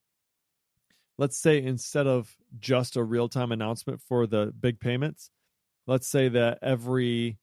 let's 1.18 1.36
say 1.36 1.62
instead 1.62 2.06
of 2.06 2.36
just 2.58 2.96
a 2.96 3.02
real 3.04 3.28
time 3.28 3.52
announcement 3.52 4.00
for 4.00 4.26
the 4.26 4.52
big 4.58 4.80
payments, 4.80 5.30
let's 5.86 6.06
say 6.06 6.28
that 6.28 6.58
every, 6.62 7.38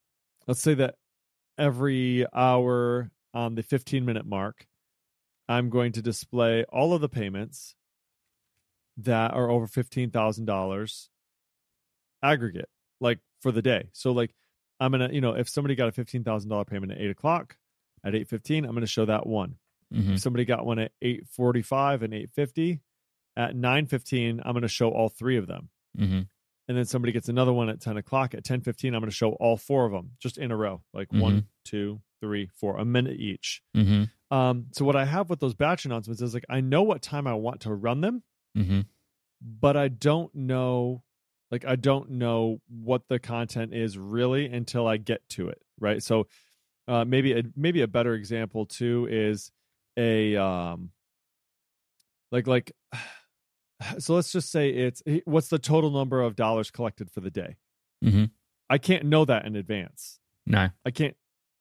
let's 0.47 0.61
say 0.61 0.73
that 0.75 0.95
every 1.57 2.25
hour 2.33 3.11
on 3.33 3.55
the 3.55 3.63
15 3.63 4.05
minute 4.05 4.25
mark, 4.25 4.65
I'm 5.47 5.69
going 5.69 5.91
to 5.91 6.01
display 6.01 6.63
all 6.65 6.93
of 6.93 7.01
the 7.01 7.09
payments 7.09 7.75
that 8.97 9.33
are 9.33 9.49
over 9.51 9.67
$15,000 9.67 11.09
aggregate, 12.23 12.69
like 12.99 13.19
for 13.41 13.51
the 13.51 13.61
day. 13.61 13.89
So, 13.91 14.11
like, 14.11 14.33
I'm 14.79 14.91
going 14.91 15.07
to, 15.07 15.13
you 15.13 15.21
know, 15.21 15.33
if 15.35 15.49
somebody 15.49 15.75
got 15.75 15.89
a 15.89 15.91
$15,000 15.91 16.67
payment 16.67 16.91
at 16.93 16.99
eight 16.99 17.11
o'clock, 17.11 17.57
at 18.03 18.13
8.15, 18.13 18.59
I'm 18.59 18.71
going 18.71 18.81
to 18.81 18.87
show 18.87 19.05
that 19.05 19.25
one. 19.27 19.55
Mhm. 19.93 20.13
If 20.13 20.19
somebody 20.21 20.45
got 20.45 20.65
one 20.65 20.79
at 20.79 20.91
8.45 21.01 22.01
and 22.03 22.13
8.50, 22.13 22.79
at 23.37 23.55
9.15, 23.55 24.41
I'm 24.43 24.53
going 24.53 24.61
to 24.61 24.67
show 24.67 24.89
all 24.91 25.09
three 25.09 25.37
of 25.37 25.47
them. 25.47 25.69
Mhm. 25.97 26.27
And 26.67 26.77
then 26.77 26.85
somebody 26.85 27.11
gets 27.11 27.29
another 27.29 27.53
one 27.53 27.69
at 27.69 27.79
10 27.81 27.97
o'clock. 27.97 28.33
At 28.33 28.43
10.15, 28.43 28.87
I'm 28.95 29.01
going 29.01 29.09
to 29.09 29.15
show 29.15 29.31
all 29.33 29.55
four 29.57 29.85
of 29.85 29.91
them 29.91 30.11
just 30.19 30.37
in 30.37 30.51
a 30.51 30.55
row, 30.57 30.83
like 30.93 31.09
Mhm. 31.09 31.19
one, 31.21 31.47
two, 31.63 32.01
three, 32.21 32.47
four, 32.47 32.77
a 32.77 32.85
minute 32.85 33.19
each. 33.19 33.61
Mhm. 33.75 34.09
Um, 34.31 34.67
so 34.71 34.83
what 34.83 34.95
I 34.95 35.05
have 35.05 35.29
with 35.29 35.39
those 35.39 35.53
batch 35.53 35.85
announcements 35.85 36.21
is 36.21 36.33
like 36.33 36.45
I 36.49 36.61
know 36.61 36.81
what 36.81 37.01
time 37.03 37.27
I 37.27 37.33
want 37.35 37.61
to 37.61 37.73
run 37.73 38.01
them, 38.01 38.23
Mhm. 38.57 38.87
but 39.41 39.77
I 39.77 39.87
don't 39.89 40.33
know 40.33 41.03
like 41.51 41.63
I 41.65 41.75
don't 41.75 42.09
know 42.11 42.59
what 42.67 43.07
the 43.07 43.19
content 43.19 43.73
is 43.75 43.97
really 43.99 44.47
until 44.47 44.87
I 44.87 44.97
get 44.97 45.27
to 45.29 45.47
it, 45.49 45.61
right? 45.79 46.01
So 46.01 46.27
uh 46.87 47.05
maybe 47.05 47.33
a 47.37 47.43
maybe 47.55 47.81
a 47.81 47.87
better 47.87 48.15
example 48.15 48.65
too 48.65 49.07
is 49.09 49.51
a 49.95 50.35
um 50.35 50.91
like 52.31 52.47
like 52.47 52.71
so 53.99 54.15
let's 54.15 54.31
just 54.31 54.51
say 54.51 54.69
it's 54.69 55.01
what's 55.25 55.49
the 55.49 55.59
total 55.59 55.91
number 55.91 56.21
of 56.21 56.35
dollars 56.35 56.71
collected 56.71 57.09
for 57.11 57.19
the 57.21 57.31
day? 57.31 57.57
Mhm. 58.03 58.31
I 58.69 58.77
can't 58.77 59.05
know 59.05 59.25
that 59.25 59.45
in 59.45 59.55
advance. 59.55 60.19
No. 60.45 60.69
I 60.85 60.91
can't 60.91 61.15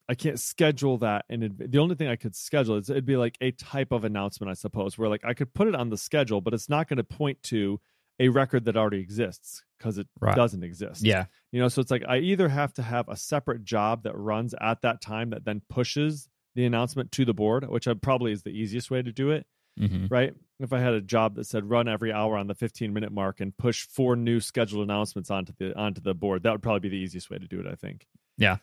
I 0.09 0.15
can't 0.15 0.39
schedule 0.39 0.99
that 0.99 1.25
in 1.31 1.43
adv- 1.43 1.71
the 1.71 1.79
only 1.79 1.95
thing 1.95 2.09
I 2.09 2.17
could 2.17 2.37
schedule 2.37 2.77
is 2.77 2.91
it'd 2.91 3.07
be 3.07 3.17
like 3.17 3.39
a 3.41 3.53
type 3.53 3.91
of 3.93 4.05
announcement 4.05 4.51
I 4.51 4.55
suppose 4.55 4.99
where 4.99 5.09
like 5.09 5.25
I 5.25 5.35
could 5.35 5.55
put 5.55 5.69
it 5.69 5.75
on 5.75 5.89
the 5.91 5.97
schedule 5.97 6.41
but 6.41 6.53
it's 6.55 6.69
not 6.69 6.89
going 6.89 6.99
to 6.99 7.05
point 7.05 7.43
to 7.45 7.81
a 8.21 8.29
record 8.29 8.65
that 8.67 8.77
already 8.77 8.99
exists 9.01 9.65
because 9.79 9.99
it 9.99 10.07
Right. 10.21 10.37
doesn't 10.37 10.63
exist. 10.63 11.03
Yeah. 11.03 11.27
You 11.53 11.61
know, 11.61 11.69
so 11.69 11.81
it's 11.81 11.91
like 11.91 12.05
I 12.09 12.19
either 12.19 12.49
have 12.49 12.73
to 12.75 12.83
have 12.83 13.09
a 13.09 13.17
separate 13.17 13.65
job 13.65 14.05
that 14.05 14.17
runs 14.17 14.55
at 14.61 14.83
that 14.83 15.01
time 15.01 15.31
that 15.31 15.45
then 15.45 15.63
pushes 15.69 16.29
the 16.55 16.65
announcement 16.65 17.11
to 17.13 17.25
the 17.25 17.35
board, 17.35 17.69
which 17.69 17.89
probably 18.03 18.31
is 18.31 18.43
the 18.45 18.51
easiest 18.51 18.89
way 18.91 19.03
to 19.03 19.11
do 19.11 19.31
it, 19.33 19.47
Mhm. 19.79 20.11
right? 20.11 20.35
If 20.61 20.73
I 20.73 20.79
had 20.79 20.95
a 20.95 21.01
job 21.01 21.35
that 21.35 21.45
said 21.47 21.69
run 21.69 21.89
every 21.89 22.13
hour 22.13 22.37
on 22.37 22.47
the 22.47 22.55
15 22.55 22.93
minute 22.93 23.13
mark 23.13 23.41
and 23.41 23.57
push 23.57 23.87
four 23.87 24.15
new 24.17 24.39
scheduled 24.41 24.83
announcements 24.85 25.31
onto 25.31 25.53
the 25.59 25.77
onto 25.77 26.01
the 26.01 26.15
board, 26.15 26.45
that 26.45 26.53
would 26.53 26.63
probably 26.63 26.81
be 26.81 26.89
the 26.91 27.03
easiest 27.03 27.29
way 27.31 27.39
to 27.39 27.47
do 27.49 27.59
it, 27.61 27.67
I 27.67 27.75
think. 27.75 28.07
Yeah. 28.39 28.59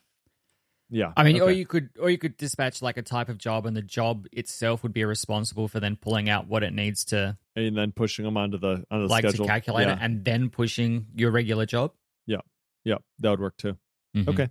Yeah. 0.90 1.14
I 1.16 1.24
mean, 1.24 1.40
or 1.42 1.52
you 1.52 1.66
could, 1.66 1.90
or 2.00 2.10
you 2.10 2.18
could 2.18 2.36
dispatch 2.38 2.82
like 2.82 2.98
a 2.98 3.02
type 3.02 3.30
of 3.30 3.38
job, 3.38 3.66
and 3.66 3.76
the 3.76 3.82
job 3.82 4.28
itself 4.34 4.84
would 4.84 4.94
be 4.94 5.06
responsible 5.06 5.68
for 5.70 5.80
then 5.80 5.96
pulling 5.96 6.30
out 6.30 6.48
what 6.48 6.64
it 6.64 6.74
needs 6.74 7.06
to, 7.06 7.38
and 7.56 7.78
then 7.78 7.92
pushing 7.94 8.26
them 8.26 8.36
onto 8.38 8.58
the 8.58 8.84
on 8.92 9.02
the 9.02 9.08
like, 9.08 9.24
schedule. 9.26 9.46
to 9.46 9.50
calculate 9.52 9.88
yeah. 9.88 9.94
it, 9.94 10.00
and 10.02 10.26
then 10.26 10.50
pushing 10.50 11.08
your 11.16 11.32
regular 11.32 11.66
job. 11.66 11.94
Yeah. 12.28 12.42
Yep, 12.84 13.04
that 13.20 13.30
would 13.30 13.40
work 13.40 13.58
too. 13.58 13.78
Mhm. 14.16 14.28
Okay. 14.30 14.50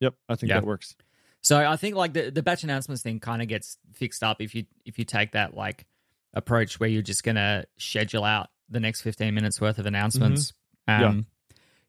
Yep, 0.00 0.14
I 0.28 0.34
think 0.36 0.50
Yeah. 0.50 0.60
that 0.60 0.66
works. 0.66 0.94
So 1.40 1.58
I 1.66 1.76
think 1.76 1.94
like 1.94 2.12
the 2.12 2.30
the 2.30 2.42
batch 2.42 2.64
announcements 2.64 3.02
thing 3.02 3.20
kind 3.20 3.40
of 3.40 3.48
gets 3.48 3.78
fixed 3.94 4.22
up 4.22 4.42
if 4.42 4.54
you 4.54 4.66
if 4.84 4.98
you 4.98 5.04
take 5.06 5.32
that 5.32 5.54
like 5.54 5.86
approach 6.34 6.78
where 6.80 6.88
you're 6.88 7.02
just 7.02 7.24
gonna 7.24 7.64
schedule 7.78 8.24
out 8.24 8.48
the 8.68 8.80
next 8.80 9.00
15 9.02 9.34
minutes 9.34 9.60
worth 9.60 9.78
of 9.78 9.86
announcements. 9.86 10.52
Mm-hmm. 10.88 11.02
Yeah. 11.02 11.08
Um, 11.08 11.26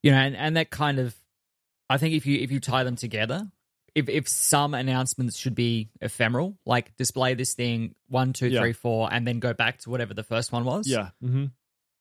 you 0.02 0.12
know, 0.12 0.18
and, 0.18 0.36
and 0.36 0.58
that 0.58 0.70
kind 0.70 1.00
of, 1.00 1.16
I 1.90 1.98
think 1.98 2.14
if 2.16 2.26
you 2.26 2.40
if 2.40 2.52
you 2.52 2.60
tie 2.60 2.84
them 2.84 2.96
together, 2.96 3.50
if 3.96 4.08
if 4.08 4.28
some 4.30 4.74
announcements 4.74 5.38
should 5.38 5.56
be 5.56 5.90
ephemeral, 6.02 6.58
like 6.66 6.96
display 6.96 7.34
this 7.34 7.54
thing 7.54 7.96
one, 8.08 8.32
two, 8.34 8.48
Yeah. 8.48 8.62
three, 8.62 8.74
four, 8.74 9.12
and 9.12 9.28
then 9.28 9.40
go 9.40 9.54
back 9.54 9.80
to 9.80 9.90
whatever 9.90 10.14
the 10.14 10.24
first 10.24 10.52
one 10.52 10.64
was. 10.66 10.88
Yeah. 10.88 11.10
Mm-hmm. 11.24 11.46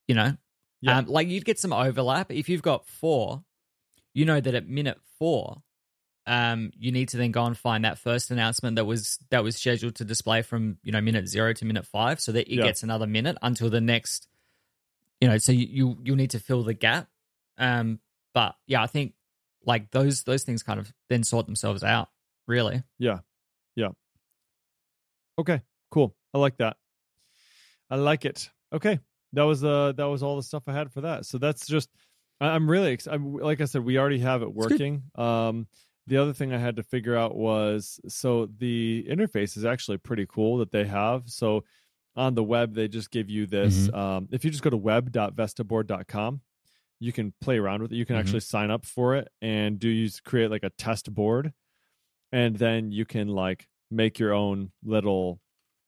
you 0.07 0.15
know, 0.15 0.35
Yeah. 0.81 0.99
um, 0.99 1.05
like 1.07 1.27
you'd 1.27 1.45
get 1.45 1.59
some 1.59 1.73
overlap 1.73 2.31
if 2.31 2.47
you've 2.49 2.61
got 2.61 2.85
four. 2.87 3.43
You 4.13 4.25
know 4.25 4.39
that 4.39 4.55
at 4.55 4.67
minute 4.67 4.99
four, 5.19 5.61
um, 6.29 6.71
you 6.77 6.91
need 6.91 7.09
to 7.09 7.17
then 7.17 7.31
go 7.31 7.43
and 7.45 7.57
find 7.57 7.83
that 7.85 7.97
first 7.97 8.29
announcement 8.31 8.75
that 8.75 8.85
was 8.85 9.17
that 9.31 9.43
was 9.43 9.55
scheduled 9.57 9.95
to 9.95 10.05
display 10.05 10.41
from 10.43 10.77
you 10.83 10.91
know 10.91 11.01
minute 11.01 11.27
zero 11.27 11.51
to 11.53 11.65
minute 11.65 11.85
five, 11.85 12.21
so 12.21 12.31
that 12.31 12.47
it 12.47 12.57
Yeah. 12.57 12.63
gets 12.63 12.83
another 12.83 13.07
minute 13.07 13.35
until 13.41 13.69
the 13.69 13.81
next. 13.81 14.27
You 15.19 15.27
know, 15.27 15.37
so 15.39 15.51
you 15.51 15.67
you 15.69 15.97
you'll 16.03 16.15
need 16.15 16.29
to 16.31 16.39
fill 16.39 16.63
the 16.63 16.73
gap. 16.73 17.09
Um, 17.57 17.99
but 18.33 18.55
yeah, 18.67 18.81
I 18.83 18.87
think 18.87 19.13
like 19.65 19.91
those 19.91 20.23
those 20.23 20.43
things 20.43 20.63
kind 20.63 20.79
of 20.79 20.93
then 21.09 21.23
sort 21.23 21.45
themselves 21.47 21.83
out. 21.83 22.09
Really, 22.47 22.83
Yeah. 22.99 23.19
Yeah. 23.75 23.89
Okay. 25.37 25.61
Cool. 25.91 26.15
I 26.33 26.37
like 26.37 26.57
that. 26.57 26.77
I 27.89 27.95
like 27.95 28.25
it. 28.25 28.49
Okay. 28.73 28.99
That 29.33 29.43
was 29.43 29.63
uh 29.63 29.93
that 29.93 30.05
was 30.05 30.23
all 30.23 30.35
the 30.35 30.43
stuff 30.43 30.63
I 30.67 30.73
had 30.73 30.91
for 30.91 31.01
that. 31.01 31.25
So 31.25 31.37
that's 31.37 31.67
just 31.67 31.89
I'm 32.41 32.69
really 32.69 32.93
ex- 32.93 33.07
I'm, 33.07 33.33
like 33.33 33.61
I 33.61 33.65
said 33.65 33.83
we 33.83 33.97
already 33.97 34.19
have 34.19 34.41
it 34.41 34.53
working. 34.53 35.03
Um 35.15 35.67
the 36.09 36.17
other 36.17 36.33
thing 36.33 36.53
I 36.53 36.57
had 36.57 36.75
to 36.77 36.83
figure 36.83 37.15
out 37.15 37.35
was 37.35 37.99
so 38.07 38.47
the 38.47 39.05
interface 39.09 39.55
is 39.57 39.65
actually 39.65 39.97
pretty 39.99 40.25
cool 40.27 40.57
that 40.59 40.71
they 40.71 40.85
have. 40.85 41.29
So 41.29 41.63
on 42.15 42.35
the 42.35 42.43
web 42.43 42.73
they 42.73 42.87
just 42.87 43.11
give 43.11 43.29
you 43.29 43.45
this 43.47 43.89
um 43.93 44.27
if 44.31 44.43
you 44.43 44.51
just 44.51 44.63
go 44.63 44.69
to 44.71 44.77
web.vestaboard.com 44.77 46.41
you 47.01 47.13
can 47.13 47.33
play 47.39 47.57
around 47.57 47.81
with 47.81 47.93
it. 47.93 47.95
You 47.95 48.05
can 48.05 48.15
Mhm. 48.17 48.19
actually 48.19 48.39
sign 48.41 48.69
up 48.71 48.85
for 48.85 49.15
it 49.15 49.29
and 49.41 49.79
do 49.79 49.87
use 49.87 50.19
create 50.19 50.51
like 50.51 50.63
a 50.63 50.69
test 50.71 51.13
board 51.13 51.53
and 52.31 52.55
then 52.57 52.91
you 52.91 53.05
can 53.05 53.27
like 53.29 53.67
make 53.89 54.19
your 54.19 54.33
own 54.33 54.71
little 54.83 55.39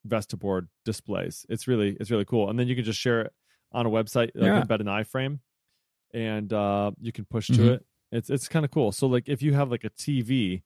Vestaboard 0.08 0.68
displays. 0.86 1.46
It's 1.50 1.68
really 1.68 1.96
it's 2.00 2.10
really 2.10 2.26
cool. 2.26 2.50
And 2.50 2.58
then 2.58 2.68
you 2.68 2.76
can 2.76 2.84
just 2.86 3.00
share 3.00 3.22
it 3.22 3.34
on 3.72 3.86
a 3.86 3.90
website, 3.90 4.32
like 4.36 4.54
Yeah. 4.56 4.64
embed 4.64 4.80
an 4.82 4.88
iframe, 4.88 5.40
and 6.14 6.52
uh, 6.52 6.92
you 7.00 7.12
can 7.12 7.26
push 7.26 7.48
to 7.48 7.54
Mhm. 7.54 7.74
it. 7.76 7.86
It's 8.12 8.30
it's 8.30 8.48
kind 8.48 8.66
of 8.66 8.72
cool. 8.72 8.92
So 8.92 9.08
like 9.08 9.30
if 9.30 9.42
you 9.42 9.54
have 9.54 9.72
like 9.72 9.84
a 9.84 9.90
TV 9.90 10.64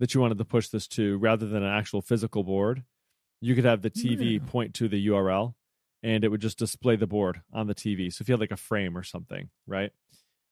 that 0.00 0.14
you 0.14 0.20
wanted 0.20 0.38
to 0.38 0.44
push 0.44 0.68
this 0.68 0.86
to 0.88 1.16
rather 1.18 1.46
than 1.46 1.62
an 1.62 1.72
actual 1.72 2.02
physical 2.02 2.42
board, 2.44 2.84
you 3.40 3.54
could 3.54 3.64
have 3.64 3.82
the 3.82 3.90
TV 3.90 4.38
Yeah. 4.38 4.46
point 4.46 4.74
to 4.74 4.88
the 4.88 5.06
URL 5.06 5.54
and 6.02 6.24
it 6.24 6.28
would 6.28 6.40
just 6.40 6.58
display 6.58 6.96
the 6.96 7.06
board 7.06 7.42
on 7.52 7.66
the 7.66 7.74
TV. 7.74 8.10
So 8.10 8.22
if 8.22 8.28
you 8.28 8.34
had 8.34 8.40
like 8.40 8.50
a 8.50 8.56
frame 8.56 8.96
or 8.96 9.02
something, 9.02 9.48
right? 9.66 9.90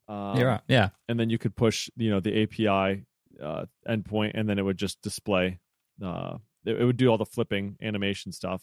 Um, 0.09 0.39
right. 0.39 0.61
Yeah, 0.69 0.91
and 1.09 1.19
then 1.19 1.31
you 1.31 1.39
could 1.39 1.55
push 1.57 1.89
you 1.97 2.11
know 2.11 2.21
the 2.21 2.43
API 2.43 3.05
uh, 3.41 3.67
endpoint, 3.89 4.33
and 4.35 4.49
then 4.49 4.59
it 4.59 4.63
would 4.63 4.79
just 4.79 5.01
display. 5.03 5.59
Uh, 6.03 6.39
it, 6.65 6.81
it 6.81 6.85
would 6.85 6.97
do 6.97 7.09
all 7.09 7.19
the 7.19 7.27
flipping 7.27 7.77
animation 7.83 8.33
stuff, 8.33 8.63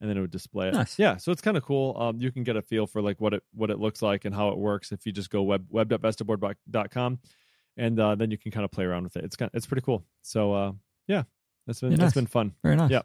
and 0.00 0.08
then 0.10 0.16
it 0.16 0.20
would 0.20 0.30
display 0.30 0.68
it. 0.68 0.74
Nice. 0.74 0.98
Yeah, 0.98 1.16
so 1.18 1.30
it's 1.32 1.42
kind 1.42 1.56
of 1.56 1.62
cool. 1.64 1.96
Um, 1.98 2.18
you 2.20 2.32
can 2.32 2.42
get 2.44 2.56
a 2.56 2.62
feel 2.62 2.86
for 2.86 3.02
like 3.02 3.20
what 3.20 3.34
it 3.34 3.42
what 3.54 3.70
it 3.70 3.78
looks 3.78 4.00
like 4.02 4.24
and 4.24 4.34
how 4.34 4.48
it 4.48 4.58
works 4.58 4.92
if 4.92 5.04
you 5.06 5.12
just 5.12 5.30
go 5.30 5.42
web 5.42 5.66
web.vestaboard.com, 5.70 7.18
and 7.76 8.00
uh, 8.00 8.14
then 8.14 8.30
you 8.30 8.38
can 8.38 8.50
kind 8.50 8.64
of 8.64 8.70
play 8.70 8.84
around 8.84 9.04
with 9.04 9.16
it. 9.16 9.24
It's 9.24 9.36
kind 9.36 9.50
it's 9.54 9.66
pretty 9.66 9.82
cool. 9.82 10.04
So 10.22 10.52
uh, 10.52 10.72
yeah, 11.06 11.24
that's 11.66 11.80
been 11.80 11.92
Yeah, 11.92 11.96
that's 11.98 12.14
nice. 12.16 12.22
been 12.22 12.26
fun. 12.26 12.52
very 12.62 12.76
nice. 12.76 12.90
Yeah. 12.90 13.02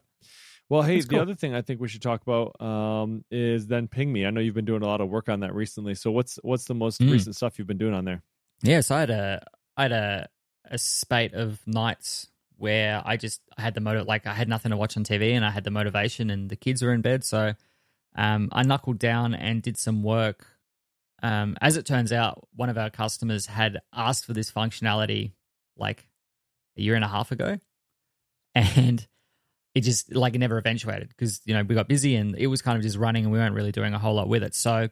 Well, 0.67 0.81
hey, 0.81 0.95
That's 0.95 1.05
the 1.05 1.11
cool. 1.15 1.21
other 1.21 1.35
thing 1.35 1.53
I 1.53 1.61
think 1.61 1.79
we 1.79 1.87
should 1.87 2.01
talk 2.01 2.23
about 2.23 2.59
um, 2.59 3.23
is 3.29 3.67
thenping.me. 3.67 4.25
I 4.25 4.31
know 4.31 4.39
you've 4.41 4.55
been 4.55 4.65
doing 4.65 4.81
a 4.81 4.87
lot 4.87 4.99
of 4.99 5.09
work 5.09 5.29
on 5.29 5.41
that 5.41 5.53
recently. 5.53 5.93
So 5.93 6.09
what's 6.09 6.39
what's 6.41 6.65
the 6.65 6.73
most 6.73 6.99
Mm. 7.01 7.11
recent 7.11 7.35
stuff 7.35 7.59
you've 7.59 7.67
been 7.67 7.77
doing 7.77 7.93
on 7.93 8.03
there? 8.03 8.23
Yeah, 8.63 8.81
so 8.81 8.95
I 8.95 8.99
had 9.01 9.09
a 9.11 9.45
I 9.77 9.81
had 9.83 9.91
a 9.91 10.29
a 10.71 10.77
spate 10.79 11.35
of 11.35 11.59
nights 11.67 12.29
where 12.57 13.01
I 13.05 13.17
just 13.17 13.41
I 13.57 13.61
had 13.61 13.73
the 13.73 13.81
motive 13.81 14.07
like 14.07 14.27
I 14.27 14.33
had 14.33 14.49
nothing 14.49 14.71
to 14.71 14.77
watch 14.77 14.97
on 14.97 15.03
TV 15.03 15.33
and 15.33 15.45
I 15.45 15.51
had 15.51 15.63
the 15.63 15.71
motivation 15.71 16.29
and 16.29 16.49
the 16.49 16.55
kids 16.55 16.81
were 16.81 16.93
in 16.93 17.01
bed, 17.01 17.23
so 17.23 17.53
um, 18.15 18.49
I 18.51 18.63
knuckled 18.63 18.99
down 18.99 19.33
and 19.33 19.61
did 19.61 19.77
some 19.77 20.03
work. 20.03 20.47
Um, 21.21 21.57
as 21.61 21.77
it 21.77 21.85
turns 21.85 22.11
out, 22.11 22.47
one 22.55 22.69
of 22.69 22.77
our 22.77 22.89
customers 22.89 23.45
had 23.45 23.81
asked 23.93 24.25
for 24.25 24.33
this 24.33 24.51
functionality 24.51 25.33
like 25.77 26.07
a 26.77 26.81
year 26.81 26.95
and 26.95 27.03
a 27.03 27.09
half 27.09 27.31
ago, 27.31 27.57
and 28.55 29.05
it 29.73 29.81
just 29.81 30.15
like 30.15 30.35
it 30.35 30.39
never 30.39 30.57
eventuated 30.57 31.09
because 31.09 31.41
you 31.45 31.53
know 31.53 31.63
we 31.63 31.75
got 31.75 31.87
busy 31.87 32.15
and 32.15 32.35
it 32.37 32.47
was 32.47 32.61
kind 32.61 32.77
of 32.77 32.83
just 32.83 32.97
running 32.97 33.25
and 33.25 33.31
we 33.31 33.39
weren't 33.39 33.55
really 33.55 33.71
doing 33.71 33.93
a 33.93 33.99
whole 33.99 34.15
lot 34.15 34.29
with 34.29 34.43
it. 34.43 34.55
So 34.55 34.89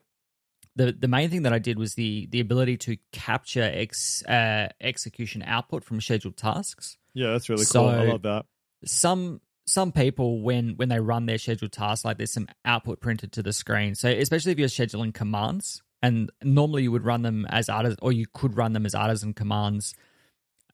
the 0.75 0.91
the 0.91 1.07
main 1.07 1.29
thing 1.29 1.43
that 1.43 1.53
I 1.53 1.59
did 1.59 1.77
was 1.77 1.95
the 1.95 2.27
the 2.31 2.39
ability 2.39 2.77
to 2.77 2.97
capture 3.11 3.63
ex, 3.63 4.23
uh, 4.25 4.69
execution 4.81 5.43
output 5.45 5.83
from 5.83 6.01
scheduled 6.01 6.37
tasks. 6.37 6.97
Yeah, 7.13 7.31
that's 7.31 7.49
really 7.49 7.65
cool. 7.65 7.87
I 7.87 8.05
love 8.05 8.23
that. 8.23 8.45
Some 8.85 9.41
some 9.65 9.91
people 9.91 10.41
when 10.41 10.75
when 10.75 10.89
they 10.89 10.99
run 10.99 11.25
their 11.25 11.37
scheduled 11.37 11.71
tasks, 11.71 12.03
like 12.03 12.17
there's 12.17 12.33
some 12.33 12.47
output 12.65 12.99
printed 13.01 13.31
to 13.33 13.43
the 13.43 13.53
screen. 13.53 13.95
So 13.95 14.09
especially 14.09 14.51
if 14.51 14.59
you're 14.59 14.67
scheduling 14.67 15.13
commands, 15.13 15.81
and 16.01 16.31
normally 16.43 16.83
you 16.83 16.91
would 16.91 17.05
run 17.05 17.21
them 17.21 17.45
as 17.49 17.69
artisan, 17.69 17.99
or 18.01 18.11
you 18.11 18.25
could 18.33 18.57
run 18.57 18.73
them 18.73 18.85
as 18.85 18.95
artisan 18.95 19.33
commands 19.33 19.93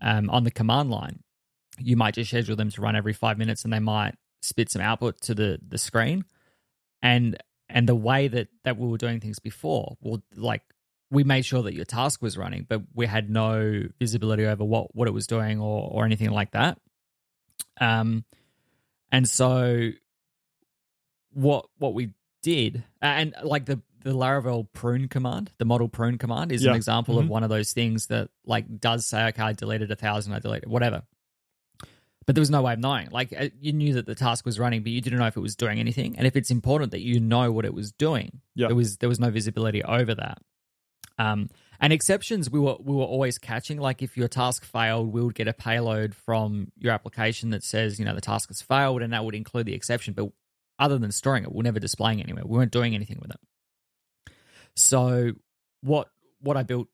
um, 0.01 0.29
on 0.29 0.43
the 0.43 0.51
command 0.51 0.89
line. 0.89 1.19
You 1.77 1.97
might 1.97 2.15
just 2.15 2.29
schedule 2.29 2.55
them 2.55 2.71
to 2.71 2.81
run 2.81 2.95
every 2.95 3.13
five 3.13 3.37
minutes, 3.37 3.63
and 3.63 3.73
they 3.73 3.79
might 3.79 4.15
spit 4.41 4.71
some 4.71 4.81
output 4.81 5.19
to 5.21 5.35
the 5.35 5.59
the 5.65 5.77
screen. 5.77 6.23
And 7.01 7.37
and 7.69 7.87
the 7.87 7.95
way 7.95 8.27
that 8.27 8.47
that 8.63 8.77
we 8.77 8.87
were 8.87 8.97
doing 8.97 9.19
things 9.19 9.39
before, 9.39 9.97
well, 10.01 10.21
like 10.35 10.63
we 11.11 11.23
made 11.23 11.43
sure 11.45 11.63
that 11.63 11.73
your 11.73 11.85
task 11.85 12.21
was 12.21 12.37
running, 12.37 12.65
but 12.69 12.81
we 12.93 13.05
had 13.07 13.29
no 13.29 13.83
visibility 13.99 14.45
over 14.45 14.63
what 14.63 14.95
what 14.95 15.07
it 15.07 15.11
was 15.11 15.27
doing 15.27 15.59
or 15.59 15.89
or 15.91 16.05
anything 16.05 16.29
like 16.31 16.51
that. 16.51 16.79
Um, 17.81 18.25
and 19.11 19.27
so 19.27 19.89
what 21.33 21.65
what 21.77 21.93
we 21.93 22.13
did, 22.41 22.83
and 23.01 23.33
like 23.43 23.65
the 23.65 23.81
the 24.03 24.11
Laravel 24.13 24.67
prune 24.71 25.09
command, 25.09 25.51
the 25.57 25.65
model 25.65 25.89
prune 25.89 26.17
command, 26.17 26.51
is 26.53 26.63
Yeah. 26.63 26.69
an 26.71 26.75
example 26.77 27.19
of 27.19 27.25
Mhm. 27.25 27.29
one 27.29 27.43
of 27.43 27.49
those 27.49 27.73
things 27.73 28.07
that 28.07 28.29
like 28.45 28.79
does 28.79 29.05
say, 29.05 29.27
okay, 29.27 29.41
I 29.43 29.53
deleted 29.53 29.91
a 29.91 29.95
thousand, 29.95 30.33
I 30.33 30.39
deleted 30.39 30.69
whatever. 30.69 31.03
But 32.25 32.35
there 32.35 32.41
was 32.41 32.49
no 32.51 32.61
way 32.61 32.73
of 32.73 32.79
knowing. 32.79 33.09
Like 33.09 33.33
uh, 33.37 33.49
you 33.59 33.73
knew 33.73 33.93
that 33.95 34.05
the 34.05 34.13
task 34.15 34.45
was 34.45 34.59
running, 34.59 34.83
but 34.83 34.91
you 34.91 35.01
didn't 35.01 35.17
know 35.19 35.25
if 35.27 35.35
it 35.37 35.41
was 35.41 35.55
doing 35.55 35.79
anything. 35.79 36.15
And 36.17 36.27
if 36.27 36.35
it's 36.35 36.51
important 36.51 36.91
that 36.91 37.01
you 37.01 37.19
know 37.19 37.51
what 37.51 37.65
it 37.65 37.73
was 37.73 37.91
doing, 37.91 38.41
Yeah. 38.55 38.67
there 38.67 38.75
was 38.75 38.97
there 38.97 39.09
was 39.09 39.19
no 39.19 39.31
visibility 39.31 39.83
over 39.83 40.13
that. 40.13 40.37
Um, 41.17 41.49
and 41.81 41.91
exceptions 41.91 42.49
we 42.51 42.59
were 42.59 42.75
we 42.79 42.93
were 42.93 43.03
always 43.03 43.37
catching. 43.39 43.79
Like 43.79 44.01
if 44.03 44.15
your 44.15 44.27
task 44.27 44.63
failed, 44.63 45.11
we 45.11 45.21
would 45.23 45.33
get 45.33 45.47
a 45.47 45.53
payload 45.53 46.13
from 46.13 46.71
your 46.77 46.93
application 46.93 47.49
that 47.49 47.63
says 47.63 47.97
you 47.99 48.05
know 48.05 48.13
the 48.13 48.21
task 48.21 48.49
has 48.49 48.61
failed, 48.61 49.01
and 49.01 49.11
that 49.13 49.25
would 49.25 49.35
include 49.35 49.65
the 49.65 49.73
exception. 49.73 50.13
But 50.13 50.29
other 50.77 50.97
than 50.97 51.11
storing 51.11 51.43
it, 51.43 51.51
we're 51.51 51.63
never 51.63 51.79
displaying 51.79 52.19
it 52.19 52.23
anywhere. 52.23 52.43
We 52.45 52.57
weren't 52.57 52.71
doing 52.71 52.95
anything 52.95 53.17
with 53.21 53.31
it. 53.31 54.33
So 54.75 55.31
what 55.81 56.09
what 56.41 56.57
I 56.57 56.63
built 56.63 56.87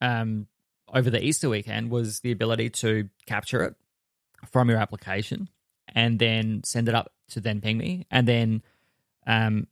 um, 0.00 0.46
over 0.92 1.10
the 1.10 1.22
Easter 1.22 1.48
weekend 1.48 1.90
was 1.90 2.20
the 2.20 2.32
ability 2.32 2.70
to 2.70 3.08
capture 3.26 3.62
it 3.64 3.74
from 4.50 4.68
your 4.68 4.78
application 4.78 5.48
and 5.94 6.18
then 6.18 6.62
send 6.64 6.88
it 6.88 6.94
up 6.94 7.12
to 7.30 7.40
thenping.me 7.40 8.06
and 8.10 8.26
then 8.28 8.62
um, 9.26 9.66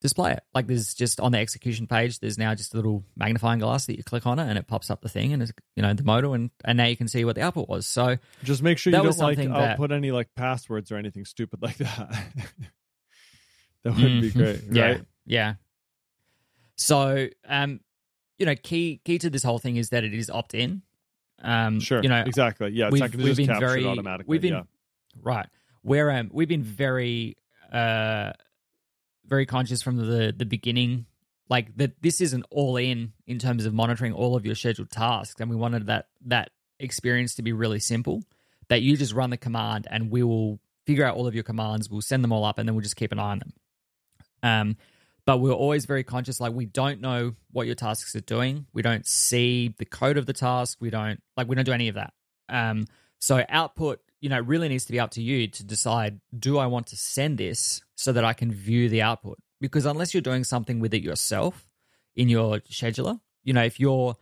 display 0.00 0.32
it. 0.32 0.42
Like 0.54 0.66
there's 0.66 0.94
just 0.94 1.20
on 1.20 1.32
the 1.32 1.38
execution 1.38 1.86
page, 1.86 2.18
there's 2.20 2.38
now 2.38 2.54
just 2.54 2.72
a 2.74 2.76
little 2.76 3.04
magnifying 3.16 3.58
glass 3.58 3.86
that 3.86 3.96
you 3.96 4.04
click 4.04 4.26
on 4.26 4.38
it 4.38 4.48
and 4.48 4.56
it 4.58 4.66
pops 4.66 4.90
up 4.90 5.00
the 5.00 5.08
thing 5.08 5.32
and 5.32 5.42
it's 5.42 5.52
you 5.76 5.82
know 5.82 5.92
the 5.94 6.04
modal 6.04 6.34
and 6.34 6.50
and 6.64 6.76
now 6.78 6.84
you 6.86 6.96
can 6.96 7.08
see 7.08 7.24
what 7.24 7.34
the 7.34 7.42
output 7.42 7.68
was. 7.68 7.86
So 7.86 8.16
Just 8.44 8.62
make 8.62 8.78
sure 8.78 8.92
you 8.92 9.02
don't 9.02 9.18
like 9.18 9.36
that- 9.38 9.48
output 9.50 9.92
any 9.92 10.10
like 10.10 10.28
passwords 10.36 10.90
or 10.92 10.96
anything 10.96 11.24
stupid 11.24 11.60
like 11.62 11.76
that. 11.78 12.10
that 13.84 13.94
would 13.96 14.20
be 14.20 14.30
Mhm. 14.30 14.34
great, 14.34 14.62
Yeah, 14.70 14.82
right? 14.84 15.04
yeah. 15.26 15.54
So, 16.76 17.28
um, 17.46 17.80
you 18.38 18.46
know, 18.46 18.54
key 18.54 19.00
key 19.04 19.18
to 19.18 19.30
this 19.30 19.42
whole 19.42 19.58
thing 19.58 19.76
is 19.76 19.90
that 19.90 20.04
it 20.04 20.14
is 20.14 20.30
opt 20.30 20.54
in. 20.54 20.82
Um, 21.42 21.78
Sure. 21.80 22.02
you 22.02 22.08
know, 22.08 22.20
exactly. 22.26 22.70
Yeah, 22.72 22.86
it's 22.86 22.92
we've- 22.92 23.00
not 23.00 23.10
going 23.12 23.20
to 23.20 23.24
we've 23.24 23.36
been 23.46 23.58
very- 23.60 23.84
automatically. 23.84 24.30
we've 24.32 24.42
been- 24.42 24.52
yeah. 24.54 24.62
right 25.22 25.46
where 25.82 26.10
um 26.10 26.28
we've 26.32 26.48
been 26.48 26.62
very 26.64 27.36
uh 27.72 28.32
very 29.26 29.46
conscious 29.46 29.80
from 29.82 29.96
the 29.96 30.34
the 30.36 30.44
beginning 30.44 31.06
like 31.48 31.74
that 31.76 31.92
this 32.02 32.20
isn't 32.20 32.44
all 32.50 32.76
in 32.76 33.12
in 33.26 33.38
terms 33.38 33.64
of 33.64 33.72
monitoring 33.72 34.12
all 34.12 34.34
of 34.36 34.44
your 34.44 34.54
scheduled 34.54 34.90
tasks 34.90 35.40
and 35.40 35.48
we 35.48 35.56
wanted 35.56 35.86
that 35.86 36.06
that 36.24 36.50
experience 36.80 37.34
to 37.34 37.42
be 37.42 37.52
really 37.52 37.78
simple 37.80 38.22
that 38.68 38.82
you 38.82 38.96
just 38.96 39.12
run 39.14 39.30
the 39.30 39.36
command 39.36 39.86
and 39.90 40.10
we 40.10 40.22
will 40.22 40.58
figure 40.86 41.04
out 41.04 41.16
all 41.16 41.26
of 41.26 41.34
your 41.34 41.44
commands 41.44 41.88
we'll 41.88 42.00
send 42.02 42.22
them 42.24 42.32
all 42.32 42.44
up 42.44 42.58
and 42.58 42.68
then 42.68 42.74
we'll 42.74 42.82
just 42.82 42.96
keep 42.96 43.12
an 43.12 43.18
eye 43.18 43.30
on 43.32 43.38
them 43.38 43.52
um 44.42 44.76
but 45.28 45.40
we're 45.40 45.52
always 45.52 45.84
very 45.84 46.02
conscious 46.02 46.40
like 46.40 46.54
we 46.54 46.64
don't 46.64 47.00
know 47.02 47.34
what 47.52 47.66
your 47.66 47.74
tasks 47.74 48.16
are 48.16 48.20
doing 48.20 48.66
we 48.72 48.82
don't 48.82 49.06
see 49.06 49.74
the 49.78 49.84
code 49.84 50.16
of 50.16 50.26
the 50.26 50.32
task 50.32 50.78
we 50.80 50.90
don't 50.90 51.20
like 51.36 51.46
we 51.48 51.54
don't 51.54 51.66
do 51.66 51.72
any 51.72 51.88
of 51.88 51.96
that 51.96 52.12
um 52.48 52.86
so 53.18 53.44
output, 53.48 54.00
you 54.20 54.28
know, 54.28 54.40
really 54.40 54.68
needs 54.68 54.84
to 54.86 54.92
be 54.92 55.00
up 55.00 55.10
to 55.12 55.22
you 55.22 55.48
to 55.48 55.64
decide 55.64 56.20
do 56.36 56.58
I 56.58 56.66
want 56.66 56.88
to 56.88 56.96
send 56.96 57.38
this 57.38 57.82
so 57.96 58.12
that 58.12 58.24
I 58.24 58.32
can 58.32 58.52
view 58.52 58.88
the 58.88 59.02
output? 59.02 59.38
Because 59.60 59.86
unless 59.86 60.14
you're 60.14 60.20
doing 60.20 60.44
something 60.44 60.80
with 60.80 60.94
it 60.94 61.02
yourself 61.02 61.66
in 62.14 62.28
your 62.28 62.58
scheduler, 62.60 63.20
you 63.42 63.52
know, 63.52 63.64
if 63.64 63.80
you're 63.80 64.16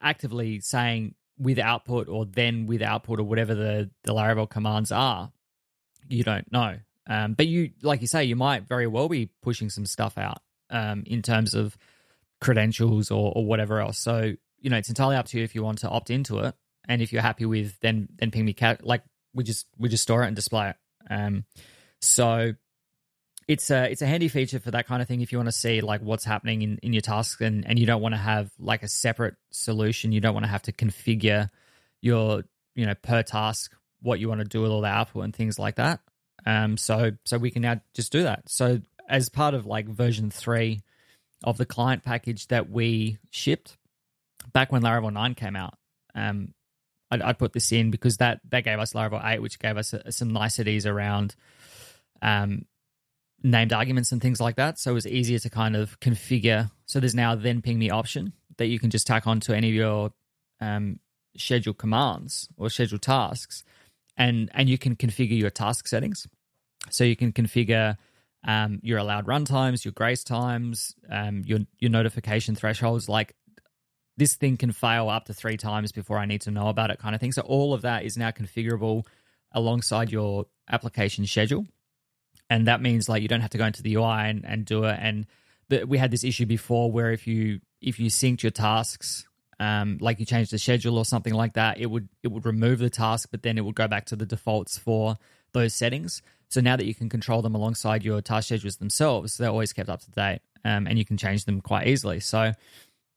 actively 0.00 0.60
saying 0.60 1.14
with 1.38 1.58
output 1.58 2.08
or 2.08 2.26
then 2.26 2.66
with 2.66 2.82
output 2.82 3.20
or 3.20 3.24
whatever 3.24 3.54
the, 3.54 3.90
the 4.02 4.12
Laravel 4.12 4.48
commands 4.48 4.90
are, 4.90 5.32
you 6.08 6.24
don't 6.24 6.50
know. 6.50 6.78
Um, 7.06 7.34
but 7.34 7.46
you, 7.46 7.70
like 7.82 8.00
you 8.00 8.06
say, 8.06 8.24
you 8.24 8.36
might 8.36 8.66
very 8.66 8.86
well 8.86 9.08
be 9.08 9.30
pushing 9.42 9.68
some 9.70 9.86
stuff 9.86 10.16
out 10.16 10.38
um, 10.70 11.02
in 11.06 11.22
terms 11.22 11.54
of 11.54 11.76
credentials 12.40 13.10
or, 13.10 13.32
or 13.34 13.44
whatever 13.44 13.80
else. 13.80 13.98
So, 13.98 14.32
you 14.60 14.70
know, 14.70 14.76
it's 14.76 14.88
entirely 14.88 15.16
up 15.16 15.26
to 15.26 15.38
you 15.38 15.44
if 15.44 15.54
you 15.54 15.62
want 15.62 15.78
to 15.78 15.88
opt 15.88 16.10
into 16.10 16.38
it. 16.38 16.54
And 16.86 17.00
if 17.00 17.12
you're 17.12 17.22
happy 17.22 17.46
with 17.46 17.78
then 17.80 18.08
thenping.me 18.16 18.52
cat 18.52 18.84
like 18.84 19.02
we 19.32 19.42
just 19.42 19.66
we 19.78 19.88
just 19.88 20.02
store 20.02 20.22
it 20.22 20.26
and 20.26 20.36
display 20.36 20.70
it. 20.70 20.76
Um 21.10 21.44
so 22.00 22.52
it's 23.48 23.70
a 23.70 23.90
it's 23.90 24.02
a 24.02 24.06
handy 24.06 24.28
feature 24.28 24.60
for 24.60 24.70
that 24.70 24.86
kind 24.86 25.00
of 25.00 25.08
thing 25.08 25.22
if 25.22 25.32
you 25.32 25.38
want 25.38 25.48
to 25.48 25.52
see 25.52 25.80
like 25.80 26.02
what's 26.02 26.24
happening 26.24 26.60
in 26.60 26.78
in 26.82 26.92
your 26.92 27.00
tasks 27.00 27.40
and 27.40 27.66
and 27.66 27.78
you 27.78 27.86
don't 27.86 28.02
want 28.02 28.14
to 28.14 28.20
have 28.20 28.50
like 28.58 28.82
a 28.82 28.88
separate 28.88 29.36
solution. 29.50 30.12
You 30.12 30.20
don't 30.20 30.34
want 30.34 30.44
to 30.44 30.50
have 30.50 30.62
to 30.62 30.72
configure 30.72 31.48
your 32.02 32.42
you 32.74 32.84
know 32.84 32.94
per 32.94 33.22
task 33.22 33.74
what 34.02 34.20
you 34.20 34.28
want 34.28 34.40
to 34.40 34.46
do 34.46 34.60
with 34.60 34.70
all 34.70 34.82
the 34.82 34.88
output 34.88 35.24
and 35.24 35.34
things 35.34 35.58
like 35.58 35.76
that 35.76 36.00
um 36.46 36.76
so 36.76 37.12
so 37.24 37.38
we 37.38 37.50
can 37.50 37.62
now 37.62 37.80
just 37.94 38.12
do 38.12 38.22
that 38.22 38.48
so 38.48 38.80
as 39.08 39.28
part 39.28 39.54
of 39.54 39.66
like 39.66 39.86
version 39.86 40.30
3 40.30 40.82
of 41.42 41.58
the 41.58 41.66
client 41.66 42.04
package 42.04 42.46
that 42.48 42.70
we 42.70 43.18
shipped 43.30 43.76
back 44.52 44.72
when 44.72 44.82
Laravel 44.82 45.12
9 45.12 45.34
came 45.34 45.56
out 45.56 45.74
um 46.14 46.54
I'd, 47.10 47.22
I'd 47.22 47.38
put 47.38 47.52
this 47.52 47.70
in 47.72 47.90
because 47.90 48.16
that 48.18 48.40
that 48.50 48.64
gave 48.64 48.78
us 48.78 48.92
Laravel 48.92 49.24
8, 49.24 49.40
which 49.40 49.58
gave 49.58 49.76
us 49.76 49.94
uh 49.94 50.10
some 50.10 50.32
niceties 50.32 50.86
around 50.86 51.36
um, 52.22 52.64
named 53.42 53.72
arguments 53.72 54.10
and 54.10 54.20
things 54.20 54.40
like 54.40 54.56
that. 54.56 54.78
So 54.78 54.90
it 54.90 54.94
was 54.94 55.06
easier 55.06 55.38
to 55.38 55.50
kind 55.50 55.76
of 55.76 56.00
configure. 56.00 56.70
So 56.86 56.98
there's 56.98 57.14
now 57.14 57.36
thenping.me 57.36 57.90
option 57.90 58.32
that 58.56 58.66
you 58.66 58.78
can 58.78 58.90
just 58.90 59.06
tack 59.06 59.26
onto 59.26 59.52
any 59.52 59.68
of 59.68 59.74
your 59.74 60.12
um, 60.60 60.98
scheduled 61.36 61.78
commands 61.78 62.48
or 62.56 62.70
scheduled 62.70 63.02
tasks, 63.02 63.62
and 64.16 64.50
and 64.54 64.68
you 64.68 64.78
can 64.78 64.96
configure 64.96 65.38
your 65.38 65.50
task 65.50 65.88
settings. 65.88 66.26
So 66.90 67.04
you 67.04 67.16
can 67.16 67.32
configure 67.32 67.96
um, 68.46 68.80
your 68.82 68.98
allowed 68.98 69.26
run 69.26 69.44
times, 69.44 69.84
your 69.84 69.92
grace 69.92 70.22
times, 70.22 70.94
um, 71.10 71.42
your 71.46 71.60
your 71.78 71.90
notification 71.90 72.54
thresholds, 72.54 73.08
like 73.08 73.34
this 74.16 74.34
thing 74.34 74.56
can 74.56 74.72
fail 74.72 75.08
up 75.08 75.24
to 75.26 75.34
three 75.34 75.56
times 75.56 75.92
before 75.92 76.18
I 76.18 76.26
need 76.26 76.42
to 76.42 76.50
know 76.50 76.68
about 76.68 76.90
it, 76.90 76.98
kind 76.98 77.14
of 77.14 77.20
thing. 77.20 77.32
So 77.32 77.42
all 77.42 77.74
of 77.74 77.82
that 77.82 78.04
is 78.04 78.16
now 78.16 78.30
configurable 78.30 79.06
alongside 79.52 80.12
your 80.12 80.46
application 80.70 81.26
schedule, 81.26 81.66
and 82.50 82.68
that 82.68 82.82
means 82.82 83.08
like 83.08 83.22
you 83.22 83.28
don't 83.28 83.40
have 83.40 83.50
to 83.50 83.58
go 83.58 83.66
into 83.66 83.82
the 83.82 83.94
UI 83.94 84.28
and, 84.28 84.44
and 84.44 84.64
do 84.64 84.84
it. 84.84 84.98
And 85.00 85.26
the, 85.68 85.84
we 85.84 85.98
had 85.98 86.10
this 86.10 86.24
issue 86.24 86.46
before 86.46 86.92
where 86.92 87.12
if 87.12 87.26
you 87.26 87.60
if 87.80 87.98
you 87.98 88.10
synced 88.10 88.42
your 88.42 88.50
tasks, 88.50 89.26
um, 89.60 89.98
like 90.00 90.20
you 90.20 90.26
change 90.26 90.50
the 90.50 90.58
schedule 90.58 90.98
or 90.98 91.04
something 91.04 91.34
like 91.34 91.54
that, 91.54 91.78
it 91.78 91.86
would 91.86 92.08
it 92.22 92.28
would 92.28 92.46
remove 92.46 92.78
the 92.78 92.90
task, 92.90 93.28
but 93.30 93.42
then 93.42 93.58
it 93.58 93.64
would 93.64 93.74
go 93.74 93.88
back 93.88 94.06
to 94.06 94.16
the 94.16 94.26
defaults 94.26 94.78
for 94.78 95.16
those 95.52 95.74
settings. 95.74 96.22
So 96.48 96.60
now 96.60 96.76
that 96.76 96.86
you 96.86 96.94
can 96.94 97.08
control 97.08 97.42
them 97.42 97.54
alongside 97.54 98.04
your 98.04 98.20
task 98.20 98.46
schedules 98.46 98.76
themselves, 98.76 99.36
they're 99.36 99.50
always 99.50 99.72
kept 99.72 99.88
up 99.88 100.00
to 100.00 100.10
date, 100.10 100.40
um, 100.64 100.86
and 100.86 100.98
you 100.98 101.04
can 101.04 101.16
change 101.16 101.44
them 101.44 101.60
quite 101.60 101.86
easily. 101.86 102.20
So 102.20 102.52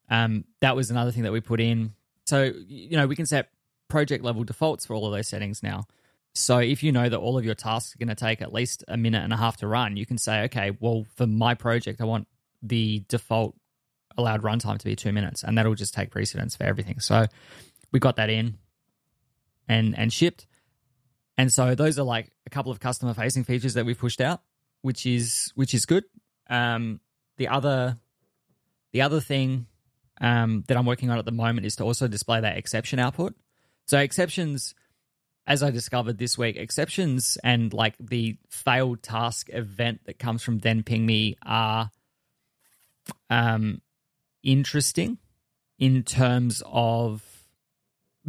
um, 0.09 0.45
that 0.61 0.75
was 0.75 0.89
another 0.89 1.11
thing 1.11 1.23
that 1.23 1.31
we 1.31 1.41
put 1.41 1.59
in. 1.59 1.93
So, 2.25 2.51
you 2.67 2.97
know, 2.97 3.07
we 3.07 3.15
can 3.15 3.25
set 3.25 3.49
project 3.87 4.23
level 4.23 4.43
defaults 4.43 4.85
for 4.85 4.95
all 4.95 5.05
of 5.05 5.11
those 5.11 5.27
settings 5.27 5.61
now. 5.63 5.85
So 6.33 6.59
if 6.59 6.83
you 6.83 6.91
know 6.91 7.09
that 7.09 7.17
all 7.17 7.37
of 7.37 7.45
your 7.45 7.55
tasks 7.55 7.95
are 7.95 7.97
going 7.97 8.09
to 8.09 8.15
take 8.15 8.41
at 8.41 8.53
least 8.53 8.83
a 8.87 8.97
minute 8.97 9.23
and 9.23 9.33
a 9.33 9.37
half 9.37 9.57
to 9.57 9.67
run, 9.67 9.97
you 9.97 10.05
can 10.05 10.17
say, 10.17 10.43
okay, 10.43 10.75
well, 10.79 11.05
for 11.15 11.25
my 11.25 11.55
project, 11.55 11.99
I 11.99 12.05
want 12.05 12.27
the 12.61 13.03
default 13.07 13.55
allowed 14.17 14.41
runtime 14.41 14.77
to 14.77 14.85
be 14.85 14.95
two 14.95 15.11
minutes, 15.11 15.43
and 15.43 15.57
that'll 15.57 15.75
just 15.75 15.93
take 15.93 16.11
precedence 16.11 16.55
for 16.55 16.63
everything. 16.63 16.99
So 16.99 17.27
we 17.91 17.99
got 17.99 18.15
that 18.17 18.29
in 18.29 18.57
and 19.67 19.97
and 19.97 20.11
shipped. 20.11 20.47
And 21.37 21.53
so 21.53 21.75
those 21.75 21.99
are 21.99 22.03
like 22.03 22.31
a 22.45 22.49
couple 22.49 22.71
of 22.71 22.79
customer 22.79 23.13
facing 23.13 23.43
features 23.43 23.75
that 23.75 23.85
we've 23.85 23.97
pushed 23.97 24.21
out, 24.21 24.41
which 24.81 25.05
is 25.05 25.51
which 25.55 25.73
is 25.73 25.85
good. 25.85 26.03
Um, 26.49 26.99
the 27.37 27.47
other 27.47 27.97
the 28.91 29.01
other 29.01 29.19
thing 29.19 29.67
um, 30.19 30.63
that 30.67 30.77
I'm 30.77 30.85
working 30.85 31.09
on 31.11 31.19
at 31.19 31.25
the 31.25 31.31
moment 31.31 31.65
is 31.65 31.75
to 31.77 31.83
also 31.83 32.07
display 32.07 32.41
that 32.41 32.57
exception 32.57 32.99
output. 32.99 33.35
So 33.85 33.99
exceptions, 33.99 34.73
as 35.45 35.61
I 35.61 35.69
discovered 35.69 36.17
this 36.17 36.37
week, 36.37 36.57
exceptions 36.57 37.37
and 37.43 37.71
like 37.73 37.95
the 37.99 38.37
failed 38.49 39.03
task 39.03 39.49
event 39.53 40.01
that 40.05 40.19
comes 40.19 40.41
from 40.41 40.59
thenping.me 40.59 41.37
are 41.45 41.91
um, 43.29 43.81
interesting 44.43 45.17
in 45.79 46.03
terms 46.03 46.63
of 46.65 47.23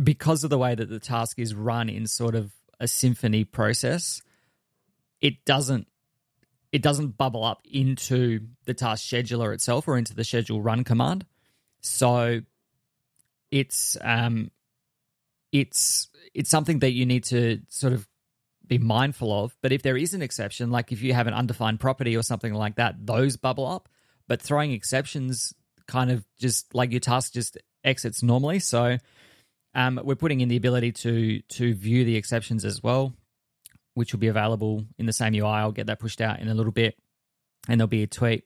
because 0.03 0.45
of 0.45 0.51
the 0.51 0.59
way 0.59 0.75
that 0.75 0.89
the 0.89 1.01
task 1.01 1.39
is 1.39 1.55
run 1.55 1.89
in 1.89 2.07
sort 2.07 2.35
of 2.35 2.53
a 2.81 2.85
Symfony 2.85 3.51
process, 3.51 4.23
it 5.21 5.45
doesn't 5.45 5.89
it 6.71 6.83
doesn't 6.83 7.17
bubble 7.17 7.45
up 7.45 7.63
into 7.65 8.41
the 8.67 8.75
task 8.75 9.05
scheduler 9.07 9.55
itself 9.55 9.89
or 9.89 9.97
into 9.97 10.15
the 10.15 10.25
schedule 10.25 10.61
run 10.61 10.85
command. 10.85 11.25
So 11.81 12.41
it's 13.51 13.97
um 14.03 14.51
it's 15.51 16.09
it's 16.35 16.51
something 16.51 16.81
that 16.81 16.93
you 16.93 17.07
need 17.07 17.25
to 17.25 17.61
sort 17.69 17.93
of 17.95 18.07
be 18.67 18.79
mindful 18.79 19.33
of. 19.33 19.57
But 19.63 19.73
if 19.73 19.83
there 19.83 19.97
is 19.97 20.13
an 20.13 20.23
exception, 20.23 20.71
like 20.71 20.93
if 20.93 21.03
you 21.03 21.15
have 21.15 21.27
an 21.27 21.35
undefined 21.35 21.81
property 21.81 22.17
or 22.17 22.23
something 22.23 22.53
like 22.53 22.77
that, 22.77 22.95
those 23.07 23.37
bubble 23.37 23.67
up. 23.67 23.89
But 24.29 24.43
throwing 24.43 24.73
exceptions 24.73 25.55
kind 25.89 26.11
of 26.11 26.25
just 26.39 26.75
like 26.75 26.93
your 26.93 27.01
task 27.01 27.33
just 27.33 27.59
exits 27.83 28.23
normally. 28.23 28.61
So 28.61 28.99
um, 29.75 30.01
we're 30.05 30.15
putting 30.15 30.41
in 30.41 30.49
the 30.49 30.57
ability 30.57 30.93
to 30.93 31.41
to 31.41 31.75
view 31.75 32.05
the 32.05 32.17
exceptions 32.17 32.65
as 32.65 32.83
well, 32.83 33.15
which 33.95 34.13
will 34.13 34.21
be 34.21 34.29
available 34.29 34.85
in 34.99 35.07
the 35.07 35.13
same 35.13 35.35
UI. 35.35 35.45
I'll 35.45 35.73
get 35.73 35.87
that 35.87 35.99
pushed 35.99 36.21
out 36.21 36.41
in 36.41 36.49
a 36.49 36.55
little 36.55 36.73
bit, 36.73 36.97
and 37.69 37.81
there'll 37.81 37.89
be 37.89 38.05
a 38.05 38.07
tweet 38.07 38.45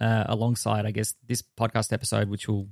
uh, 0.00 0.24
alongside, 0.28 0.86
I 0.86 0.90
guess, 0.90 1.14
this 1.26 1.42
podcast 1.42 1.92
episode, 1.92 2.28
which 2.28 2.48
will 2.48 2.68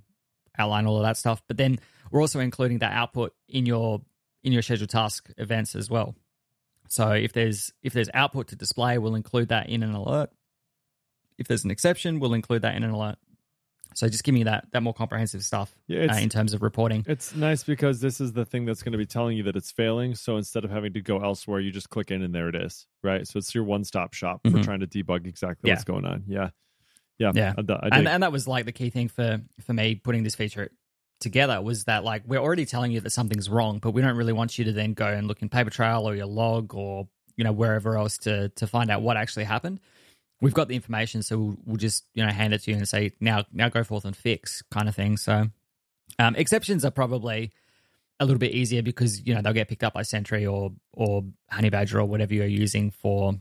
outline 0.59 0.87
all 0.87 0.97
of 0.97 1.03
that 1.03 1.17
stuff. 1.17 1.43
But 1.47 1.57
then 1.57 1.79
we're 2.11 2.21
also 2.21 2.41
including 2.41 2.79
that 2.79 2.93
output 2.93 3.35
in 3.49 3.67
your 3.67 4.01
in 4.45 4.53
your 4.53 4.63
scheduled 4.63 4.91
task 4.91 5.31
events 5.39 5.75
as 5.75 5.91
well. 5.91 6.15
So 6.89 7.13
if 7.13 7.33
there's 7.33 7.73
if 7.83 7.93
there's 7.93 8.11
output 8.13 8.49
to 8.49 8.57
display, 8.57 8.99
we'll 8.99 9.15
include 9.15 9.49
that 9.49 9.69
in 9.69 9.83
an 9.83 9.95
alert. 9.95 10.31
If 11.39 11.49
there's 11.49 11.65
an 11.65 11.71
exception, 11.71 12.21
we'll 12.21 12.35
include 12.35 12.63
that 12.63 12.77
in 12.77 12.83
an 12.83 12.91
alert. 12.91 13.17
So 13.95 14.09
just 14.09 14.25
give 14.25 14.35
me 14.35 14.43
that 14.45 14.67
that 14.73 14.83
more 14.83 14.95
comprehensive 14.95 15.43
stuff 15.45 15.75
Yeah, 15.87 16.07
uh, 16.13 16.17
in 16.19 16.29
terms 16.29 16.55
of 16.55 16.63
reporting. 16.63 17.05
it's 17.09 17.35
nice 17.35 17.63
because 17.65 18.01
this 18.01 18.21
is 18.21 18.33
the 18.33 18.45
thing 18.45 18.65
that's 18.65 18.83
going 18.83 18.93
to 18.93 18.99
be 18.99 19.07
telling 19.07 19.37
you 19.37 19.43
that 19.45 19.57
it's 19.57 19.71
failing. 19.71 20.15
So 20.15 20.37
instead 20.37 20.65
of 20.65 20.71
having 20.71 20.93
to 20.95 21.01
go 21.01 21.19
elsewhere, 21.19 21.61
you 21.61 21.71
just 21.71 21.91
click 21.91 22.11
in 22.11 22.23
and 22.23 22.35
there 22.35 22.49
it 22.49 22.55
is, 22.55 22.87
right? 23.03 23.27
So 23.27 23.39
it's 23.39 23.55
your 23.55 23.65
one 23.65 23.85
stop 23.85 24.15
shop 24.15 24.41
for 24.45 24.51
Mhm. 24.59 24.65
trying 24.65 24.81
to 24.81 24.87
debug 24.87 25.27
exactly 25.27 25.69
Yeah. 25.69 25.75
what's 25.75 25.85
going 25.85 26.05
on. 26.05 26.25
Yeah, 26.27 26.51
yeah, 27.19 27.33
Yeah. 27.35 27.55
I, 27.57 27.73
I 27.73 27.89
and 27.99 28.09
and 28.09 28.23
that 28.23 28.33
was 28.33 28.47
like 28.49 28.65
the 28.65 28.73
key 28.73 28.91
thing 28.91 29.09
for 29.09 29.41
for 29.61 29.73
me 29.73 29.95
putting 29.97 30.23
this 30.23 30.35
feature 30.35 30.71
together 31.21 31.61
was 31.63 31.85
that 31.85 32.03
like 32.05 32.23
we're 32.27 32.41
already 32.41 32.65
telling 32.67 32.91
you 32.93 33.01
that 33.01 33.11
something's 33.11 33.49
wrong, 33.49 33.79
but 33.79 33.93
we 33.93 34.03
don't 34.03 34.17
really 34.17 34.33
want 34.33 34.59
you 34.59 34.65
to 34.65 34.73
then 34.73 34.93
go 34.95 35.07
and 35.07 35.29
look 35.29 35.41
in 35.43 35.49
Papertrail 35.49 36.03
or 36.03 36.15
your 36.17 36.27
log 36.27 36.75
or 36.75 37.09
you 37.37 37.45
know 37.45 37.53
wherever 37.53 37.97
else 37.97 38.19
to 38.19 38.49
to 38.51 38.67
find 38.67 38.91
out 38.91 39.03
what 39.03 39.17
actually 39.17 39.45
happened. 39.45 39.79
We've 40.43 40.53
got 40.53 40.67
the 40.67 40.75
information, 40.75 41.23
so 41.23 41.39
we'll, 41.39 41.57
we'll 41.65 41.77
just 41.77 42.05
you 42.15 42.27
know 42.27 42.33
hand 42.33 42.53
it 42.53 42.63
to 42.65 42.73
you 42.73 42.77
and 42.77 42.89
say 42.89 43.13
now 43.21 43.45
now 43.53 43.69
go 43.69 43.85
forth 43.85 44.05
and 44.05 44.15
fix 44.15 44.61
kind 44.73 44.89
of 44.89 44.95
thing. 44.97 45.17
So 45.17 45.49
um, 46.19 46.35
exceptions 46.35 46.85
are 46.85 46.91
probably 46.91 47.53
a 48.19 48.25
little 48.25 48.41
bit 48.41 48.53
easier 48.53 48.83
because 48.83 49.25
you 49.25 49.35
know 49.35 49.41
they'll 49.41 49.53
get 49.53 49.69
picked 49.69 49.85
up 49.85 49.95
by 49.95 50.03
Sentry 50.03 50.45
or 50.45 50.73
or 50.93 51.25
Honeybadger 51.53 51.95
or 51.95 52.07
whatever 52.07 52.35
you're 52.35 52.47
using 52.47 52.91
for 52.91 53.35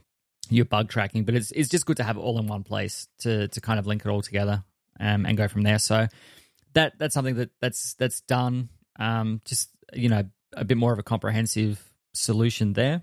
your 0.49 0.65
bug 0.65 0.89
tracking. 0.89 1.23
But 1.23 1.33
it's 1.33 1.51
it's 1.51 1.69
just 1.69 1.87
good 1.87 1.97
to 1.97 2.03
have 2.03 2.17
it 2.17 2.21
all 2.21 2.37
in 2.37 2.45
one 2.45 2.63
place 2.63 3.07
to 3.21 3.47
to 3.47 3.61
kind 3.61 3.79
of 3.79 3.87
link 3.87 4.05
it 4.05 4.09
all 4.09 4.21
together 4.21 4.63
um, 4.99 5.25
and 5.25 5.35
go 5.35 5.47
from 5.47 5.63
there. 5.63 5.79
So 5.79 6.07
that 6.73 6.99
that's 6.99 7.15
something 7.15 7.35
that 7.35 7.49
that's 7.59 7.95
that's 7.95 8.21
done. 8.21 8.69
Um, 8.99 9.41
just 9.43 9.69
you 9.93 10.07
know 10.07 10.23
a 10.53 10.65
bit 10.65 10.77
more 10.77 10.93
of 10.93 10.99
a 10.99 11.03
comprehensive 11.03 11.81
solution 12.13 12.73
there. 12.73 13.01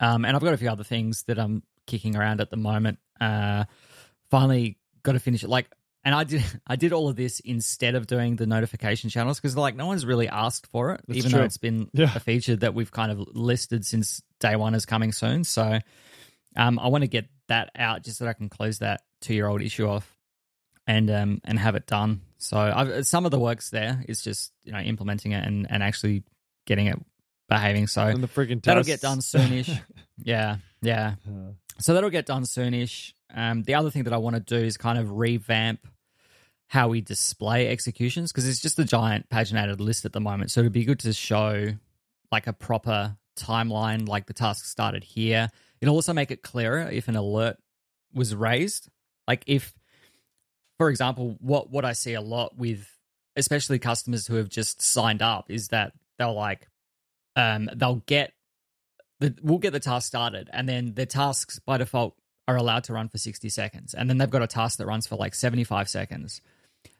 Um, 0.00 0.24
and 0.24 0.36
I've 0.36 0.42
got 0.42 0.54
a 0.54 0.58
few 0.58 0.70
other 0.70 0.84
things 0.84 1.24
that 1.24 1.38
I'm 1.38 1.64
kicking 1.88 2.14
around 2.16 2.40
at 2.40 2.50
the 2.50 2.56
moment. 2.56 2.98
Uh, 3.20 3.64
finally 4.30 4.78
got 5.02 5.12
to 5.12 5.18
finish 5.18 5.42
it. 5.42 5.48
Like, 5.48 5.66
and 6.04 6.14
I 6.14 6.22
did 6.24 6.44
I 6.66 6.76
did 6.76 6.92
all 6.92 7.08
of 7.08 7.16
this 7.16 7.40
instead 7.40 7.96
of 7.96 8.06
doing 8.06 8.36
the 8.36 8.46
notification 8.46 9.10
channels 9.10 9.40
because 9.40 9.56
like 9.56 9.74
no 9.74 9.86
one's 9.86 10.06
really 10.06 10.28
asked 10.28 10.68
for 10.68 10.92
it, 10.92 11.00
That's 11.08 11.18
even 11.18 11.30
true. 11.32 11.40
though 11.40 11.44
it's 11.46 11.56
been 11.58 11.90
Yeah. 11.92 12.12
a 12.14 12.20
feature 12.20 12.54
that 12.56 12.74
we've 12.74 12.92
kind 12.92 13.10
of 13.10 13.18
listed 13.34 13.84
since 13.84 14.22
day 14.38 14.54
one 14.54 14.74
is 14.74 14.86
coming 14.86 15.10
soon. 15.12 15.42
So 15.44 15.78
um, 16.56 16.78
I 16.78 16.88
want 16.88 17.02
to 17.02 17.08
get 17.08 17.26
that 17.48 17.70
out 17.76 18.04
just 18.04 18.18
so 18.18 18.24
that 18.24 18.30
I 18.30 18.34
can 18.34 18.48
close 18.48 18.78
that 18.78 19.02
two 19.20 19.34
year 19.34 19.46
old 19.48 19.62
issue 19.62 19.88
off 19.88 20.16
and 20.86 21.10
um 21.10 21.40
and 21.44 21.58
have 21.58 21.74
it 21.74 21.86
done. 21.86 22.20
So 22.38 22.56
I've, 22.56 23.06
some 23.06 23.24
of 23.24 23.30
the 23.32 23.38
works 23.40 23.70
there 23.70 24.04
is 24.08 24.22
just 24.22 24.52
you 24.64 24.72
know 24.72 24.78
implementing 24.78 25.32
it 25.32 25.44
and 25.44 25.66
and 25.68 25.82
actually 25.82 26.22
getting 26.66 26.86
it 26.86 26.98
behaving. 27.48 27.86
So 27.86 28.02
and 28.02 28.22
the 28.22 28.28
freaking 28.28 28.62
that'll 28.62 28.82
get 28.84 29.00
done 29.00 29.18
soonish. 29.18 29.80
yeah, 30.22 30.56
yeah. 30.82 31.14
Uh, 31.26 31.52
So 31.78 31.94
that'll 31.94 32.10
get 32.10 32.26
done 32.26 32.42
soonish. 32.44 33.12
Um, 33.34 33.62
the 33.62 33.74
other 33.74 33.90
thing 33.90 34.04
that 34.04 34.12
I 34.12 34.16
want 34.18 34.36
to 34.36 34.40
do 34.40 34.56
is 34.64 34.76
kind 34.76 34.98
of 34.98 35.12
revamp 35.18 35.80
how 36.68 36.88
we 36.88 37.00
display 37.00 37.68
executions 37.68 38.30
because 38.30 38.46
it's 38.46 38.60
just 38.60 38.78
a 38.78 38.84
giant 38.84 39.28
paginated 39.30 39.80
list 39.80 40.04
at 40.04 40.12
the 40.12 40.20
moment. 40.20 40.50
So 40.50 40.60
it'd 40.60 40.72
be 40.72 40.84
good 40.84 41.00
to 41.00 41.12
show 41.12 41.68
like 42.30 42.46
a 42.46 42.52
proper 42.52 43.16
timeline, 43.38 44.06
like 44.06 44.26
the 44.26 44.34
task 44.34 44.66
started 44.66 45.02
here. 45.04 45.48
It'll 45.80 45.94
also 45.94 46.12
make 46.12 46.30
it 46.30 46.42
clearer 46.42 46.88
if 46.90 47.08
an 47.08 47.16
alert 47.16 47.56
was 48.12 48.34
raised. 48.34 48.88
Like 49.26 49.44
if, 49.46 49.72
for 50.78 50.90
example, 50.90 51.36
what 51.40 51.70
what 51.70 51.84
I 51.84 51.92
see 51.92 52.14
a 52.14 52.20
lot 52.20 52.56
with 52.56 52.86
especially 53.36 53.78
customers 53.78 54.26
who 54.26 54.34
have 54.34 54.48
just 54.48 54.82
signed 54.82 55.22
up 55.22 55.50
is 55.50 55.68
that 55.68 55.92
they'll 56.18 56.34
like 56.34 56.68
um 57.38 57.70
they'll 57.74 58.02
get 58.06 58.32
the 59.20 59.34
we'll 59.42 59.58
get 59.58 59.72
the 59.72 59.80
task 59.80 60.06
started 60.06 60.50
and 60.52 60.68
then 60.68 60.94
the 60.94 61.06
tasks 61.06 61.58
by 61.60 61.78
default 61.78 62.14
are 62.46 62.56
allowed 62.56 62.84
to 62.84 62.92
run 62.92 63.08
for 63.08 63.18
60 63.18 63.48
seconds 63.48 63.94
and 63.94 64.10
then 64.10 64.18
they've 64.18 64.28
got 64.28 64.42
a 64.42 64.46
task 64.46 64.78
that 64.78 64.86
runs 64.86 65.06
for 65.06 65.16
like 65.16 65.34
75 65.34 65.88
seconds. 65.88 66.40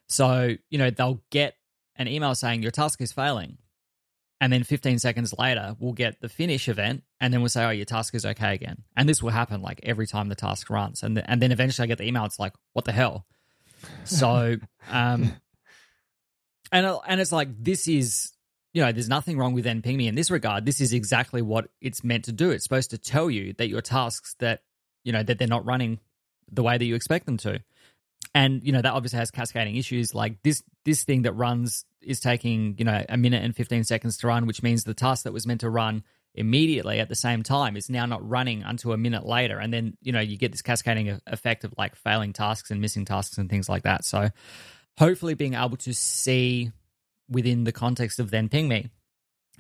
So 0.06 0.54
you 0.70 0.78
know 0.78 0.90
they'll 0.90 1.22
get 1.30 1.56
an 1.96 2.08
email 2.08 2.34
saying 2.34 2.62
your 2.62 2.70
task 2.70 3.00
is 3.00 3.12
failing 3.12 3.58
and 4.40 4.52
then 4.52 4.62
15 4.62 5.00
seconds 5.00 5.34
later 5.36 5.76
we'll 5.80 5.92
get 5.92 6.20
the 6.20 6.28
finish 6.28 6.68
event 6.68 7.02
and 7.20 7.34
then 7.34 7.40
we'll 7.40 7.48
say 7.48 7.64
oh 7.64 7.70
your 7.70 7.84
task 7.84 8.14
is 8.14 8.24
okay 8.24 8.54
again. 8.54 8.84
And 8.96 9.08
this 9.08 9.22
will 9.22 9.30
happen 9.30 9.60
like 9.60 9.80
every 9.82 10.06
time 10.06 10.28
the 10.28 10.36
task 10.36 10.70
runs 10.70 11.02
and, 11.02 11.20
and 11.26 11.42
then 11.42 11.50
eventually 11.50 11.84
i 11.84 11.88
get 11.88 11.98
the 11.98 12.06
email 12.06 12.24
it's 12.24 12.38
like 12.38 12.54
what 12.74 12.84
the 12.84 12.92
hell? 12.92 13.26
So 14.04 14.56
um 14.88 15.32
and 16.70 16.86
and 17.06 17.20
it's 17.20 17.32
like 17.32 17.48
this 17.58 17.88
is 17.88 18.32
you 18.72 18.82
know 18.82 18.92
there's 18.92 19.08
nothing 19.08 19.38
wrong 19.38 19.54
with 19.54 19.64
nping 19.64 19.96
me 19.96 20.08
in 20.08 20.14
this 20.14 20.30
regard. 20.30 20.66
This 20.66 20.80
is 20.80 20.92
exactly 20.92 21.42
what 21.42 21.68
it's 21.80 22.04
meant 22.04 22.24
to 22.26 22.32
do. 22.32 22.50
It's 22.50 22.64
supposed 22.64 22.90
to 22.90 22.98
tell 22.98 23.30
you 23.30 23.54
that 23.54 23.68
your 23.68 23.80
tasks 23.80 24.34
that 24.40 24.62
you 25.04 25.12
know 25.12 25.22
that 25.22 25.38
they're 25.38 25.48
not 25.48 25.64
running 25.64 26.00
the 26.50 26.62
way 26.62 26.76
that 26.76 26.84
you 26.84 26.94
expect 26.94 27.26
them 27.26 27.36
to. 27.38 27.60
And 28.34 28.62
you 28.64 28.72
know 28.72 28.82
that 28.82 28.92
obviously 28.92 29.18
has 29.18 29.30
cascading 29.30 29.76
issues. 29.76 30.14
Like 30.14 30.42
this 30.42 30.62
this 30.84 31.04
thing 31.04 31.22
that 31.22 31.32
runs 31.32 31.84
is 32.02 32.20
taking 32.20 32.76
you 32.78 32.84
know 32.84 33.04
a 33.08 33.16
minute 33.16 33.42
and 33.42 33.56
15 33.56 33.84
seconds 33.84 34.18
to 34.18 34.28
run 34.28 34.46
which 34.46 34.62
means 34.62 34.84
the 34.84 34.94
task 34.94 35.24
that 35.24 35.32
was 35.32 35.46
meant 35.46 35.60
to 35.60 35.70
run 35.70 36.04
immediately 36.34 37.00
at 37.00 37.08
the 37.08 37.16
same 37.16 37.42
time 37.42 37.76
is 37.76 37.90
now 37.90 38.06
not 38.06 38.26
running 38.26 38.62
until 38.62 38.92
a 38.92 38.96
minute 38.96 39.26
later. 39.26 39.58
And 39.58 39.72
then 39.72 39.96
you 40.02 40.12
know 40.12 40.20
you 40.20 40.36
get 40.36 40.52
this 40.52 40.62
cascading 40.62 41.20
effect 41.26 41.64
of 41.64 41.74
like 41.78 41.96
failing 41.96 42.32
tasks 42.32 42.70
and 42.70 42.80
missing 42.80 43.06
tasks 43.06 43.38
and 43.38 43.48
things 43.48 43.68
like 43.68 43.84
that. 43.84 44.04
So 44.04 44.28
hopefully 44.98 45.34
being 45.34 45.54
able 45.54 45.76
to 45.78 45.94
see 45.94 46.70
within 47.28 47.64
the 47.64 47.72
context 47.72 48.18
of 48.18 48.30
thenping.me. 48.30 48.90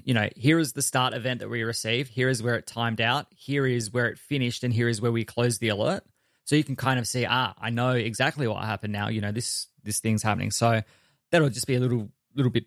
You 0.04 0.14
know 0.14 0.28
here 0.36 0.58
is 0.58 0.72
the 0.72 0.82
start 0.82 1.12
event 1.12 1.40
that 1.40 1.50
we 1.50 1.62
received. 1.62 2.10
Here 2.10 2.28
is 2.28 2.42
where 2.42 2.54
it 2.54 2.66
timed 2.66 3.00
out. 3.00 3.26
Here 3.34 3.66
is 3.66 3.92
where 3.92 4.06
it 4.06 4.18
finished 4.18 4.62
and 4.64 4.72
here 4.72 4.88
is 4.88 5.00
where 5.00 5.12
we 5.12 5.24
closed 5.24 5.60
the 5.60 5.68
alert. 5.70 6.04
So 6.44 6.56
you 6.56 6.64
can 6.64 6.76
kind 6.76 6.98
of 6.98 7.06
see 7.06 7.26
ah 7.28 7.52
i 7.60 7.70
know 7.70 7.90
exactly 7.90 8.46
what 8.46 8.64
happened 8.64 8.92
now. 8.92 9.08
You 9.08 9.20
know 9.20 9.32
this 9.32 9.66
this 9.82 10.00
thing's 10.00 10.22
happening. 10.22 10.50
So 10.50 10.82
that'll 11.30 11.50
just 11.50 11.66
be 11.66 11.74
a 11.74 11.80
little 11.80 12.08
little 12.34 12.52
bit 12.52 12.66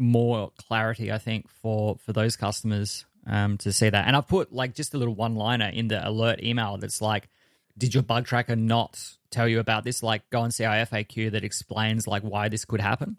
more 0.00 0.52
clarity 0.56 1.10
i 1.10 1.18
think 1.18 1.48
for 1.48 1.98
for 2.06 2.12
those 2.12 2.36
customers 2.36 3.04
um 3.26 3.58
to 3.58 3.72
see 3.72 3.90
that. 3.90 4.06
And 4.06 4.14
i've 4.14 4.28
put 4.28 4.52
like 4.52 4.74
just 4.74 4.94
a 4.94 4.98
little 4.98 5.14
one 5.14 5.34
liner 5.34 5.68
in 5.68 5.88
the 5.88 6.08
alert 6.08 6.42
email 6.42 6.76
that's 6.78 7.02
like 7.02 7.28
did 7.76 7.94
your 7.94 8.02
bug 8.02 8.26
tracker 8.26 8.56
not 8.56 9.00
tell 9.30 9.46
you 9.46 9.60
about 9.60 9.84
this? 9.84 10.02
Like 10.02 10.28
go 10.30 10.42
and 10.42 10.52
see 10.52 10.64
our 10.64 10.84
faq 10.84 11.30
that 11.32 11.44
explains 11.44 12.06
like 12.06 12.22
why 12.22 12.48
this 12.48 12.64
could 12.64 12.80
happen 12.80 13.18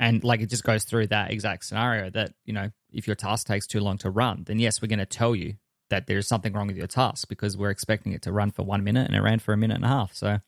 and 0.00 0.24
like 0.24 0.40
it 0.40 0.46
just 0.46 0.64
goes 0.64 0.82
through 0.82 1.06
that 1.06 1.30
exact 1.30 1.64
scenario 1.64 2.10
that 2.10 2.32
you 2.44 2.52
know 2.52 2.70
if 2.90 3.06
your 3.06 3.14
task 3.14 3.46
takes 3.46 3.68
too 3.68 3.78
long 3.78 3.98
to 3.98 4.10
run 4.10 4.42
then 4.46 4.58
yes 4.58 4.82
we're 4.82 4.88
going 4.88 4.98
to 4.98 5.06
tell 5.06 5.36
you 5.36 5.54
that 5.90 6.06
there's 6.06 6.26
something 6.26 6.52
wrong 6.52 6.66
with 6.66 6.76
your 6.76 6.86
task 6.86 7.28
because 7.28 7.56
we're 7.56 7.70
expecting 7.70 8.12
it 8.12 8.22
to 8.22 8.32
run 8.32 8.50
for 8.50 8.62
one 8.62 8.82
minute 8.82 9.06
and 9.06 9.14
it 9.14 9.20
ran 9.20 9.38
for 9.38 9.52
a 9.52 9.56
minute 9.56 9.74
and 9.74 9.84
a 9.84 9.88
half. 9.88 10.14
So 10.14 10.38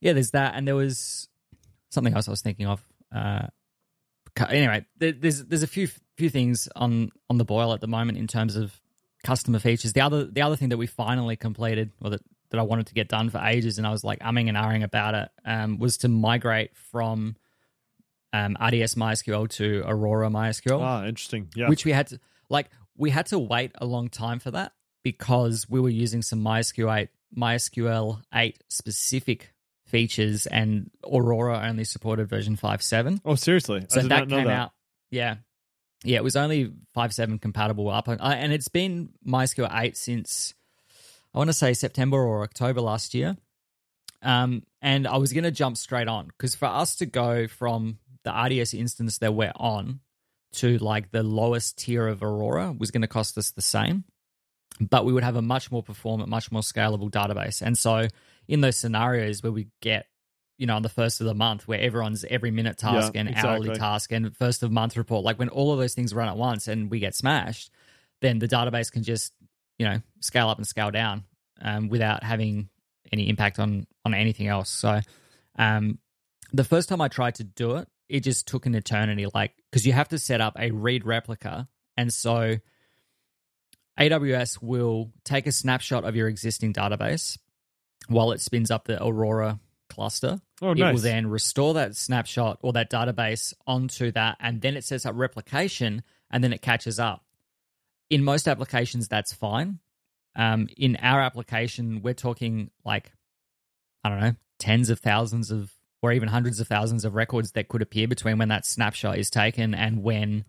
yeah 0.00 0.12
there's 0.12 0.30
that. 0.30 0.54
And 0.54 0.66
there 0.66 0.76
was 0.76 1.26
something 1.92 2.14
else 2.14 2.28
i 2.28 2.30
was 2.30 2.40
thinking 2.40 2.68
of 2.68 2.80
uh 3.12 3.48
anyway 4.48 4.86
there's 4.96 5.44
there's 5.46 5.64
a 5.64 5.66
few 5.66 5.88
few 6.16 6.30
things 6.30 6.68
on 6.76 7.10
on 7.28 7.36
the 7.36 7.44
boil 7.44 7.72
at 7.72 7.80
the 7.80 7.88
moment 7.88 8.16
in 8.16 8.28
terms 8.28 8.54
of 8.54 8.80
customer 9.24 9.58
features. 9.58 9.92
The 9.92 10.02
other 10.02 10.24
the 10.24 10.42
other 10.42 10.54
thing 10.54 10.68
that 10.68 10.76
we 10.76 10.86
finally 10.86 11.36
completed 11.36 11.90
or 12.00 12.10
that 12.10 12.22
that 12.50 12.58
I 12.60 12.62
wanted 12.62 12.86
to 12.86 12.94
get 12.94 13.08
done 13.08 13.28
for 13.30 13.38
ages 13.38 13.78
and 13.78 13.86
I 13.86 13.90
was 13.90 14.04
like 14.04 14.20
umming 14.20 14.48
and 14.48 14.56
ahhing 14.56 14.84
about 14.84 15.14
it 15.14 15.28
um, 15.44 15.78
was 15.78 15.98
to 15.98 16.08
migrate 16.08 16.76
from 16.76 17.36
um, 18.32 18.56
RDS 18.60 18.94
MySQL 18.94 19.48
to 19.50 19.82
Aurora 19.86 20.28
MySQL, 20.28 20.80
ah, 20.80 21.04
interesting. 21.04 21.48
Yeah. 21.54 21.68
which 21.68 21.84
we 21.84 21.92
had 21.92 22.08
to 22.08 22.20
like 22.48 22.70
we 22.96 23.10
had 23.10 23.26
to 23.26 23.38
wait 23.38 23.72
a 23.76 23.86
long 23.86 24.08
time 24.08 24.38
for 24.38 24.50
that 24.52 24.72
because 25.02 25.66
we 25.68 25.80
were 25.80 25.88
using 25.88 26.22
some 26.22 26.40
MySQL 26.40 27.02
8, 27.02 27.08
MySQL 27.36 28.20
8 28.34 28.62
specific 28.68 29.54
features, 29.86 30.46
and 30.46 30.90
Aurora 31.04 31.66
only 31.66 31.84
supported 31.84 32.28
version 32.28 32.56
5.7. 32.56 33.20
Oh, 33.24 33.34
seriously? 33.34 33.86
So 33.88 34.02
that 34.02 34.28
came 34.28 34.44
that. 34.44 34.48
out. 34.48 34.72
Yeah, 35.10 35.36
yeah, 36.04 36.18
it 36.18 36.24
was 36.24 36.36
only 36.36 36.66
5.7 36.96 37.40
compatible 37.40 37.88
up, 37.88 38.08
uh, 38.08 38.16
and 38.20 38.52
it's 38.52 38.68
been 38.68 39.10
MySQL 39.26 39.70
8 39.72 39.96
since 39.96 40.54
I 41.34 41.38
want 41.38 41.48
to 41.48 41.54
say 41.54 41.74
September 41.74 42.18
or 42.18 42.42
October 42.42 42.80
last 42.80 43.14
year. 43.14 43.36
Um, 44.22 44.64
and 44.82 45.06
I 45.06 45.16
was 45.16 45.32
going 45.32 45.44
to 45.44 45.50
jump 45.50 45.78
straight 45.78 46.08
on 46.08 46.26
because 46.26 46.54
for 46.54 46.66
us 46.66 46.96
to 46.96 47.06
go 47.06 47.46
from 47.46 47.98
the 48.24 48.32
RDS 48.32 48.74
instance 48.74 49.18
that 49.18 49.34
we're 49.34 49.52
on 49.56 50.00
to 50.52 50.78
like 50.78 51.10
the 51.10 51.22
lowest 51.22 51.78
tier 51.78 52.06
of 52.06 52.22
Aurora 52.22 52.74
was 52.76 52.90
going 52.90 53.02
to 53.02 53.08
cost 53.08 53.38
us 53.38 53.52
the 53.52 53.62
same, 53.62 54.04
but 54.80 55.04
we 55.04 55.12
would 55.12 55.22
have 55.22 55.36
a 55.36 55.42
much 55.42 55.70
more 55.70 55.82
performant, 55.82 56.28
much 56.28 56.50
more 56.50 56.62
scalable 56.62 57.10
database. 57.10 57.62
And 57.62 57.76
so, 57.78 58.08
in 58.48 58.60
those 58.60 58.76
scenarios 58.76 59.42
where 59.42 59.52
we 59.52 59.68
get, 59.80 60.06
you 60.58 60.66
know, 60.66 60.74
on 60.76 60.82
the 60.82 60.88
first 60.88 61.20
of 61.20 61.26
the 61.26 61.34
month 61.34 61.68
where 61.68 61.80
everyone's 61.80 62.24
every 62.28 62.50
minute 62.50 62.78
task 62.78 63.14
Yeah, 63.14 63.20
and 63.20 63.36
hourly 63.36 63.74
task 63.76 64.12
and 64.12 64.36
first 64.36 64.62
of 64.62 64.72
month 64.72 64.96
report, 64.96 65.24
like 65.24 65.38
when 65.38 65.48
all 65.48 65.72
of 65.72 65.78
those 65.78 65.94
things 65.94 66.12
run 66.12 66.28
at 66.28 66.36
once 66.36 66.66
and 66.66 66.90
we 66.90 66.98
get 66.98 67.14
smashed, 67.14 67.70
then 68.20 68.38
the 68.38 68.48
database 68.48 68.90
can 68.90 69.02
just, 69.02 69.32
you 69.78 69.86
know, 69.86 70.00
scale 70.20 70.48
up 70.48 70.58
and 70.58 70.66
scale 70.66 70.90
down 70.90 71.24
um, 71.62 71.88
without 71.88 72.24
having 72.24 72.68
any 73.12 73.28
impact 73.28 73.58
on 73.58 73.86
on 74.04 74.14
anything 74.14 74.48
else. 74.48 74.70
So, 74.70 75.00
um, 75.58 75.98
the 76.52 76.64
first 76.64 76.88
time 76.88 77.00
I 77.00 77.08
tried 77.08 77.36
to 77.36 77.44
do 77.44 77.76
it, 77.76 77.88
it 78.10 78.20
just 78.20 78.46
took 78.46 78.66
an 78.66 78.74
eternity. 78.74 79.26
Like 79.32 79.52
because 79.70 79.86
you 79.86 79.92
have 79.92 80.08
to 80.08 80.18
set 80.18 80.40
up 80.40 80.56
a 80.58 80.70
read 80.70 81.04
replica, 81.06 81.68
and 81.96 82.12
so 82.12 82.56
AWS 83.98 84.62
will 84.62 85.12
take 85.24 85.46
a 85.46 85.52
snapshot 85.52 86.04
of 86.04 86.16
your 86.16 86.28
existing 86.28 86.72
database 86.72 87.38
while 88.08 88.32
it 88.32 88.40
spins 88.40 88.70
up 88.70 88.84
the 88.84 89.02
Aurora 89.02 89.60
cluster. 89.88 90.40
Oh, 90.62 90.72
It 90.72 90.78
will 90.94 91.00
then 91.02 91.26
restore 91.26 91.74
that 91.74 91.96
snapshot 91.96 92.58
or 92.62 92.72
that 92.72 92.90
database 92.90 93.52
onto 93.66 94.10
that, 94.12 94.36
and 94.40 94.60
then 94.60 94.76
it 94.76 94.84
sets 94.84 95.04
up 95.04 95.14
replication, 95.16 96.02
and 96.30 96.42
then 96.42 96.52
it 96.52 96.62
catches 96.62 96.98
up. 96.98 97.24
In 98.08 98.24
most 98.24 98.48
applications, 98.48 99.08
that's 99.08 99.32
fine. 99.32 99.78
Um, 100.36 100.68
in 100.76 100.96
our 100.96 101.20
application, 101.20 102.02
we're 102.02 102.14
talking 102.14 102.70
like, 102.84 103.12
I 104.02 104.08
don't 104.08 104.20
know, 104.20 104.34
tens 104.58 104.90
of 104.90 105.00
thousands 105.00 105.50
of, 105.50 105.70
or 106.02 106.12
even 106.12 106.28
hundreds 106.28 106.60
of 106.60 106.68
thousands 106.68 107.04
of 107.04 107.14
records 107.14 107.52
that 107.52 107.68
could 107.68 107.82
appear 107.82 108.08
between 108.08 108.38
when 108.38 108.48
that 108.48 108.64
snapshot 108.64 109.18
is 109.18 109.30
taken 109.30 109.74
and 109.74 110.02
when 110.02 110.44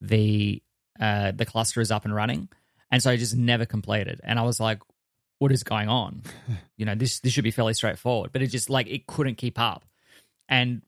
the 0.00 0.62
uh, 1.00 1.32
the 1.32 1.44
cluster 1.44 1.80
is 1.80 1.90
up 1.90 2.04
and 2.04 2.14
running. 2.14 2.48
And 2.90 3.02
so 3.02 3.10
I 3.10 3.16
just 3.16 3.34
never 3.34 3.66
completed. 3.66 4.20
And 4.22 4.38
I 4.38 4.42
was 4.42 4.60
like, 4.60 4.80
what 5.38 5.50
is 5.50 5.64
going 5.64 5.88
on? 5.88 6.22
you 6.76 6.86
know, 6.86 6.94
this 6.94 7.20
this 7.20 7.32
should 7.32 7.44
be 7.44 7.50
fairly 7.50 7.74
straightforward. 7.74 8.30
But 8.32 8.42
it 8.42 8.48
just 8.48 8.70
like 8.70 8.86
it 8.86 9.06
couldn't 9.06 9.36
keep 9.36 9.58
up. 9.58 9.84
And 10.48 10.82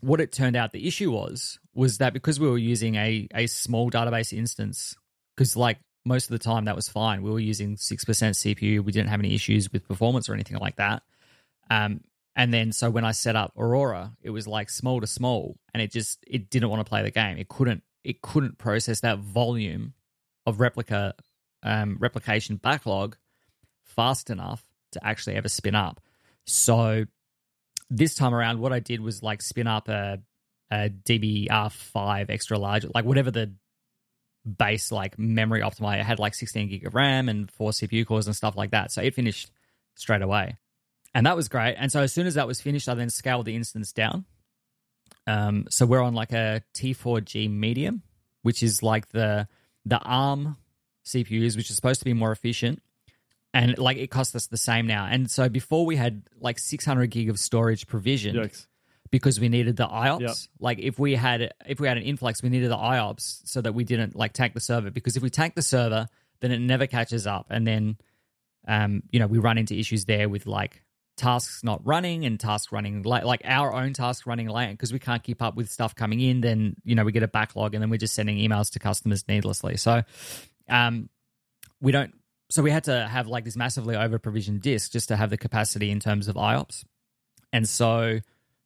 what 0.00 0.20
it 0.20 0.32
turned 0.32 0.56
out 0.56 0.72
the 0.72 0.86
issue 0.86 1.10
was 1.10 1.58
was 1.74 1.98
that 1.98 2.12
because 2.12 2.38
we 2.38 2.48
were 2.48 2.58
using 2.58 2.94
a 2.94 3.26
a 3.34 3.46
small 3.46 3.90
database 3.90 4.32
instance, 4.32 4.96
because 5.36 5.56
like 5.56 5.78
most 6.04 6.26
of 6.26 6.30
the 6.30 6.38
time 6.38 6.64
that 6.64 6.76
was 6.76 6.88
fine. 6.88 7.22
We 7.22 7.30
were 7.30 7.40
using 7.40 7.76
six 7.76 8.04
percent 8.04 8.36
CPU. 8.36 8.84
We 8.84 8.92
didn't 8.92 9.08
have 9.08 9.20
any 9.20 9.34
issues 9.34 9.72
with 9.72 9.88
performance 9.88 10.28
or 10.28 10.34
anything 10.34 10.58
like 10.58 10.76
that. 10.76 11.02
Um, 11.68 12.00
and 12.40 12.54
then 12.54 12.72
so 12.72 12.88
when 12.88 13.04
I 13.04 13.12
set 13.12 13.36
up 13.36 13.52
Aurora, 13.54 14.12
it 14.22 14.30
was 14.30 14.48
like 14.48 14.70
small 14.70 14.98
to 15.02 15.06
small, 15.06 15.58
and 15.74 15.82
it 15.82 15.92
just 15.92 16.24
it 16.26 16.48
didn't 16.48 16.70
want 16.70 16.80
to 16.80 16.88
play 16.88 17.02
the 17.02 17.10
game. 17.10 17.36
It 17.36 17.48
couldn't 17.50 17.82
it 18.02 18.22
couldn't 18.22 18.56
process 18.56 19.00
that 19.00 19.18
volume 19.18 19.92
of 20.46 20.58
replica 20.58 21.14
um, 21.62 21.98
replication 22.00 22.56
backlog 22.56 23.18
fast 23.82 24.30
enough 24.30 24.64
to 24.92 25.06
actually 25.06 25.36
ever 25.36 25.50
spin 25.50 25.74
up. 25.74 26.00
So 26.46 27.04
this 27.90 28.14
time 28.14 28.34
around, 28.34 28.58
what 28.58 28.72
I 28.72 28.80
did 28.80 29.02
was 29.02 29.22
like 29.22 29.42
spin 29.42 29.66
up 29.66 29.90
a, 29.90 30.20
a 30.70 30.88
DBR5 30.88 32.30
extra 32.30 32.58
large, 32.58 32.86
like 32.94 33.04
whatever 33.04 33.30
the 33.30 33.52
base 34.46 34.90
like 34.90 35.18
memory 35.18 35.60
optimizer. 35.60 36.00
It 36.00 36.06
had 36.06 36.18
like 36.18 36.34
16 36.34 36.70
gig 36.70 36.86
of 36.86 36.94
RAM 36.94 37.28
and 37.28 37.50
four 37.50 37.72
CPU 37.72 38.06
cores 38.06 38.26
and 38.26 38.34
stuff 38.34 38.56
like 38.56 38.70
that. 38.70 38.92
So 38.92 39.02
it 39.02 39.14
finished 39.14 39.50
straight 39.94 40.22
away. 40.22 40.56
And 41.14 41.26
that 41.26 41.36
was 41.36 41.48
great. 41.48 41.74
And 41.78 41.90
so 41.90 42.00
as 42.00 42.12
soon 42.12 42.26
as 42.26 42.34
that 42.34 42.46
was 42.46 42.60
finished, 42.60 42.88
I 42.88 42.94
then 42.94 43.10
scaled 43.10 43.46
the 43.46 43.56
instance 43.56 43.92
down. 43.92 44.24
Um, 45.26 45.66
so 45.68 45.86
we're 45.86 46.02
on 46.02 46.14
like 46.14 46.32
a 46.32 46.62
T4G 46.74 47.50
medium, 47.50 48.02
which 48.42 48.62
is 48.62 48.82
like 48.82 49.08
the 49.10 49.48
the 49.84 49.98
ARM 49.98 50.56
CPUs, 51.04 51.56
which 51.56 51.70
is 51.70 51.76
supposed 51.76 52.00
to 52.00 52.04
be 52.04 52.14
more 52.14 52.32
efficient. 52.32 52.82
And 53.52 53.76
like 53.78 53.96
it 53.96 54.08
costs 54.08 54.34
us 54.36 54.46
the 54.46 54.56
same 54.56 54.86
now. 54.86 55.06
And 55.06 55.30
so 55.30 55.48
before 55.48 55.84
we 55.84 55.96
had 55.96 56.22
like 56.40 56.58
600 56.58 57.10
gig 57.10 57.28
of 57.28 57.38
storage 57.38 57.88
provisioned 57.88 58.38
Yikes. 58.38 58.66
because 59.10 59.40
we 59.40 59.48
needed 59.48 59.76
the 59.76 59.88
IOPS. 59.88 60.20
Yep. 60.20 60.36
Like 60.60 60.78
if 60.78 60.98
we 60.98 61.16
had 61.16 61.52
if 61.66 61.80
we 61.80 61.88
had 61.88 61.96
an 61.96 62.04
influx, 62.04 62.42
we 62.42 62.48
needed 62.48 62.70
the 62.70 62.76
IOPS 62.76 63.40
so 63.44 63.60
that 63.60 63.72
we 63.72 63.82
didn't 63.82 64.14
like 64.14 64.32
tank 64.32 64.54
the 64.54 64.60
server. 64.60 64.90
Because 64.90 65.16
if 65.16 65.22
we 65.22 65.30
tank 65.30 65.56
the 65.56 65.62
server, 65.62 66.08
then 66.40 66.52
it 66.52 66.60
never 66.60 66.86
catches 66.86 67.26
up, 67.26 67.46
and 67.50 67.66
then 67.66 67.96
um, 68.66 69.02
you 69.10 69.20
know 69.20 69.26
we 69.26 69.38
run 69.38 69.58
into 69.58 69.78
issues 69.78 70.04
there 70.06 70.28
with 70.28 70.46
like 70.46 70.82
tasks 71.20 71.62
not 71.62 71.86
running 71.86 72.24
and 72.24 72.40
tasks 72.40 72.72
running 72.72 73.02
late, 73.02 73.24
like 73.24 73.42
our 73.44 73.72
own 73.72 73.92
tasks 73.92 74.26
running 74.26 74.48
late 74.48 74.72
because 74.72 74.92
we 74.92 74.98
can't 74.98 75.22
keep 75.22 75.42
up 75.42 75.54
with 75.54 75.70
stuff 75.70 75.94
coming 75.94 76.20
in. 76.20 76.40
Then 76.40 76.74
you 76.84 76.94
know 76.94 77.04
we 77.04 77.12
get 77.12 77.22
a 77.22 77.28
backlog, 77.28 77.74
and 77.74 77.82
then 77.82 77.90
we're 77.90 77.98
just 77.98 78.14
sending 78.14 78.38
emails 78.38 78.72
to 78.72 78.78
customers 78.78 79.26
needlessly. 79.28 79.76
So 79.76 80.02
um, 80.68 81.08
we 81.80 81.92
don't. 81.92 82.14
So 82.50 82.62
we 82.62 82.70
had 82.70 82.84
to 82.84 83.06
have 83.06 83.28
like 83.28 83.44
this 83.44 83.56
massively 83.56 83.94
over 83.94 84.18
provisioned 84.18 84.62
disk 84.62 84.90
just 84.90 85.08
to 85.08 85.16
have 85.16 85.30
the 85.30 85.36
capacity 85.36 85.90
in 85.90 86.00
terms 86.00 86.26
of 86.26 86.34
IOPS, 86.36 86.84
and 87.52 87.68
so 87.68 88.18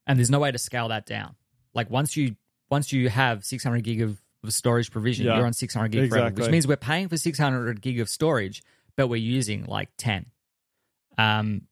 and 0.06 0.18
there's 0.18 0.30
no 0.30 0.38
way 0.38 0.52
to 0.52 0.58
scale 0.58 0.88
that 0.88 1.06
down. 1.06 1.34
Like 1.74 1.90
once 1.90 2.16
you 2.16 2.36
once 2.70 2.92
you 2.92 3.08
have 3.08 3.44
600 3.44 3.82
gig 3.82 4.00
of, 4.00 4.20
storage 4.48 4.90
provision, 4.90 5.26
Yeah, 5.26 5.36
you're 5.36 5.46
on 5.46 5.52
600 5.54 5.90
gig 5.90 6.10
forever, 6.10 6.34
which 6.34 6.50
means 6.50 6.66
we're 6.66 6.76
paying 6.76 7.08
for 7.08 7.16
600 7.16 7.80
gig 7.80 8.00
of 8.00 8.08
storage, 8.08 8.62
but 8.96 9.08
we're 9.08 9.16
using 9.16 9.64
like 9.64 9.88
10. 9.96 10.26
Um, 11.16 11.62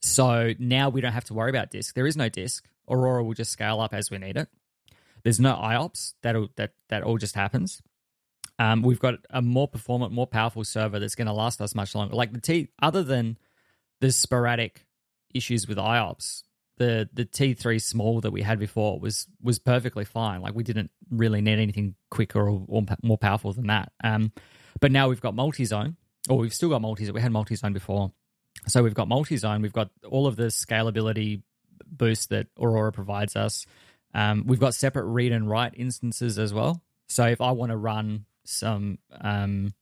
so 0.00 0.54
now 0.58 0.88
we 0.88 1.00
don't 1.00 1.12
have 1.12 1.24
to 1.24 1.34
worry 1.34 1.50
about 1.50 1.70
disk. 1.70 1.94
There 1.94 2.06
is 2.06 2.16
no 2.16 2.28
disk. 2.28 2.66
Aurora 2.88 3.22
will 3.22 3.34
just 3.34 3.52
scale 3.52 3.80
up 3.80 3.94
as 3.94 4.10
we 4.10 4.18
need 4.18 4.36
it. 4.36 4.48
There's 5.22 5.40
no 5.40 5.54
IOPS. 5.54 6.14
That'll, 6.22 6.48
that 6.56 6.72
that 6.88 7.02
all 7.02 7.18
just 7.18 7.34
happens. 7.34 7.82
Um, 8.58 8.82
we've 8.82 9.00
got 9.00 9.14
a 9.30 9.40
more 9.40 9.68
performant, 9.68 10.12
more 10.12 10.26
powerful 10.26 10.64
server 10.64 10.98
that's 10.98 11.14
going 11.14 11.26
to 11.26 11.32
last 11.32 11.60
us 11.60 11.74
much 11.74 11.94
longer. 11.94 12.14
Like 12.14 12.32
the 12.32 12.40
T, 12.40 12.68
other 12.82 13.02
than 13.02 13.38
the 14.00 14.12
sporadic 14.12 14.86
issues 15.34 15.68
with 15.68 15.78
IOPS, 15.78 16.42
the 16.78 17.08
the 17.12 17.26
T3 17.26 17.80
small 17.80 18.20
that 18.22 18.30
we 18.30 18.42
had 18.42 18.58
before 18.58 18.98
was 18.98 19.26
was 19.42 19.58
perfectly 19.58 20.04
fine. 20.04 20.40
Like 20.40 20.54
we 20.54 20.64
didn't 20.64 20.90
really 21.10 21.42
need 21.42 21.58
anything 21.58 21.94
quicker 22.10 22.40
or, 22.40 22.64
or 22.68 22.82
more 23.02 23.18
powerful 23.18 23.52
than 23.52 23.66
that. 23.66 23.92
Um, 24.02 24.32
but 24.80 24.90
now 24.90 25.08
we've 25.08 25.20
got 25.20 25.34
multi-zone, 25.34 25.96
or 26.28 26.38
we've 26.38 26.54
still 26.54 26.70
got 26.70 26.80
multi-zone. 26.80 27.14
We 27.14 27.20
had 27.20 27.32
multi-zone 27.32 27.74
before, 27.74 28.12
so 28.66 28.82
we've 28.82 28.94
got 28.94 29.08
multi-zone. 29.08 29.62
We've 29.62 29.72
got 29.72 29.90
all 30.08 30.26
of 30.26 30.36
the 30.36 30.44
scalability 30.44 31.42
boost 31.86 32.30
that 32.30 32.46
Aurora 32.58 32.92
provides 32.92 33.36
us. 33.36 33.66
Um, 34.14 34.44
we've 34.46 34.60
got 34.60 34.74
separate 34.74 35.04
read 35.04 35.32
and 35.32 35.48
write 35.48 35.74
instances 35.76 36.38
as 36.38 36.52
well. 36.52 36.82
So 37.08 37.26
if 37.26 37.40
I 37.40 37.52
want 37.52 37.70
to 37.70 37.76
run 37.76 38.24
some, 38.44 38.98
um, 39.20 39.72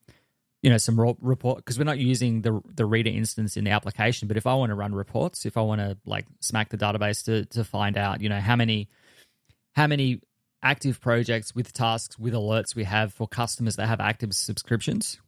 you 0.63 0.71
know, 0.71 0.79
some 0.79 0.99
report 0.99 1.59
because 1.59 1.79
we're 1.79 1.85
not 1.85 1.99
using 1.99 2.43
the 2.43 2.61
the 2.75 2.85
reader 2.85 3.11
instance 3.11 3.57
in 3.57 3.65
the 3.65 3.71
application, 3.71 4.29
but 4.29 4.37
if 4.37 4.47
I 4.47 4.55
want 4.55 4.71
to 4.71 4.75
run 4.75 4.95
reports, 4.95 5.47
if 5.47 5.57
I 5.57 5.61
want 5.61 5.81
to 5.81 5.97
like 6.05 6.27
smack 6.41 6.71
the 6.71 6.79
database 6.79 7.25
to 7.27 7.45
to 7.47 7.65
find 7.65 7.97
out, 7.97 8.21
you 8.21 8.29
know, 8.29 8.41
how 8.41 8.57
many 8.57 8.89
how 9.75 9.87
many 9.87 10.21
active 10.63 11.01
projects 11.01 11.55
with 11.55 11.73
tasks 11.73 12.19
with 12.19 12.35
alerts 12.35 12.75
we 12.75 12.85
have 12.85 13.13
for 13.13 13.29
customers 13.29 13.77
that 13.77 13.87
have 13.87 14.01
active 14.01 14.35
subscriptions. 14.35 15.21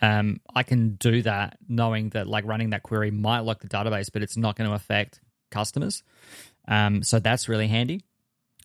Um, 0.00 0.40
I 0.54 0.62
can 0.62 0.94
do 0.94 1.22
that 1.22 1.58
knowing 1.68 2.10
that 2.10 2.28
like 2.28 2.44
running 2.44 2.70
that 2.70 2.82
query 2.82 3.10
might 3.10 3.40
lock 3.40 3.60
the 3.60 3.68
database, 3.68 4.10
but 4.12 4.22
it's 4.22 4.36
not 4.36 4.56
going 4.56 4.68
to 4.68 4.74
affect 4.74 5.20
customers. 5.50 6.02
Um, 6.68 7.02
so 7.02 7.18
that's 7.18 7.48
really 7.48 7.66
handy. 7.66 8.04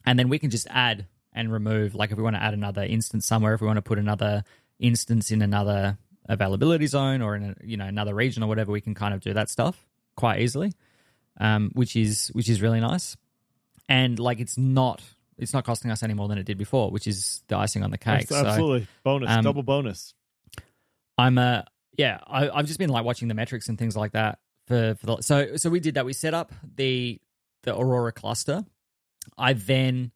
And 0.06 0.20
then 0.20 0.30
we 0.30 0.38
can 0.38 0.50
just 0.50 0.68
add 0.70 1.08
and 1.32 1.52
remove, 1.52 1.96
like 1.96 2.12
if 2.12 2.18
we 2.18 2.24
want 2.24 2.36
to 2.36 2.44
add 2.44 2.54
another 2.54 2.84
instance 2.84 3.26
somewhere, 3.26 3.54
if 3.54 3.62
we 3.62 3.68
want 3.68 3.78
to 3.78 3.82
put 3.82 3.98
another 3.98 4.44
instance 4.80 5.32
in 5.32 5.42
another 5.42 5.98
availability 6.30 6.88
zone 6.88 7.22
or 7.22 7.36
in 7.36 7.44
a, 7.44 7.56
you 7.64 7.78
know 7.78 7.86
another 7.86 8.14
region 8.14 8.44
or 8.44 8.48
whatever, 8.48 8.72
we 8.72 8.82
can 8.82 8.94
kind 8.94 9.14
of 9.14 9.22
do 9.22 9.34
that 9.34 9.50
stuff 9.50 9.88
quite 10.16 10.42
easily, 10.42 10.74
um, 11.40 11.72
which 11.74 11.96
is 11.96 12.28
which 12.34 12.50
is 12.50 12.62
really 12.62 12.80
nice. 12.80 13.18
And 13.90 14.20
like 14.20 14.40
it's 14.40 14.58
not 14.58 15.02
it's 15.38 15.54
not 15.54 15.66
costing 15.66 15.92
us 15.92 16.04
any 16.04 16.14
more 16.14 16.28
than 16.28 16.38
it 16.38 16.46
did 16.46 16.58
before, 16.58 16.92
which 16.92 17.08
is 17.08 17.42
the 17.48 17.58
icing 17.58 17.84
on 17.84 17.92
the 17.92 17.98
cake. 17.98 18.32
Absolutely. 18.32 18.88
bonus. 19.04 19.30
um, 19.30 19.44
double 19.44 19.64
bonus. 19.64 20.14
I'm 21.18 21.38
uh 21.38 21.64
yeah, 21.98 22.20
I, 22.26 22.50
I've 22.50 22.66
just 22.66 22.80
been 22.80 22.90
like 22.90 23.06
watching 23.06 23.28
the 23.28 23.34
metrics 23.34 23.70
and 23.70 23.78
things 23.78 23.96
like 23.96 24.14
that 24.14 24.40
for 24.68 24.96
for 24.96 25.06
the 25.06 25.22
so 25.22 25.56
so 25.56 25.70
we 25.70 25.80
did 25.80 25.96
that. 25.96 26.06
We 26.06 26.14
set 26.14 26.34
up 26.34 26.52
the 26.76 27.20
the 27.64 27.78
Aurora 27.78 28.12
cluster. 28.12 28.66
I 29.38 29.54
then 29.54 30.12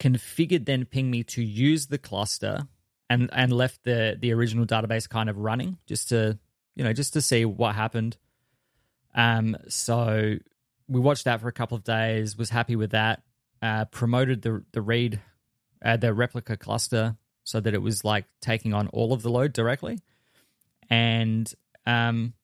configured 0.00 0.64
thenping.me 0.64 1.24
to 1.24 1.42
use 1.42 1.86
the 1.86 1.98
cluster 1.98 2.68
and 3.08 3.30
and 3.32 3.52
left 3.52 3.84
the 3.84 4.16
the 4.20 4.32
original 4.32 4.66
database 4.66 5.08
kind 5.08 5.30
of 5.30 5.38
running 5.38 5.78
just 5.86 6.08
to 6.10 6.38
you 6.76 6.84
know 6.84 6.92
just 6.92 7.12
to 7.14 7.22
see 7.22 7.44
what 7.44 7.74
happened. 7.74 8.16
Um 9.14 9.56
so 9.68 10.36
we 10.88 11.00
watched 11.00 11.24
that 11.24 11.40
for 11.40 11.48
a 11.48 11.52
couple 11.52 11.76
of 11.76 11.84
days. 11.84 12.36
Was 12.36 12.50
happy 12.50 12.76
with 12.76 12.90
that. 12.90 13.22
Uh, 13.62 13.86
promoted 13.86 14.42
the 14.42 14.62
the 14.72 14.82
read, 14.82 15.20
uh, 15.82 15.96
the 15.96 16.12
replica 16.12 16.56
cluster, 16.56 17.16
so 17.44 17.60
that 17.60 17.72
it 17.72 17.80
was 17.80 18.04
like 18.04 18.26
taking 18.42 18.74
on 18.74 18.88
all 18.88 19.12
of 19.12 19.22
the 19.22 19.30
load 19.30 19.52
directly. 19.52 20.00
And 20.90 21.52
um, 21.86 22.34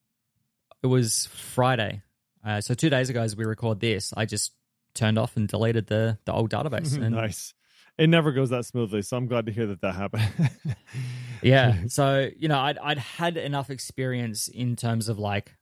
it 0.83 0.87
was 0.87 1.27
Friday, 1.31 2.01
uh, 2.45 2.61
so 2.61 2.73
two 2.73 2.89
days 2.89 3.09
ago 3.09 3.21
as 3.21 3.35
we 3.35 3.45
record 3.45 3.79
this, 3.79 4.13
I 4.15 4.25
just 4.25 4.51
turned 4.93 5.17
off 5.17 5.37
and 5.37 5.47
deleted 5.47 5.87
the 5.87 6.17
the 6.25 6.33
old 6.33 6.51
database. 6.51 6.97
And 7.01 7.15
nice. 7.15 7.53
It 7.97 8.07
never 8.07 8.31
goes 8.31 8.49
that 8.49 8.65
smoothly, 8.65 9.01
so 9.01 9.17
I'm 9.17 9.27
glad 9.27 9.45
to 9.45 9.51
hear 9.51 9.67
that 9.67 9.81
that 9.81 9.93
happened. 9.93 10.49
yeah, 11.43 11.83
so 11.87 12.29
you 12.37 12.47
know, 12.47 12.59
I'd 12.59 12.77
I'd 12.77 12.97
had 12.97 13.37
enough 13.37 13.69
experience 13.69 14.47
in 14.47 14.75
terms 14.75 15.09
of 15.09 15.19
like 15.19 15.55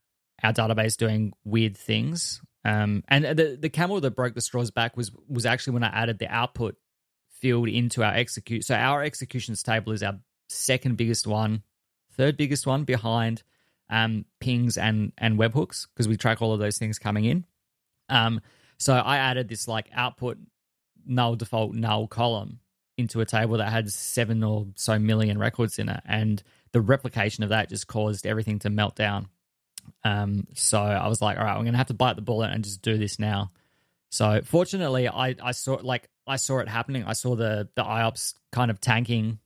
our 0.43 0.53
database 0.53 0.95
doing 0.95 1.33
weird 1.43 1.75
things. 1.75 2.41
Um, 2.63 3.03
and 3.07 3.25
the 3.25 3.57
the 3.59 3.69
camel 3.69 3.99
that 3.99 4.15
broke 4.15 4.35
the 4.35 4.41
straw's 4.41 4.71
back 4.71 4.95
was 4.95 5.11
was 5.27 5.45
actually 5.45 5.73
when 5.73 5.83
I 5.83 5.87
added 5.87 6.19
the 6.19 6.27
output 6.27 6.75
field 7.31 7.67
into 7.67 8.03
our 8.03 8.13
execute. 8.13 8.63
So 8.63 8.75
our 8.75 9.03
executions 9.03 9.63
table 9.63 9.91
is 9.91 10.03
our 10.03 10.19
second 10.49 10.97
biggest 10.97 11.25
one, 11.25 11.63
third 12.19 12.35
biggest 12.35 12.67
one 12.67 12.83
behind 12.83 13.43
um, 13.89 14.25
pings 14.41 14.77
and 14.77 15.13
and 15.17 15.39
webhooks 15.39 15.87
because 15.87 16.05
we 16.07 16.17
track 16.17 16.41
all 16.41 16.51
of 16.51 16.59
those 16.59 16.77
things 16.77 16.99
coming 16.99 17.23
in. 17.23 17.45
Um, 18.09 18.41
so 18.77 18.93
I 18.93 19.17
added 19.17 19.47
this 19.47 19.69
like 19.69 19.87
output 19.93 20.37
null 21.05 21.37
default 21.37 21.73
null 21.73 22.07
column 22.07 22.59
into 22.97 23.21
a 23.21 23.25
table 23.25 23.57
that 23.57 23.71
had 23.71 23.89
seven 23.89 24.43
or 24.43 24.67
so 24.75 24.99
million 24.99 25.37
records 25.37 25.79
in 25.79 25.87
it, 25.87 26.01
and 26.05 26.43
the 26.73 26.81
replication 26.81 27.45
of 27.45 27.51
that 27.51 27.69
just 27.69 27.87
caused 27.87 28.27
everything 28.27 28.59
to 28.59 28.69
melt 28.69 28.95
down. 28.95 29.29
Um, 30.03 30.45
so 30.53 30.77
I 30.77 31.07
was 31.07 31.21
like, 31.21 31.37
all 31.37 31.45
right, 31.45 31.55
I'm 31.55 31.63
gonna 31.63 31.77
have 31.77 31.87
to 31.87 31.93
bite 31.93 32.17
the 32.17 32.21
bullet 32.21 32.51
and 32.51 32.65
just 32.65 32.81
do 32.81 32.97
this 32.97 33.17
now. 33.17 33.51
So 34.09 34.41
fortunately, 34.43 35.07
I 35.07 35.35
I 35.41 35.53
saw 35.53 35.79
like 35.81 36.09
I 36.27 36.35
saw 36.35 36.59
it 36.59 36.67
happening. 36.67 37.05
I 37.05 37.13
saw 37.13 37.37
the 37.37 37.69
the 37.75 37.83
IOPS 37.83 38.33
kind 38.51 38.69
of 38.69 38.81
tanking 38.81 39.39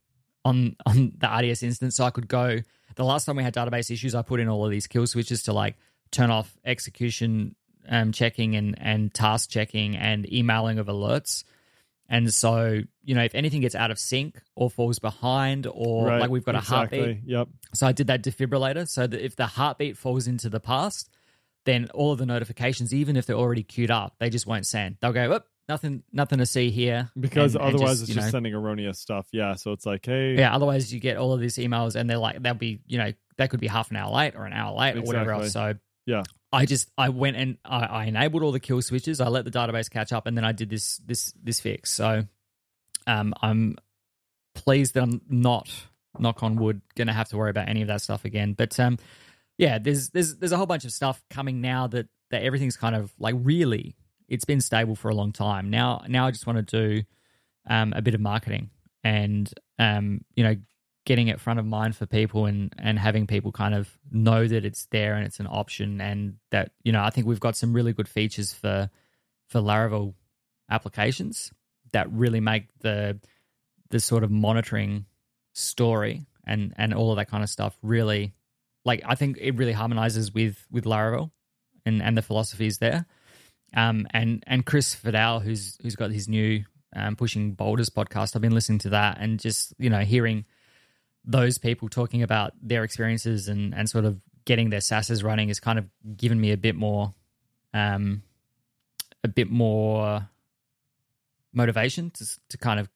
on 0.44 0.76
on 0.86 1.12
the 1.18 1.28
RDS 1.28 1.62
instance, 1.62 1.96
so 1.96 2.04
I 2.04 2.10
could 2.10 2.28
go. 2.28 2.58
The 2.96 3.04
last 3.04 3.24
time 3.24 3.36
we 3.36 3.42
had 3.42 3.54
database 3.54 3.90
issues, 3.90 4.14
I 4.14 4.22
put 4.22 4.38
in 4.40 4.48
all 4.48 4.64
of 4.64 4.70
these 4.70 4.86
kill 4.86 5.06
switches 5.06 5.42
to 5.44 5.52
like 5.52 5.76
turn 6.12 6.30
off 6.30 6.56
execution 6.64 7.56
um, 7.88 8.12
checking 8.12 8.54
and 8.56 8.76
and 8.80 9.12
task 9.12 9.50
checking 9.50 9.96
and 9.96 10.30
emailing 10.32 10.78
of 10.78 10.86
alerts. 10.86 11.44
And 12.08 12.32
so, 12.32 12.82
you 13.02 13.14
know, 13.14 13.24
if 13.24 13.34
anything 13.34 13.62
gets 13.62 13.74
out 13.74 13.90
of 13.90 13.98
sync 13.98 14.40
or 14.54 14.68
falls 14.70 14.98
behind, 14.98 15.66
or 15.66 16.06
Right, 16.06 16.20
like 16.20 16.30
we've 16.30 16.44
got 16.44 16.54
exactly. 16.54 16.98
a 16.98 17.02
heartbeat, 17.04 17.24
Yep. 17.26 17.48
so 17.72 17.86
I 17.86 17.92
did 17.92 18.08
that 18.08 18.22
defibrillator 18.22 18.86
so 18.86 19.06
that 19.06 19.24
if 19.24 19.36
the 19.36 19.46
heartbeat 19.46 19.96
falls 19.96 20.26
into 20.26 20.50
the 20.50 20.60
past, 20.60 21.08
then 21.64 21.88
all 21.94 22.12
of 22.12 22.18
the 22.18 22.26
notifications, 22.26 22.92
even 22.92 23.16
if 23.16 23.24
they're 23.24 23.34
already 23.36 23.62
queued 23.62 23.90
up, 23.90 24.16
they 24.18 24.28
just 24.28 24.46
won't 24.46 24.66
send. 24.66 24.98
They'll 25.00 25.14
go, 25.14 25.30
"Whoop, 25.30 25.46
nothing, 25.68 26.02
nothing 26.12 26.38
to 26.38 26.46
see 26.46 26.70
here," 26.70 27.10
Because 27.18 27.54
And- 27.54 27.64
and 27.64 27.74
otherwise 27.74 28.02
it's 28.02 28.12
just 28.12 28.26
know, 28.26 28.30
sending 28.30 28.54
erroneous 28.54 28.98
stuff. 28.98 29.26
Yeah. 29.32 29.54
So 29.54 29.72
it's 29.72 29.86
like, 29.86 30.04
hey, 30.06 30.36
yeah. 30.36 30.54
Otherwise, 30.54 30.92
you 30.92 31.00
get 31.00 31.16
all 31.16 31.32
of 31.32 31.40
these 31.40 31.56
emails, 31.56 31.94
and 31.94 32.08
they're 32.08 32.18
like, 32.18 32.42
they'll 32.42 32.54
be, 32.54 32.80
you 32.86 32.98
know, 32.98 33.12
they 33.36 33.48
could 33.48 33.60
be 33.60 33.66
half 33.66 33.90
an 33.90 33.96
hour 33.96 34.12
late 34.14 34.34
or 34.36 34.44
an 34.46 34.52
hour 34.52 34.76
late 34.78 34.96
or 34.96 35.02
whatever 35.02 35.32
else. 35.32 35.52
So 35.52 35.74
Yeah. 36.06 36.22
I 36.52 36.66
just 36.66 36.88
I 36.96 37.08
went 37.08 37.36
and 37.36 37.58
I, 37.64 37.80
I 37.84 38.04
enabled 38.04 38.42
all 38.44 38.52
the 38.52 38.60
kill 38.60 38.80
switches. 38.80 39.20
I 39.20 39.26
let 39.28 39.44
the 39.44 39.50
database 39.50 39.90
catch 39.90 40.12
up, 40.12 40.26
and 40.26 40.36
then 40.36 40.44
I 40.44 40.52
did 40.52 40.70
this 40.70 40.98
this 40.98 41.32
this 41.42 41.58
fix. 41.60 41.92
So 41.92 42.24
um, 43.08 43.34
I'm 43.42 43.76
pleased 44.54 44.94
that 44.94 45.02
I'm 45.02 45.20
not 45.28 45.68
knock 46.18 46.44
on 46.44 46.54
wood 46.56 46.80
going 46.94 47.08
to 47.08 47.12
have 47.12 47.28
to 47.30 47.36
worry 47.36 47.50
about 47.50 47.68
any 47.68 47.82
of 47.82 47.88
that 47.88 48.00
stuff 48.02 48.24
again. 48.24 48.52
But 48.52 48.78
um, 48.78 48.98
yeah, 49.58 49.78
there's 49.78 50.10
there's 50.10 50.36
there's 50.36 50.52
a 50.52 50.56
whole 50.56 50.66
bunch 50.66 50.84
of 50.84 50.92
stuff 50.92 51.24
coming 51.28 51.60
now 51.60 51.88
that 51.88 52.06
that 52.30 52.42
everything's 52.44 52.76
kind 52.76 52.94
of 52.94 53.12
like 53.18 53.34
really 53.38 53.96
it's 54.34 54.44
been 54.44 54.60
stable 54.60 54.96
for 54.96 55.08
a 55.08 55.14
long 55.14 55.32
time. 55.32 55.70
Now 55.70 56.02
now 56.08 56.26
I 56.26 56.30
just 56.30 56.46
want 56.46 56.66
to 56.66 56.78
do 56.78 57.04
um, 57.68 57.92
a 57.96 58.02
bit 58.02 58.14
of 58.14 58.20
marketing 58.20 58.70
and 59.02 59.52
um, 59.78 60.24
you 60.34 60.44
know 60.44 60.56
getting 61.06 61.28
it 61.28 61.38
front 61.38 61.58
of 61.58 61.66
mind 61.66 61.96
for 61.96 62.06
people 62.06 62.46
and 62.46 62.74
and 62.78 62.98
having 62.98 63.26
people 63.26 63.52
kind 63.52 63.74
of 63.74 63.88
know 64.10 64.46
that 64.46 64.64
it's 64.64 64.86
there 64.86 65.14
and 65.14 65.26
it's 65.26 65.40
an 65.40 65.46
option 65.46 66.00
and 66.00 66.36
that 66.50 66.72
you 66.82 66.92
know 66.92 67.02
I 67.02 67.10
think 67.10 67.26
we've 67.26 67.40
got 67.40 67.56
some 67.56 67.72
really 67.72 67.92
good 67.92 68.08
features 68.08 68.52
for 68.52 68.90
for 69.48 69.60
Laravel 69.60 70.14
applications 70.70 71.52
that 71.92 72.10
really 72.12 72.40
make 72.40 72.66
the 72.80 73.20
the 73.90 74.00
sort 74.00 74.24
of 74.24 74.30
monitoring 74.30 75.06
story 75.52 76.26
and 76.46 76.74
and 76.76 76.92
all 76.92 77.10
of 77.10 77.16
that 77.16 77.30
kind 77.30 77.44
of 77.44 77.50
stuff 77.50 77.76
really 77.82 78.34
like 78.84 79.02
I 79.06 79.14
think 79.14 79.38
it 79.40 79.56
really 79.56 79.72
harmonizes 79.72 80.32
with 80.32 80.66
with 80.70 80.84
Laravel 80.84 81.30
and 81.84 82.02
and 82.02 82.16
the 82.16 82.22
philosophies 82.22 82.78
there. 82.78 83.06
Um 83.74 84.06
and 84.10 84.42
and 84.46 84.64
Chris 84.64 84.94
Fidel 84.94 85.40
who's 85.40 85.76
who's 85.82 85.96
got 85.96 86.10
his 86.10 86.28
new 86.28 86.64
um, 86.96 87.16
pushing 87.16 87.52
boulders 87.52 87.90
podcast. 87.90 88.36
I've 88.36 88.42
been 88.42 88.54
listening 88.54 88.78
to 88.80 88.90
that 88.90 89.18
and 89.20 89.40
just 89.40 89.74
you 89.78 89.90
know 89.90 90.00
hearing 90.00 90.44
those 91.24 91.58
people 91.58 91.88
talking 91.88 92.22
about 92.22 92.52
their 92.62 92.84
experiences 92.84 93.48
and 93.48 93.74
and 93.74 93.88
sort 93.88 94.04
of 94.04 94.20
getting 94.44 94.70
their 94.70 94.80
sasses 94.80 95.24
running 95.24 95.48
has 95.48 95.58
kind 95.58 95.78
of 95.78 95.86
given 96.16 96.40
me 96.40 96.52
a 96.52 96.56
bit 96.56 96.76
more 96.76 97.14
um 97.72 98.22
a 99.22 99.28
bit 99.28 99.50
more 99.50 100.28
motivation 101.52 102.10
to 102.10 102.26
to 102.50 102.58
kind 102.58 102.78
of 102.78 102.88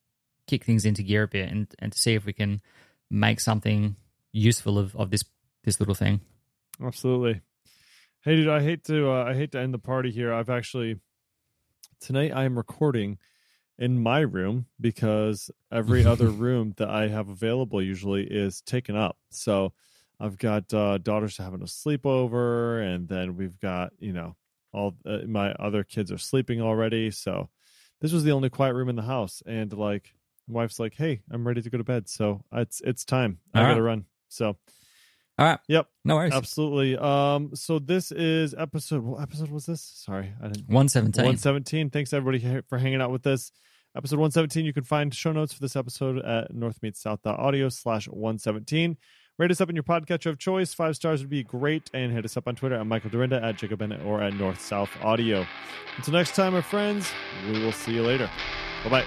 kick 0.47 0.65
things 0.65 0.85
into 0.85 1.03
gear 1.03 1.25
a 1.25 1.29
bit 1.29 1.51
and 1.51 1.75
and 1.79 1.93
to 1.93 1.99
see 1.99 2.15
if 2.15 2.25
we 2.25 2.33
can 2.33 2.61
make 3.11 3.41
something 3.41 3.97
useful 4.33 4.79
of 4.79 4.95
of 4.97 5.11
this 5.11 5.25
this 5.65 5.81
little 5.81 5.95
thing. 5.95 6.21
Absolutely. 6.83 7.41
Hey, 8.29 8.37
dude, 8.37 8.49
I 8.51 8.63
hate 8.63 8.85
to 8.85 9.11
uh, 9.11 9.25
I 9.25 9.33
hate 9.33 9.53
to 9.53 9.59
end 9.59 9.73
the 9.73 9.79
party 9.79 10.11
here. 10.11 10.35
I've 10.35 10.51
actually 10.51 11.01
tonight 11.99 12.31
I 12.31 12.45
am 12.45 12.59
recording 12.59 13.17
in 13.79 14.03
my 14.03 14.21
room 14.21 14.67
because 14.79 15.51
every 15.73 16.05
other 16.13 16.29
room 16.29 16.75
that 16.77 16.91
I 16.91 17.09
have 17.09 17.31
available 17.31 17.81
usually 17.81 18.25
is 18.25 18.61
taken 18.61 18.97
up. 18.97 19.17
So 19.31 19.73
I've 20.21 20.37
got 20.37 20.75
uh, 20.75 20.99
daughters 20.99 21.39
having 21.39 21.63
a 21.63 21.65
sleepover, 21.65 22.83
and 22.87 23.09
then 23.09 23.35
we've 23.35 23.59
got 23.61 23.93
you 23.99 24.13
know 24.13 24.37
all 24.75 24.95
uh, 25.07 25.21
my 25.27 25.53
other 25.53 25.83
kids 25.83 26.13
are 26.13 26.19
sleeping 26.19 26.61
already. 26.61 27.11
So 27.11 27.49
this 28.03 28.13
was 28.13 28.25
the 28.25 28.33
only 28.33 28.51
quiet 28.51 28.75
room 28.75 28.91
in 28.91 28.97
the 28.97 29.01
house, 29.01 29.43
and 29.47 29.73
like 29.73 30.13
my 30.47 30.57
wife's 30.57 30.79
like, 30.79 30.93
"Hey, 30.95 31.23
I'm 31.31 31.49
ready 31.49 31.63
to 31.63 31.71
go 31.71 31.79
to 31.79 31.85
bed." 31.85 32.11
So 32.11 32.45
it's 32.53 32.83
it's 32.83 33.07
time. 33.07 33.39
I 33.55 33.61
All 33.61 33.69
gotta 33.69 33.81
right. 33.81 33.89
run. 33.89 34.05
So 34.29 34.59
All 35.39 35.47
right. 35.47 35.59
Yep. 35.69 35.87
No 36.05 36.17
worries. 36.17 36.33
Absolutely. 36.33 36.97
Um. 36.97 37.51
So 37.55 37.79
this 37.79 38.11
is 38.11 38.55
episode. 38.59 39.05
What 39.05 39.23
episode 39.23 39.51
was 39.51 39.67
this? 39.67 39.81
Sorry, 39.81 40.33
I 40.43 40.49
didn't. 40.49 40.67
117. 40.69 41.25
One 41.25 41.37
seventeen. 41.37 41.91
Thanks 41.91 42.13
everybody 42.13 42.63
for 42.69 42.79
hanging 42.79 43.01
out 43.01 43.11
with 43.11 43.27
us. 43.27 43.53
Episode 43.97 44.19
one 44.19 44.33
seventeen. 44.33 44.65
You 44.65 44.73
can 44.73 44.85
find 44.85 45.15
show 45.15 45.33
notes 45.33 45.53
for 45.53 45.61
this 45.61 45.77
episode 45.77 46.19
at 46.25 46.53
northmeetsouth.audio 46.53 47.69
slash 47.69 48.07
one 48.09 48.39
seventeen. 48.39 48.97
Rate 49.39 49.53
us 49.53 49.61
up 49.61 49.69
in 49.71 49.77
your 49.77 49.85
podcatcher 49.85 50.27
of 50.27 50.39
choice. 50.39 50.75
Five 50.75 50.97
stars 50.97 51.21
would 51.21 51.31
be 51.31 51.45
great. 51.45 51.89
And 51.95 52.13
hit 52.13 52.25
us 52.25 52.37
up 52.37 52.49
on 52.49 52.57
Twitter 52.57 52.75
at 52.75 52.85
Michael 52.87 53.11
Dorrian, 53.11 53.41
at 53.41 53.57
Jacob 53.57 53.79
Bennett, 53.79 54.05
or 54.05 54.21
at 54.21 54.35
North 54.35 54.61
South 54.61 54.91
Audio. 55.03 55.47
Until 55.97 56.15
next 56.15 56.35
time, 56.35 56.55
my 56.55 56.61
friends, 56.61 57.09
we 57.47 57.61
will 57.61 57.71
see 57.73 57.93
you 57.95 58.03
later. 58.03 58.29
Bye 58.83 58.91
bye. 58.91 59.05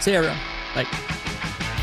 See 0.00 0.12
you, 0.12 0.16
everyone. 0.18 0.38
Bye. 0.74 1.80